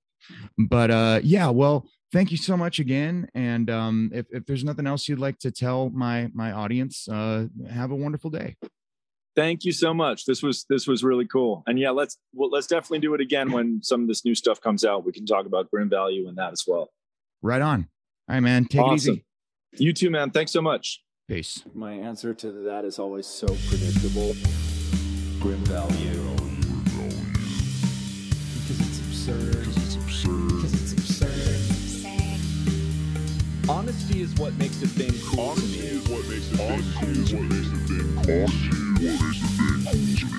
But 0.57 0.91
uh, 0.91 1.19
yeah, 1.23 1.49
well, 1.49 1.87
thank 2.11 2.31
you 2.31 2.37
so 2.37 2.55
much 2.55 2.79
again. 2.79 3.27
And 3.33 3.69
um, 3.69 4.11
if 4.13 4.25
if 4.31 4.45
there's 4.45 4.63
nothing 4.63 4.87
else 4.87 5.07
you'd 5.07 5.19
like 5.19 5.39
to 5.39 5.51
tell 5.51 5.89
my 5.89 6.29
my 6.33 6.51
audience, 6.51 7.07
uh, 7.07 7.47
have 7.69 7.91
a 7.91 7.95
wonderful 7.95 8.29
day. 8.29 8.55
Thank 9.35 9.65
you 9.65 9.73
so 9.73 9.93
much. 9.93 10.25
This 10.25 10.41
was 10.41 10.65
this 10.69 10.87
was 10.87 11.03
really 11.03 11.27
cool. 11.27 11.63
And 11.67 11.77
yeah, 11.77 11.89
let's 11.89 12.17
well, 12.33 12.49
let's 12.49 12.67
definitely 12.67 12.99
do 12.99 13.13
it 13.13 13.21
again 13.21 13.51
when 13.51 13.81
some 13.83 14.01
of 14.01 14.07
this 14.07 14.23
new 14.23 14.35
stuff 14.35 14.61
comes 14.61 14.85
out. 14.85 15.05
We 15.05 15.11
can 15.11 15.25
talk 15.25 15.45
about 15.45 15.69
Grim 15.69 15.89
Value 15.89 16.27
and 16.27 16.37
that 16.37 16.53
as 16.53 16.63
well. 16.65 16.89
Right 17.41 17.61
on. 17.61 17.89
All 18.29 18.35
right, 18.35 18.39
man. 18.39 18.65
Take 18.65 18.85
it 18.85 18.93
easy. 18.93 19.25
You 19.73 19.91
too, 19.91 20.09
man. 20.09 20.31
Thanks 20.31 20.51
so 20.51 20.61
much. 20.61 21.03
Peace. 21.27 21.63
My 21.73 21.93
answer 21.93 22.33
to 22.33 22.51
that 22.51 22.85
is 22.85 22.97
always 22.97 23.27
so 23.27 23.47
predictable. 23.47 24.35
Grim 25.39 25.63
value. 25.65 26.14
Honesty 33.67 34.21
is 34.21 34.31
what 34.35 34.53
makes 34.59 34.79
a 34.83 34.87
thing 34.87 35.11
cool. 35.25 35.49
Honesty 35.49 35.79
is 35.79 36.07
what 36.07 36.23
makes 36.29 36.51
a 36.51 36.57
thing 36.57 36.67
cool. 36.67 36.71
Honesty 36.71 37.07
is 37.07 37.33
what 37.33 37.41
makes 37.43 37.67
a 37.67 37.77
thing 37.87 38.13
cool. 38.23 38.43
Honesty 38.43 38.69
is 38.69 38.93
what 38.93 39.15
makes 39.25 39.41
a 39.41 39.47
thing 39.47 40.35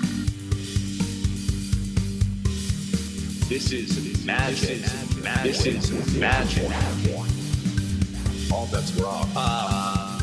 This 3.49 3.71
is 3.73 4.25
magic. 4.25 4.81
This 5.43 5.65
is 5.65 6.15
magic. 6.17 6.71
All 8.49 8.65
that's 8.67 8.93
wrong. 8.93 9.29
Uh, 9.35 10.19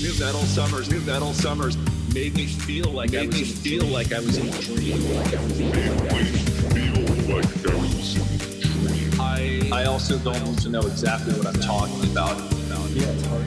nu 0.00 0.12
metal 0.18 0.42
summers. 0.42 0.90
Nu 0.90 1.00
metal 1.00 1.32
summers 1.34 1.76
made 2.12 2.34
me 2.34 2.46
feel 2.46 2.90
like 2.90 3.12
made 3.12 3.20
I 3.20 3.26
was 3.26 3.36
me 3.36 3.44
feel 3.44 3.84
in 3.84 3.88
a 3.88 3.90
dream. 3.90 3.92
Like 3.92 4.12
I 4.12 4.18
was 4.18 4.38
in 4.38 4.48
a 4.48 4.58
dream. 4.60 5.02
Made 5.14 5.42
me 5.42 6.34
feel 6.72 7.36
like 7.36 7.54
I 7.54 7.76
was 7.76 8.16
in 8.16 8.22
a 8.22 8.38
dream. 8.38 8.53
I 9.72 9.84
also 9.84 10.18
don't 10.18 10.42
need 10.44 10.58
to 10.60 10.68
know 10.68 10.80
exactly 10.80 11.34
what 11.34 11.46
I'm 11.46 11.60
talking 11.60 12.10
about. 12.10 12.36
Yeah, 12.90 13.08
it's 13.08 13.26
hard. 13.26 13.46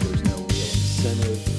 There's 0.00 0.24
no 0.24 0.36
incentive. 0.44 1.51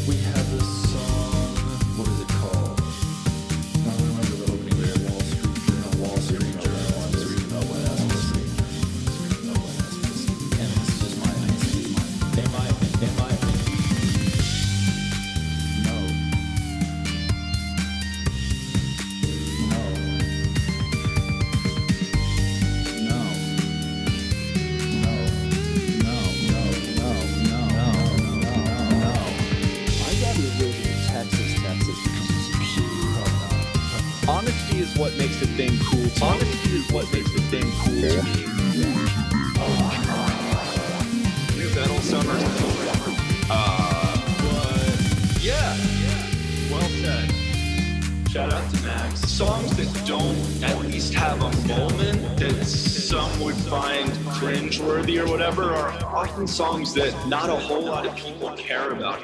Songs 49.15 49.75
that 49.77 50.05
don't 50.05 50.63
at 50.63 50.79
least 50.85 51.13
have 51.13 51.41
a 51.41 51.67
moment 51.67 52.37
that 52.37 52.65
some 52.65 53.39
would 53.41 53.55
find 53.55 54.09
cringeworthy 54.37 55.23
or 55.23 55.29
whatever 55.29 55.73
are 55.73 55.91
often 56.05 56.47
songs 56.47 56.93
that 56.93 57.27
not 57.27 57.49
a 57.49 57.55
whole 57.55 57.83
lot 57.83 58.05
of 58.05 58.15
people 58.15 58.51
care 58.55 58.91
about. 58.91 59.23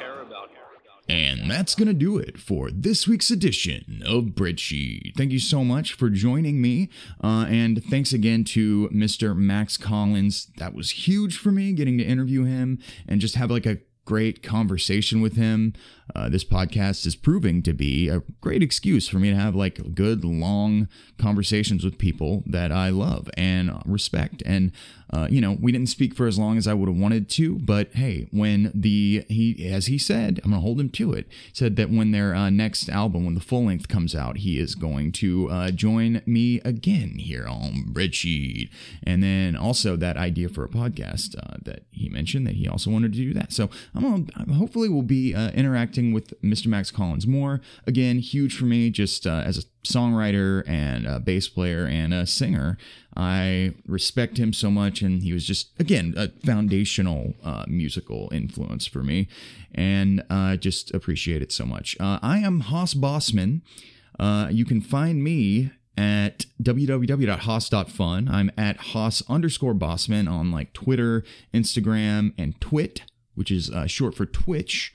And 1.09 1.49
that's 1.49 1.73
going 1.73 1.87
to 1.87 1.93
do 1.95 2.19
it 2.19 2.39
for 2.39 2.69
this 2.69 3.07
week's 3.07 3.31
edition 3.31 4.03
of 4.05 4.35
Breadsheet. 4.35 5.15
Thank 5.17 5.31
you 5.31 5.39
so 5.39 5.63
much 5.63 5.93
for 5.93 6.09
joining 6.09 6.61
me. 6.61 6.89
Uh, 7.23 7.47
and 7.49 7.83
thanks 7.83 8.13
again 8.13 8.43
to 8.45 8.89
Mr. 8.89 9.35
Max 9.35 9.75
Collins. 9.75 10.51
That 10.57 10.75
was 10.75 10.91
huge 10.91 11.37
for 11.37 11.51
me 11.51 11.73
getting 11.73 11.97
to 11.97 12.03
interview 12.03 12.43
him 12.43 12.77
and 13.07 13.19
just 13.19 13.35
have 13.35 13.49
like 13.49 13.65
a 13.65 13.79
great 14.05 14.43
conversation 14.43 15.19
with 15.19 15.35
him. 15.35 15.73
Uh, 16.15 16.29
this 16.29 16.43
podcast 16.43 17.05
is 17.05 17.15
proving 17.15 17.61
to 17.63 17.73
be 17.73 18.09
a 18.09 18.21
great 18.41 18.63
excuse 18.63 19.07
for 19.07 19.17
me 19.19 19.29
to 19.29 19.35
have 19.35 19.55
like 19.55 19.95
good, 19.95 20.23
long 20.23 20.87
conversations 21.17 21.83
with 21.83 21.97
people 21.97 22.43
that 22.45 22.71
I 22.71 22.89
love 22.89 23.29
and 23.37 23.81
respect. 23.85 24.41
And, 24.45 24.71
uh, 25.11 25.27
you 25.29 25.41
know, 25.41 25.57
we 25.59 25.71
didn't 25.71 25.89
speak 25.89 26.13
for 26.15 26.27
as 26.27 26.37
long 26.37 26.57
as 26.57 26.67
I 26.67 26.73
would 26.73 26.87
have 26.87 26.97
wanted 26.97 27.29
to, 27.29 27.57
but 27.59 27.93
hey, 27.93 28.27
when 28.31 28.71
the, 28.73 29.25
he, 29.27 29.69
as 29.71 29.87
he 29.87 29.97
said, 29.97 30.39
I'm 30.43 30.51
to 30.51 30.59
hold 30.59 30.79
him 30.79 30.89
to 30.89 31.13
it, 31.13 31.27
said 31.53 31.75
that 31.77 31.89
when 31.89 32.11
their 32.11 32.33
uh, 32.33 32.49
next 32.49 32.89
album, 32.89 33.25
when 33.25 33.35
the 33.35 33.41
full 33.41 33.65
length 33.65 33.87
comes 33.87 34.15
out, 34.15 34.37
he 34.37 34.59
is 34.59 34.75
going 34.75 35.11
to 35.13 35.49
uh, 35.49 35.71
join 35.71 36.21
me 36.25 36.61
again 36.61 37.17
here 37.17 37.47
on 37.47 37.85
Breadsheet. 37.91 38.69
And 39.03 39.23
then 39.23 39.55
also 39.55 39.95
that 39.95 40.17
idea 40.17 40.49
for 40.49 40.63
a 40.63 40.69
podcast 40.69 41.35
uh, 41.37 41.57
that 41.63 41.83
he 41.91 42.09
mentioned 42.09 42.45
that 42.47 42.55
he 42.55 42.67
also 42.67 42.89
wanted 42.89 43.13
to 43.13 43.19
do 43.19 43.33
that. 43.33 43.51
So 43.51 43.69
I'm 43.95 44.01
gonna, 44.35 44.53
hopefully 44.53 44.89
we'll 44.89 45.01
be 45.01 45.33
uh, 45.33 45.51
interacting 45.99 46.13
with 46.13 46.41
Mr. 46.41 46.67
Max 46.67 46.91
Collins 46.91 47.27
more. 47.27 47.61
Again, 47.85 48.19
huge 48.19 48.57
for 48.57 48.65
me 48.65 48.89
just 48.89 49.27
uh, 49.27 49.43
as 49.45 49.57
a 49.57 49.63
songwriter 49.87 50.67
and 50.67 51.05
a 51.05 51.19
bass 51.19 51.47
player 51.47 51.85
and 51.85 52.13
a 52.13 52.25
singer. 52.25 52.77
I 53.15 53.73
respect 53.85 54.37
him 54.37 54.53
so 54.53 54.71
much, 54.71 55.01
and 55.01 55.21
he 55.21 55.33
was 55.33 55.45
just 55.45 55.71
again 55.79 56.13
a 56.15 56.29
foundational 56.45 57.33
uh, 57.43 57.65
musical 57.67 58.29
influence 58.31 58.87
for 58.87 59.03
me, 59.03 59.27
and 59.75 60.23
I 60.29 60.53
uh, 60.53 60.55
just 60.55 60.93
appreciate 60.93 61.41
it 61.41 61.51
so 61.51 61.65
much. 61.65 61.97
Uh, 61.99 62.19
I 62.21 62.39
am 62.39 62.61
Hoss 62.61 62.93
Bossman. 62.93 63.61
Uh, 64.17 64.47
you 64.51 64.65
can 64.65 64.81
find 64.81 65.23
me 65.23 65.71
at 65.97 66.45
www.hoss.fun. 66.61 68.29
I'm 68.29 68.51
at 68.57 68.77
Hoss 68.77 69.23
underscore 69.29 69.73
Bossman 69.73 70.29
on 70.29 70.51
like 70.51 70.71
Twitter, 70.71 71.23
Instagram, 71.53 72.33
and 72.37 72.59
Twit, 72.61 73.01
which 73.35 73.51
is 73.51 73.69
uh, 73.69 73.85
short 73.85 74.15
for 74.15 74.25
Twitch. 74.25 74.93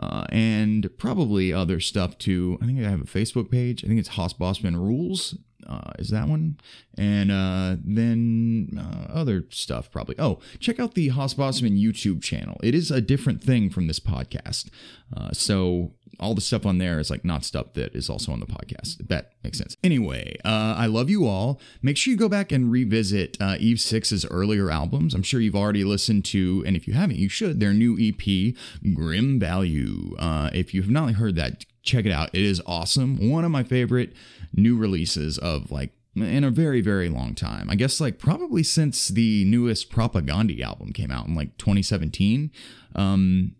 Uh, 0.00 0.24
and 0.30 0.88
probably 0.96 1.52
other 1.52 1.78
stuff 1.78 2.16
too. 2.16 2.58
I 2.62 2.66
think 2.66 2.78
I 2.78 2.88
have 2.88 3.02
a 3.02 3.04
Facebook 3.04 3.50
page. 3.50 3.84
I 3.84 3.86
think 3.86 4.00
it's 4.00 4.08
Hoss 4.10 4.32
Bossman 4.32 4.76
Rules. 4.76 5.36
Uh, 5.66 5.92
is 5.98 6.08
that 6.08 6.26
one? 6.26 6.56
And 6.96 7.30
uh, 7.30 7.76
then 7.84 8.78
uh, 8.78 9.12
other 9.12 9.44
stuff 9.50 9.90
probably. 9.90 10.16
Oh, 10.18 10.40
check 10.58 10.80
out 10.80 10.94
the 10.94 11.08
Hoss 11.08 11.34
Bossman 11.34 11.78
YouTube 11.80 12.22
channel. 12.22 12.58
It 12.62 12.74
is 12.74 12.90
a 12.90 13.02
different 13.02 13.44
thing 13.44 13.68
from 13.68 13.86
this 13.86 14.00
podcast. 14.00 14.70
Uh, 15.14 15.30
so 15.32 15.92
all 16.20 16.34
the 16.34 16.40
stuff 16.40 16.66
on 16.66 16.78
there 16.78 17.00
is 17.00 17.10
like 17.10 17.24
not 17.24 17.44
stuff 17.44 17.72
that 17.74 17.94
is 17.94 18.08
also 18.08 18.32
on 18.32 18.40
the 18.40 18.46
podcast. 18.46 19.08
That 19.08 19.32
makes 19.42 19.58
sense. 19.58 19.76
Anyway, 19.82 20.36
uh, 20.44 20.74
I 20.76 20.86
love 20.86 21.10
you 21.10 21.26
all. 21.26 21.60
Make 21.82 21.96
sure 21.96 22.12
you 22.12 22.16
go 22.18 22.28
back 22.28 22.52
and 22.52 22.70
revisit 22.70 23.36
uh, 23.40 23.56
Eve 23.58 23.80
Six's 23.80 24.26
earlier 24.26 24.70
albums. 24.70 25.14
I'm 25.14 25.22
sure 25.22 25.40
you've 25.40 25.56
already 25.56 25.84
listened 25.84 26.24
to, 26.26 26.62
and 26.66 26.76
if 26.76 26.86
you 26.86 26.94
haven't, 26.94 27.16
you 27.16 27.28
should. 27.28 27.58
Their 27.58 27.72
new 27.72 27.96
EP, 27.98 28.54
Grim 28.94 29.40
Value. 29.40 30.14
Uh, 30.18 30.50
if 30.52 30.74
you 30.74 30.82
have 30.82 30.90
not 30.90 31.14
heard 31.14 31.36
that, 31.36 31.64
check 31.82 32.04
it 32.04 32.12
out. 32.12 32.30
It 32.32 32.42
is 32.42 32.62
awesome. 32.66 33.30
One 33.30 33.44
of 33.44 33.50
my 33.50 33.62
favorite 33.62 34.12
new 34.54 34.76
releases 34.76 35.38
of 35.38 35.70
like 35.70 35.92
in 36.16 36.42
a 36.42 36.50
very 36.50 36.80
very 36.80 37.08
long 37.08 37.36
time 37.36 37.70
i 37.70 37.76
guess 37.76 38.00
like 38.00 38.18
probably 38.18 38.64
since 38.64 39.08
the 39.08 39.44
newest 39.44 39.92
Propagandhi 39.92 40.60
album 40.60 40.92
came 40.92 41.10
out 41.10 41.28
in 41.28 41.36
like 41.36 41.56
2017 41.56 42.50
um 42.96 43.54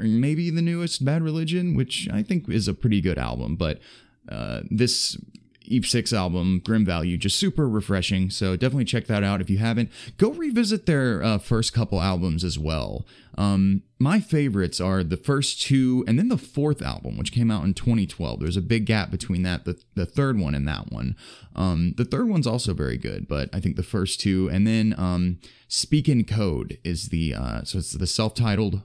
maybe 0.00 0.50
the 0.50 0.62
newest 0.62 1.04
bad 1.04 1.22
religion 1.22 1.74
which 1.74 2.08
i 2.12 2.22
think 2.22 2.48
is 2.48 2.68
a 2.68 2.74
pretty 2.74 3.00
good 3.00 3.18
album 3.18 3.56
but 3.56 3.80
uh 4.30 4.60
this 4.70 5.16
Eve 5.66 5.86
6 5.86 6.12
album, 6.12 6.60
Grim 6.64 6.84
Value, 6.84 7.16
just 7.16 7.38
super 7.38 7.68
refreshing. 7.68 8.30
So 8.30 8.56
definitely 8.56 8.84
check 8.84 9.06
that 9.06 9.24
out 9.24 9.40
if 9.40 9.48
you 9.48 9.58
haven't. 9.58 9.90
Go 10.18 10.30
revisit 10.32 10.86
their 10.86 11.22
uh, 11.22 11.38
first 11.38 11.72
couple 11.72 12.00
albums 12.00 12.44
as 12.44 12.58
well. 12.58 13.06
Um, 13.36 13.82
my 13.98 14.20
favorites 14.20 14.80
are 14.80 15.02
the 15.02 15.16
first 15.16 15.62
two 15.62 16.04
and 16.06 16.18
then 16.18 16.28
the 16.28 16.38
fourth 16.38 16.82
album, 16.82 17.16
which 17.16 17.32
came 17.32 17.50
out 17.50 17.64
in 17.64 17.74
2012. 17.74 18.40
There's 18.40 18.56
a 18.56 18.62
big 18.62 18.86
gap 18.86 19.10
between 19.10 19.42
that, 19.42 19.64
the, 19.64 19.80
the 19.94 20.06
third 20.06 20.38
one, 20.38 20.54
and 20.54 20.68
that 20.68 20.92
one. 20.92 21.16
Um, 21.56 21.94
the 21.96 22.04
third 22.04 22.28
one's 22.28 22.46
also 22.46 22.74
very 22.74 22.98
good, 22.98 23.26
but 23.26 23.48
I 23.52 23.60
think 23.60 23.76
the 23.76 23.82
first 23.82 24.20
two, 24.20 24.50
and 24.50 24.66
then 24.66 24.94
um, 24.98 25.38
Speak 25.68 26.08
in 26.08 26.24
Code 26.24 26.78
is 26.84 27.08
the, 27.08 27.34
uh, 27.34 27.64
so 27.64 27.78
it's 27.78 27.92
the 27.92 28.06
self 28.06 28.34
titled 28.34 28.82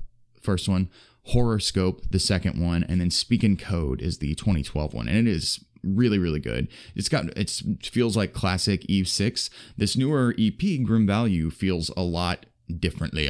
first 0.50 0.68
one. 0.68 0.90
Horoscope, 1.26 2.10
the 2.10 2.18
second 2.18 2.60
one, 2.60 2.84
and 2.84 3.00
then 3.00 3.12
Speak 3.12 3.44
in 3.44 3.56
Code 3.56 4.02
is 4.02 4.18
the 4.18 4.34
2012 4.34 4.96
one, 4.96 5.08
and 5.08 5.16
it 5.16 5.28
is 5.28 5.64
really 5.84 6.18
really 6.18 6.40
good. 6.40 6.68
It's 6.96 7.08
got 7.08 7.26
it's 7.38 7.62
feels 7.84 8.18
like 8.18 8.34
classic 8.34 8.84
eve 8.88 9.08
6 9.08 9.50
this 9.78 9.96
newer 9.96 10.36
ep 10.38 10.62
grim 10.84 11.06
value 11.08 11.50
feels 11.50 11.90
a 11.96 12.02
lot 12.02 12.46
differently 12.80 13.30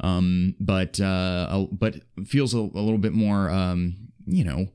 um 0.00 0.54
but 0.60 1.00
uh 1.00 1.66
but 1.70 2.00
feels 2.26 2.52
a, 2.54 2.58
a 2.58 2.82
little 2.86 2.98
bit 2.98 3.12
more 3.12 3.48
um 3.50 3.96
you 4.26 4.44
know 4.44 4.66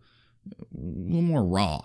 a 0.56 0.66
little 0.74 1.22
more 1.22 1.44
raw. 1.44 1.82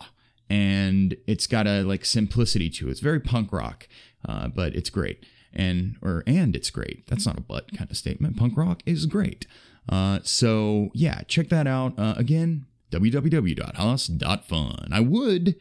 And 0.48 1.16
it's 1.26 1.46
got 1.46 1.66
a 1.66 1.82
like 1.82 2.04
simplicity 2.04 2.70
to 2.70 2.88
it. 2.88 2.92
It's 2.92 3.00
very 3.00 3.20
punk 3.20 3.52
rock 3.52 3.88
uh 4.26 4.48
but 4.48 4.74
it's 4.74 4.90
great. 4.90 5.24
And 5.52 5.96
or 6.00 6.22
and 6.26 6.56
it's 6.56 6.70
great. 6.70 7.06
That's 7.08 7.26
not 7.26 7.38
a 7.38 7.42
but 7.42 7.76
kind 7.76 7.90
of 7.90 7.96
statement. 7.96 8.36
Punk 8.36 8.56
rock 8.56 8.82
is 8.86 9.06
great 9.06 9.46
uh 9.88 10.18
so 10.22 10.90
yeah 10.94 11.22
check 11.26 11.48
that 11.48 11.66
out 11.66 11.98
uh, 11.98 12.14
again 12.16 12.66
www.hoss.fun. 12.92 14.88
I 14.92 15.00
would, 15.00 15.56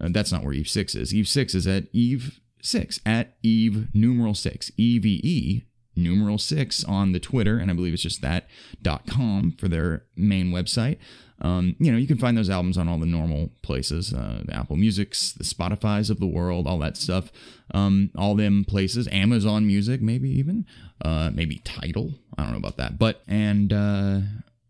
uh, 0.00 0.08
that's 0.10 0.32
not 0.32 0.44
where 0.44 0.54
Eve 0.54 0.68
6 0.68 0.94
is. 0.94 1.12
Eve 1.14 1.28
6 1.28 1.54
is 1.54 1.66
at 1.66 1.84
Eve 1.92 2.40
6, 2.62 3.00
at 3.04 3.36
Eve 3.42 3.88
numeral 3.92 4.34
6, 4.34 4.70
E 4.76 4.98
V 4.98 5.20
E 5.22 5.64
numeral 5.96 6.38
6 6.38 6.84
on 6.84 7.12
the 7.12 7.20
Twitter, 7.20 7.58
and 7.58 7.70
I 7.70 7.74
believe 7.74 7.92
it's 7.92 8.02
just 8.02 8.22
that 8.22 8.46
dot 8.80 9.06
com 9.06 9.52
for 9.58 9.68
their 9.68 10.04
main 10.16 10.50
website. 10.52 10.98
Um, 11.40 11.76
you 11.78 11.92
know, 11.92 11.98
you 11.98 12.06
can 12.06 12.18
find 12.18 12.36
those 12.36 12.50
albums 12.50 12.76
on 12.76 12.88
all 12.88 12.98
the 12.98 13.06
normal 13.06 13.50
places, 13.62 14.12
uh, 14.12 14.42
the 14.44 14.54
Apple 14.54 14.76
Musics, 14.76 15.32
the 15.32 15.44
Spotify's 15.44 16.10
of 16.10 16.18
the 16.18 16.26
world, 16.26 16.66
all 16.66 16.78
that 16.78 16.96
stuff. 16.96 17.30
Um, 17.72 18.10
all 18.16 18.34
them 18.34 18.64
places, 18.64 19.08
Amazon 19.12 19.66
Music, 19.66 20.00
maybe 20.00 20.30
even, 20.30 20.66
uh, 21.04 21.30
maybe 21.32 21.58
Tidal. 21.64 22.14
I 22.36 22.42
don't 22.42 22.52
know 22.52 22.58
about 22.58 22.76
that, 22.78 22.98
but 22.98 23.22
and 23.28 23.72
uh, 23.72 24.20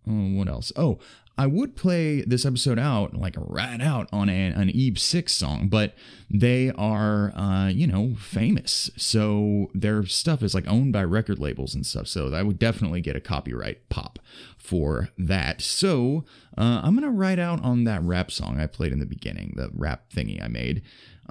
oh, 0.06 0.36
what 0.36 0.48
else? 0.48 0.72
Oh, 0.76 0.98
I 1.38 1.46
would 1.46 1.76
play 1.76 2.22
this 2.22 2.44
episode 2.44 2.80
out, 2.80 3.14
like 3.14 3.36
right 3.38 3.80
out, 3.80 4.08
on 4.12 4.28
a, 4.28 4.32
an 4.32 4.70
Eve 4.70 4.98
6 4.98 5.32
song, 5.32 5.68
but 5.68 5.94
they 6.28 6.72
are, 6.76 7.32
uh, 7.36 7.68
you 7.68 7.86
know, 7.86 8.16
famous. 8.16 8.90
So 8.96 9.70
their 9.72 10.04
stuff 10.04 10.42
is 10.42 10.52
like 10.52 10.66
owned 10.66 10.92
by 10.92 11.04
record 11.04 11.38
labels 11.38 11.76
and 11.76 11.86
stuff. 11.86 12.08
So 12.08 12.34
I 12.34 12.42
would 12.42 12.58
definitely 12.58 13.00
get 13.00 13.14
a 13.14 13.20
copyright 13.20 13.88
pop 13.88 14.18
for 14.56 15.10
that. 15.16 15.62
So 15.62 16.24
uh, 16.56 16.80
I'm 16.82 16.98
to 17.00 17.10
write 17.10 17.38
out 17.38 17.62
on 17.62 17.84
that 17.84 18.02
rap 18.02 18.30
song 18.30 18.60
I 18.60 18.66
played 18.66 18.92
in 18.92 18.98
the 18.98 19.06
beginning, 19.06 19.54
the 19.56 19.70
rap 19.74 20.10
thingy 20.10 20.42
I 20.42 20.48
made. 20.48 20.82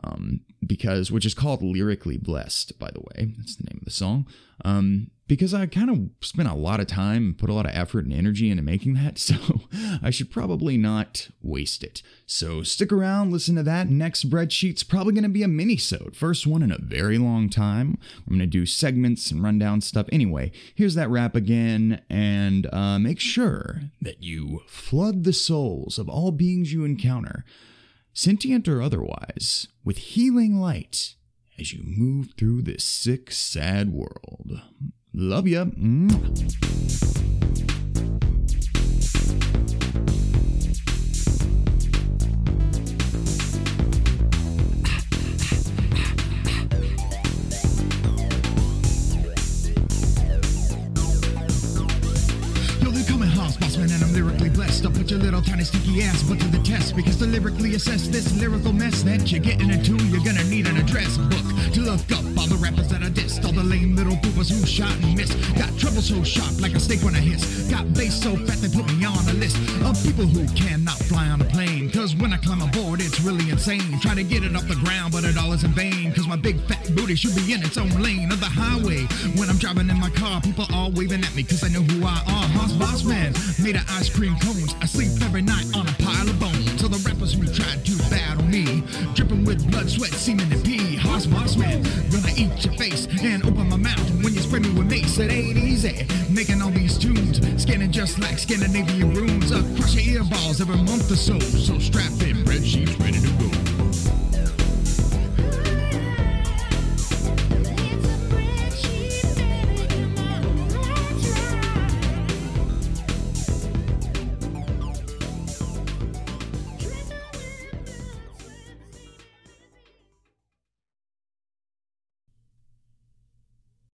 Um, 0.04 0.42
because 0.66 1.12
which 1.12 1.26
is 1.26 1.34
called 1.34 1.62
lyrically 1.62 2.18
blessed 2.18 2.78
by 2.80 2.92
the 2.92 3.00
way. 3.00 3.34
That's 3.38 3.56
the 3.56 3.64
name 3.64 3.80
of 3.80 3.86
the 3.86 3.92
song. 3.92 4.28
Um, 4.66 5.12
because 5.28 5.54
i 5.54 5.66
kind 5.66 5.90
of 5.90 6.26
spent 6.26 6.48
a 6.48 6.56
lot 6.56 6.80
of 6.80 6.88
time 6.88 7.18
and 7.18 7.38
put 7.38 7.50
a 7.50 7.54
lot 7.54 7.66
of 7.66 7.76
effort 7.76 8.06
and 8.06 8.14
energy 8.14 8.50
into 8.50 8.64
making 8.64 8.94
that 8.96 9.18
so 9.20 9.36
i 10.02 10.10
should 10.10 10.32
probably 10.32 10.78
not 10.78 11.30
waste 11.42 11.84
it. 11.84 12.02
So 12.26 12.64
stick 12.64 12.92
around 12.92 13.32
listen 13.32 13.56
to 13.56 13.64
that 13.64 13.90
next 13.90 14.30
Breadsheet's 14.30 14.84
probably 14.84 15.14
going 15.14 15.24
to 15.24 15.30
be 15.30 15.44
a 15.44 15.48
mini-sode. 15.48 16.16
First 16.16 16.48
one 16.48 16.64
in 16.64 16.72
a 16.72 16.78
very 16.78 17.18
long 17.18 17.50
time. 17.50 17.98
I'm 18.20 18.38
going 18.38 18.40
to 18.40 18.46
do 18.46 18.66
segments 18.66 19.32
and 19.32 19.44
rundown 19.44 19.82
stuff. 19.82 20.08
Anyway 20.12 20.52
here's 20.76 20.96
that 20.96 21.10
rap 21.10 21.36
again 21.36 22.02
and 22.10 22.68
uh, 22.74 23.00
make 23.00 23.20
sure 23.20 23.82
that 24.02 24.24
you 24.24 24.62
flood 24.68 25.17
the 25.24 25.34
souls 25.34 25.98
of 25.98 26.10
all 26.10 26.32
beings 26.32 26.74
you 26.74 26.84
encounter 26.84 27.44
sentient 28.14 28.68
or 28.68 28.82
otherwise, 28.82 29.68
with 29.84 29.98
healing 29.98 30.60
light 30.60 31.16
as 31.60 31.72
you 31.72 31.84
move 31.86 32.34
through 32.38 32.64
this 32.64 32.84
sick, 32.84 33.32
sad 33.32 33.92
world. 33.92 34.62
Love 35.14 35.48
ya. 35.48 35.66
Put 55.08 55.12
your 55.12 55.24
little 55.24 55.42
tiny 55.42 55.64
sticky 55.64 56.04
ass 56.04 56.22
butt 56.24 56.38
to 56.42 56.48
the 56.50 56.60
test 56.60 56.94
because 56.94 57.16
to 57.20 57.26
lyrically 57.26 57.76
assess 57.76 58.10
this 58.10 58.38
lyrical 58.38 58.74
mess 58.74 59.04
that 59.04 59.32
you're 59.32 59.40
getting 59.40 59.70
into, 59.70 59.96
you're 60.08 60.22
gonna 60.22 60.44
need 60.44 60.68
an 60.68 60.76
address 60.76 61.18
book 61.18 61.48
to 61.72 61.80
look 61.80 62.12
up 62.12 62.26
all 62.38 62.48
the 62.48 62.60
rappers 62.62 62.90
that 62.90 63.04
I 63.04 63.08
dissed, 63.08 63.46
all 63.46 63.54
the 63.54 63.64
lame 63.64 63.96
little 63.96 64.18
poopers 64.18 64.52
who 64.52 64.66
shot 64.68 64.92
and 65.00 65.16
missed. 65.16 65.32
Got 65.56 65.72
trouble 65.80 66.02
so 66.02 66.22
sharp 66.24 66.60
like 66.60 66.76
a 66.76 66.80
steak 66.82 67.04
when 67.04 67.16
I 67.16 67.20
hiss. 67.20 67.72
Got 67.72 67.94
bass 67.94 68.22
so 68.22 68.36
fat 68.36 68.58
they 68.58 68.68
put 68.68 68.84
me 68.92 69.06
on 69.06 69.24
a 69.30 69.34
list 69.40 69.56
of 69.80 69.96
people 70.04 70.26
who 70.26 70.44
cannot 70.60 71.00
fly 71.08 71.30
on 71.30 71.40
a 71.40 71.46
plane. 71.46 71.90
Cause 71.90 72.14
when 72.18 72.34
I 72.34 72.38
climb 72.44 72.62
aboard, 72.62 73.00
it's 73.00 73.22
really 73.22 73.50
insane. 73.50 74.02
Try 74.02 74.14
to 74.14 74.24
get 74.24 74.44
it 74.44 74.58
off 74.58 74.68
the 74.68 74.76
ground, 74.84 75.14
but 75.14 75.24
it 75.24 75.38
all 75.38 75.54
is 75.54 75.64
in 75.64 75.72
vain. 75.72 76.12
Cause 76.12 76.28
my 76.28 76.36
big 76.36 76.60
fat 76.68 76.84
booty 76.98 77.16
should 77.16 77.34
be 77.34 77.54
in 77.54 77.64
its 77.64 77.78
own 77.78 77.92
lane 78.04 78.30
of 78.30 78.42
the 78.42 78.52
highway. 78.52 79.08
When 79.40 79.48
I'm 79.48 79.58
driving 79.58 79.90
in 79.90 80.00
my 80.02 80.10
car, 80.10 80.42
people 80.42 80.66
all 80.74 80.92
waving 80.92 81.24
at 81.24 81.34
me 81.34 81.44
cause 81.44 81.62
they 81.62 81.70
know 81.70 81.84
who 81.96 82.04
I 82.04 82.20
are. 82.28 82.48
Hoss 82.60 82.74
Boss 82.74 83.06
Man, 83.06 83.32
made 83.64 83.78
of 83.78 83.88
ice 83.92 84.10
cream 84.10 84.36
cones. 84.44 84.76
I 84.82 84.86
sleep 84.98 85.22
every 85.22 85.44
night 85.44 85.66
on 85.76 85.88
a 85.88 85.94
pile 86.02 86.28
of 86.28 86.40
bones. 86.40 86.82
So 86.82 86.88
the 86.88 86.98
rappers 87.08 87.34
who 87.34 87.46
tried 87.46 87.86
to 87.86 87.96
battle 88.10 88.44
me, 88.46 88.82
dripping 89.14 89.46
with 89.46 89.70
blood, 89.70 89.88
sweat, 89.90 90.10
semen, 90.10 90.52
and 90.52 90.64
pee. 90.66 90.96
Hoss 90.96 91.28
Boss 91.28 91.56
Man, 91.56 91.84
gonna 92.10 92.34
eat 92.36 92.66
your 92.66 92.74
face 92.74 93.08
and 93.22 93.46
open 93.46 93.70
my 93.70 93.78
mouth 93.78 94.10
when 94.24 94.34
you 94.34 94.42
spray 94.42 94.60
me 94.60 94.72
with 94.72 94.90
mace. 94.90 95.20
It 95.20 95.32
ain't 95.32 95.58
easy 95.58 96.08
making 96.32 96.64
all 96.64 96.72
these 96.72 96.98
tunes, 96.98 97.38
scanning 97.62 97.92
just 97.92 98.18
like 98.18 98.40
Scandinavian 98.40 99.14
runes. 99.14 99.52
Across 99.52 99.94
your 99.96 100.24
earballs 100.24 100.62
every 100.62 100.78
month 100.78 101.12
or 101.12 101.16
so. 101.16 101.38
So 101.40 101.78
strap 101.78 102.12
in, 102.24 102.44